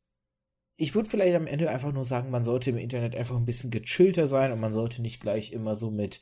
ich 0.79 0.95
würde 0.95 1.09
vielleicht 1.09 1.35
am 1.35 1.47
Ende 1.47 1.71
einfach 1.71 1.91
nur 1.91 2.05
sagen, 2.05 2.31
man 2.31 2.45
sollte 2.45 2.69
im 2.69 2.77
Internet 2.77 3.17
einfach 3.17 3.37
ein 3.37 3.47
bisschen 3.47 3.71
gechillter 3.71 4.27
sein 4.27 4.53
und 4.53 4.61
man 4.61 4.73
sollte 4.73 5.01
nicht 5.01 5.21
gleich 5.21 5.53
immer 5.53 5.75
so 5.75 5.91
mit 5.91 6.21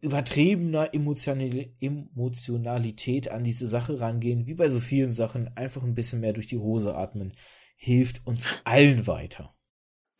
übertriebener 0.00 0.94
Emotionalität 0.94 3.30
an 3.30 3.44
diese 3.44 3.66
Sache 3.66 4.00
rangehen, 4.00 4.46
wie 4.46 4.54
bei 4.54 4.68
so 4.68 4.80
vielen 4.80 5.12
Sachen, 5.12 5.56
einfach 5.56 5.82
ein 5.82 5.94
bisschen 5.94 6.20
mehr 6.20 6.32
durch 6.32 6.46
die 6.46 6.58
Hose 6.58 6.94
atmen, 6.94 7.32
hilft 7.76 8.26
uns 8.26 8.44
allen 8.64 9.06
weiter. 9.06 9.54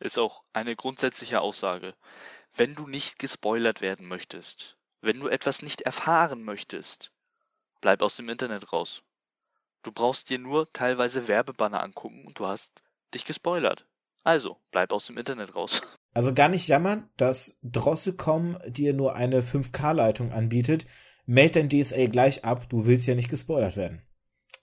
Ist 0.00 0.18
auch 0.18 0.44
eine 0.52 0.76
grundsätzliche 0.76 1.40
Aussage. 1.40 1.94
Wenn 2.54 2.74
du 2.74 2.86
nicht 2.86 3.18
gespoilert 3.18 3.80
werden 3.80 4.06
möchtest, 4.06 4.76
wenn 5.00 5.20
du 5.20 5.28
etwas 5.28 5.62
nicht 5.62 5.82
erfahren 5.82 6.42
möchtest, 6.42 7.12
bleib 7.80 8.02
aus 8.02 8.16
dem 8.16 8.28
Internet 8.28 8.72
raus. 8.72 9.02
Du 9.82 9.92
brauchst 9.92 10.30
dir 10.30 10.38
nur 10.38 10.72
teilweise 10.72 11.28
Werbebanner 11.28 11.82
angucken 11.82 12.26
und 12.26 12.38
du 12.38 12.46
hast 12.46 12.82
dich 13.14 13.24
gespoilert. 13.24 13.86
Also, 14.24 14.60
bleib 14.70 14.92
aus 14.92 15.06
dem 15.06 15.18
Internet 15.18 15.54
raus. 15.54 15.82
Also 16.12 16.34
gar 16.34 16.48
nicht 16.48 16.68
jammern, 16.68 17.08
dass 17.16 17.58
Drosselcom 17.62 18.58
dir 18.66 18.92
nur 18.94 19.14
eine 19.14 19.42
5K-Leitung 19.42 20.32
anbietet. 20.32 20.86
Meld 21.26 21.56
dein 21.56 21.68
DSA 21.68 22.06
gleich 22.06 22.44
ab, 22.44 22.68
du 22.70 22.86
willst 22.86 23.06
ja 23.06 23.14
nicht 23.14 23.28
gespoilert 23.28 23.76
werden. 23.76 24.02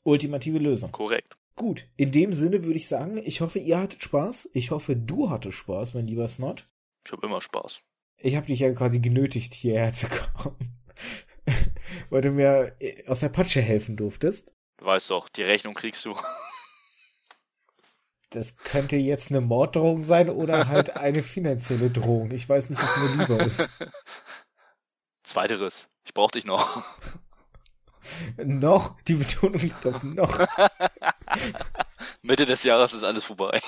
Ultimative 0.03 0.57
Lösung. 0.57 0.91
Korrekt. 0.91 1.37
Gut, 1.55 1.87
in 1.95 2.11
dem 2.11 2.33
Sinne 2.33 2.63
würde 2.65 2.77
ich 2.77 2.87
sagen, 2.87 3.17
ich 3.23 3.39
hoffe, 3.39 3.59
ihr 3.59 3.79
hattet 3.79 4.03
Spaß. 4.03 4.49
Ich 4.53 4.71
hoffe, 4.71 4.95
du 4.95 5.29
hattest 5.29 5.57
Spaß, 5.57 5.93
mein 5.93 6.07
lieber 6.07 6.27
Snot. 6.27 6.67
Ich 7.05 7.11
habe 7.11 7.25
immer 7.25 7.39
Spaß. 7.39 7.81
Ich 8.17 8.35
habe 8.35 8.47
dich 8.47 8.59
ja 8.59 8.73
quasi 8.73 8.99
genötigt, 8.99 9.53
hierher 9.53 9.93
zu 9.93 10.07
kommen. 10.09 10.77
Weil 12.09 12.21
du 12.21 12.31
mir 12.31 12.75
aus 13.07 13.21
der 13.21 13.29
Patsche 13.29 13.61
helfen 13.61 13.95
durftest. 13.95 14.53
Du 14.77 14.85
weißt 14.85 15.11
doch, 15.11 15.29
die 15.29 15.43
Rechnung 15.43 15.73
kriegst 15.73 16.03
du 16.05 16.13
das 18.35 18.57
könnte 18.57 18.97
jetzt 18.97 19.31
eine 19.31 19.41
Morddrohung 19.41 20.03
sein 20.03 20.29
oder 20.29 20.67
halt 20.67 20.95
eine 20.97 21.23
finanzielle 21.23 21.89
Drohung. 21.89 22.31
Ich 22.31 22.47
weiß 22.47 22.69
nicht, 22.69 22.81
was 22.81 22.97
mir 22.97 23.21
lieber 23.21 23.45
ist. 23.45 23.69
Zweiteres. 25.23 25.89
Ich 26.03 26.13
brauch 26.13 26.31
dich 26.31 26.45
noch. 26.45 26.83
noch? 28.37 28.99
Die 29.01 29.15
Betonung 29.15 29.59
liegt 29.59 29.85
auf 29.85 30.03
noch. 30.03 30.45
Mitte 32.21 32.45
des 32.45 32.63
Jahres 32.63 32.93
ist 32.93 33.03
alles 33.03 33.25
vorbei. 33.25 33.59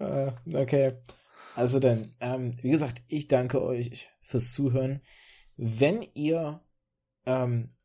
Uh, 0.00 0.32
okay. 0.54 0.96
Also 1.54 1.78
dann, 1.78 2.14
ähm, 2.20 2.56
wie 2.62 2.70
gesagt, 2.70 3.02
ich 3.06 3.28
danke 3.28 3.62
euch 3.62 4.08
fürs 4.20 4.52
Zuhören. 4.52 5.02
Wenn 5.56 6.02
ihr, 6.14 6.64
ähm, 7.26 7.76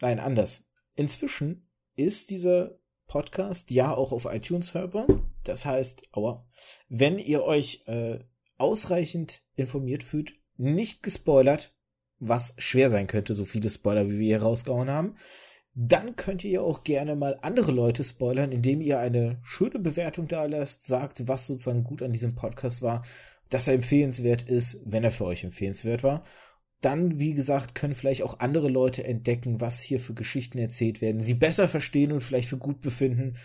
nein, 0.00 0.20
anders. 0.20 0.64
Inzwischen 0.94 1.68
ist 1.96 2.30
dieser 2.30 2.78
Podcast, 3.06 3.70
ja 3.70 3.92
auch 3.92 4.12
auf 4.12 4.24
iTunes 4.26 4.74
hörbar. 4.74 5.06
Das 5.44 5.64
heißt, 5.64 6.08
aua, 6.12 6.46
wenn 6.88 7.18
ihr 7.18 7.44
euch 7.44 7.84
äh, 7.86 8.20
ausreichend 8.58 9.42
informiert 9.56 10.02
fühlt, 10.02 10.34
nicht 10.56 11.02
gespoilert, 11.02 11.74
was 12.18 12.54
schwer 12.58 12.90
sein 12.90 13.06
könnte, 13.06 13.34
so 13.34 13.44
viele 13.44 13.70
Spoiler, 13.70 14.08
wie 14.08 14.18
wir 14.18 14.26
hier 14.26 14.42
rausgehauen 14.42 14.88
haben, 14.88 15.16
dann 15.74 16.14
könnt 16.14 16.44
ihr 16.44 16.62
auch 16.62 16.84
gerne 16.84 17.16
mal 17.16 17.36
andere 17.42 17.72
Leute 17.72 18.04
spoilern, 18.04 18.52
indem 18.52 18.80
ihr 18.80 19.00
eine 19.00 19.40
schöne 19.42 19.80
Bewertung 19.80 20.28
da 20.28 20.44
lasst, 20.44 20.84
sagt, 20.84 21.26
was 21.26 21.48
sozusagen 21.48 21.82
gut 21.82 22.00
an 22.00 22.12
diesem 22.12 22.36
Podcast 22.36 22.80
war, 22.80 23.04
dass 23.50 23.66
er 23.66 23.74
empfehlenswert 23.74 24.42
ist, 24.42 24.80
wenn 24.84 25.04
er 25.04 25.10
für 25.10 25.24
euch 25.24 25.42
empfehlenswert 25.42 26.04
war. 26.04 26.24
Dann, 26.80 27.18
wie 27.18 27.34
gesagt, 27.34 27.74
können 27.74 27.94
vielleicht 27.94 28.22
auch 28.22 28.38
andere 28.38 28.68
Leute 28.68 29.04
entdecken, 29.04 29.60
was 29.60 29.80
hier 29.80 29.98
für 29.98 30.14
Geschichten 30.14 30.58
erzählt 30.58 31.00
werden, 31.00 31.20
sie 31.20 31.34
besser 31.34 31.66
verstehen 31.66 32.12
und 32.12 32.20
vielleicht 32.20 32.48
für 32.48 32.58
gut 32.58 32.80
befinden. 32.80 33.36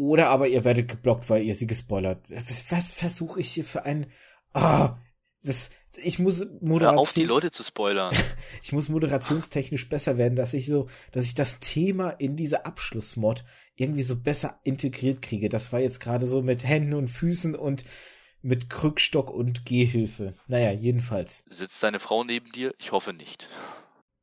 Oder 0.00 0.30
aber 0.30 0.48
ihr 0.48 0.64
werdet 0.64 0.88
geblockt, 0.88 1.28
weil 1.28 1.42
ihr 1.42 1.54
sie 1.54 1.66
gespoilert. 1.66 2.24
Was 2.70 2.94
versuche 2.94 3.38
ich 3.38 3.50
hier 3.50 3.64
für 3.64 3.84
ein. 3.84 4.10
Ah, 4.54 4.96
das, 5.42 5.68
ich 5.94 6.18
muss 6.18 6.46
Moderation, 6.62 6.98
auf 6.98 7.12
die 7.12 7.26
Leute 7.26 7.50
zu 7.50 7.62
spoilern. 7.62 8.16
ich 8.62 8.72
muss 8.72 8.88
moderationstechnisch 8.88 9.90
besser 9.90 10.16
werden, 10.16 10.36
dass 10.36 10.54
ich 10.54 10.64
so, 10.64 10.88
dass 11.12 11.26
ich 11.26 11.34
das 11.34 11.60
Thema 11.60 12.08
in 12.08 12.34
diese 12.34 12.64
Abschlussmod 12.64 13.44
irgendwie 13.74 14.02
so 14.02 14.16
besser 14.16 14.58
integriert 14.64 15.20
kriege. 15.20 15.50
Das 15.50 15.70
war 15.70 15.80
jetzt 15.80 16.00
gerade 16.00 16.24
so 16.24 16.40
mit 16.40 16.64
Händen 16.64 16.94
und 16.94 17.08
Füßen 17.08 17.54
und 17.54 17.84
mit 18.40 18.70
Krückstock 18.70 19.30
und 19.30 19.66
Gehhilfe. 19.66 20.32
Naja, 20.46 20.72
jedenfalls. 20.72 21.44
Sitzt 21.50 21.82
deine 21.82 21.98
Frau 21.98 22.24
neben 22.24 22.50
dir? 22.52 22.72
Ich 22.78 22.92
hoffe 22.92 23.12
nicht. 23.12 23.50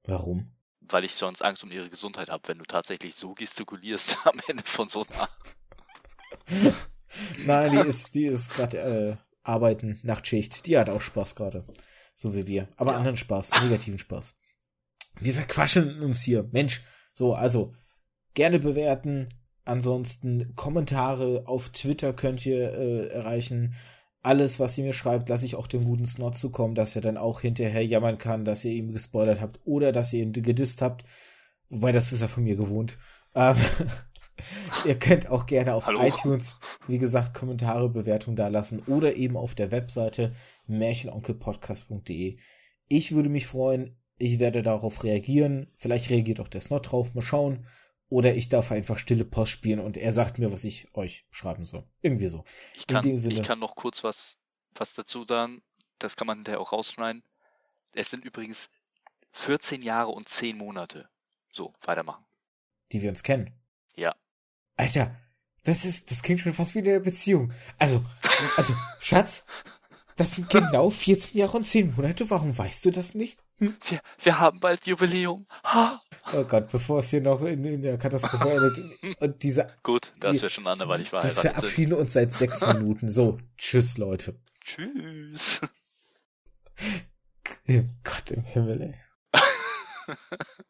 Warum? 0.06 0.56
Weil 0.80 1.04
ich 1.04 1.14
sonst 1.14 1.44
Angst 1.44 1.64
um 1.64 1.70
ihre 1.70 1.92
Gesundheit 1.92 2.32
habe, 2.32 2.48
wenn 2.48 2.58
du 2.58 2.66
tatsächlich 2.66 3.14
so 3.14 3.36
gestikulierst 3.36 4.18
am 4.26 4.40
Ende 4.48 4.64
von 4.64 4.90
so 4.90 5.06
einer. 5.14 5.30
Nein, 7.45 7.72
die 7.72 7.88
ist, 7.88 8.16
die 8.16 8.26
ist 8.26 8.54
gerade 8.54 8.78
äh, 8.78 9.16
arbeiten, 9.43 10.00
Nachtschicht. 10.04 10.66
Die 10.66 10.78
hat 10.78 10.89
auch 10.89 11.02
Spaß 11.02 11.36
gerade. 11.36 11.66
So 12.16 12.36
wie 12.36 12.48
wir. 12.48 12.68
Aber 12.76 12.91
ja. 12.91 12.98
anderen 12.98 13.18
Spaß, 13.18 13.64
negativen 13.64 14.00
Spaß. 14.00 14.36
Wir 15.20 15.34
verquaschen 15.34 16.02
uns 16.02 16.22
hier. 16.22 16.48
Mensch, 16.52 16.84
so, 17.14 17.34
also 17.34 17.74
gerne 18.34 18.60
bewerten. 18.60 19.30
Ansonsten 19.66 20.56
Kommentare 20.56 21.43
auf 21.45 21.70
Twitter 21.70 22.14
könnt 22.14 22.45
ihr 22.45 22.74
äh, 22.74 23.08
erreichen. 23.08 23.76
Alles, 24.22 24.60
was 24.60 24.78
ihr 24.78 24.84
mir 24.84 24.93
schreibt, 24.93 25.30
lasse 25.30 25.45
ich 25.45 25.56
auch 25.56 25.68
dem 25.68 25.84
guten 25.86 26.06
Snot 26.06 26.36
zukommen, 26.36 26.76
dass 26.76 26.95
er 26.95 27.02
dann 27.02 27.18
auch 27.18 27.41
hinterher 27.41 27.86
jammern 27.86 28.18
kann, 28.18 28.45
dass 28.45 28.66
ihr 28.66 28.72
ihm 28.72 28.91
gespoilert 28.91 29.41
habt 29.41 29.60
oder 29.64 29.91
dass 29.91 30.14
ihr 30.14 30.24
ihn 30.24 30.34
gedisst 30.34 30.82
habt. 30.82 31.04
Wobei, 31.70 31.91
das 31.91 32.12
ist 32.12 32.22
er 32.22 32.28
von 32.28 32.43
mir 32.43 32.56
gewohnt. 32.56 32.98
Ähm, 33.36 33.58
Ihr 34.86 34.98
könnt 34.98 35.30
auch 35.30 35.46
gerne 35.46 35.74
auf 35.74 35.88
Hallo. 35.88 36.02
iTunes, 36.04 36.56
wie 36.88 36.98
gesagt, 36.98 37.34
Kommentare, 37.34 37.90
Bewertungen 37.90 38.36
da 38.36 38.48
lassen 38.48 38.82
oder 38.88 39.16
eben 39.16 39.38
auf 39.38 39.56
der 39.56 39.72
Webseite 39.72 40.36
märchenonkelpodcast.de. 40.68 42.38
Ich 42.88 43.12
würde 43.14 43.30
mich 43.30 43.48
freuen, 43.48 43.98
ich 44.18 44.40
werde 44.40 44.64
darauf 44.64 45.04
reagieren. 45.04 45.72
Vielleicht 45.78 46.10
reagiert 46.10 46.40
auch 46.40 46.48
der 46.48 46.62
Snot 46.62 46.92
drauf, 46.92 47.14
mal 47.14 47.22
schauen. 47.22 47.68
Oder 48.10 48.36
ich 48.36 48.48
darf 48.48 48.72
einfach 48.72 48.98
stille 48.98 49.26
Post 49.26 49.52
spielen 49.52 49.80
und 49.80 49.98
er 49.98 50.14
sagt 50.14 50.40
mir, 50.40 50.52
was 50.52 50.64
ich 50.64 50.88
euch 50.96 51.26
schreiben 51.30 51.66
soll. 51.66 51.84
Irgendwie 52.02 52.28
so. 52.28 52.46
Ich 52.74 52.88
kann, 52.88 53.06
ich 53.06 53.44
kann 53.44 53.60
noch 53.60 53.76
kurz 53.76 54.04
was, 54.04 54.38
was 54.76 54.94
dazu 54.96 55.26
sagen. 55.26 55.62
Das 56.00 56.16
kann 56.16 56.28
man 56.28 56.38
hinterher 56.38 56.62
auch 56.62 56.72
rausschneiden. 56.72 57.22
Es 57.94 58.10
sind 58.10 58.24
übrigens 58.24 58.70
14 59.34 59.82
Jahre 59.82 60.12
und 60.12 60.30
10 60.30 60.58
Monate. 60.58 61.10
So, 61.52 61.74
weitermachen. 61.82 62.24
Die 62.92 63.02
wir 63.02 63.10
uns 63.10 63.24
kennen. 63.24 63.52
Ja. 63.96 64.16
Alter, 64.78 65.16
das 65.64 65.84
ist, 65.84 66.12
das 66.12 66.22
klingt 66.22 66.40
schon 66.40 66.54
fast 66.54 66.76
wie 66.76 66.80
eine 66.80 67.00
Beziehung. 67.00 67.52
Also, 67.78 68.06
also, 68.56 68.74
Schatz, 69.02 69.44
das 70.16 70.36
sind 70.36 70.50
genau 70.50 70.90
14 70.90 71.38
Jahre 71.38 71.58
und 71.58 71.66
10 71.66 71.96
Monate. 71.96 72.30
Warum 72.30 72.58
weißt 72.58 72.86
du 72.86 72.92
das 72.92 73.14
nicht? 73.14 73.44
Hm? 73.58 73.76
Wir, 73.88 74.00
wir 74.24 74.40
haben 74.40 74.60
bald 74.60 74.86
Jubiläum. 74.86 75.46
Ha. 75.64 76.02
Oh 76.34 76.44
Gott, 76.44 76.72
bevor 76.72 77.00
es 77.00 77.10
hier 77.10 77.22
noch 77.22 77.42
in, 77.42 77.66
in 77.66 77.82
der 77.82 77.98
Katastrophe 77.98 78.50
endet. 78.50 78.78
Und 79.20 79.44
dieser. 79.44 79.68
Gut, 79.84 80.14
dass 80.20 80.42
wir 80.42 80.50
schon 80.50 80.68
anderweitig 80.68 81.10
verheiratet 81.10 81.44
wir 81.44 81.52
verabschieden 81.52 81.92
sind. 81.92 82.00
uns 82.00 82.14
seit 82.14 82.34
sechs 82.34 82.62
Minuten. 82.62 83.10
So, 83.10 83.40
tschüss, 83.58 83.98
Leute. 83.98 84.40
Tschüss. 84.62 85.62
Gott 88.04 88.32
im 88.32 88.44
Himmel, 88.44 88.82
ey. 88.82 88.96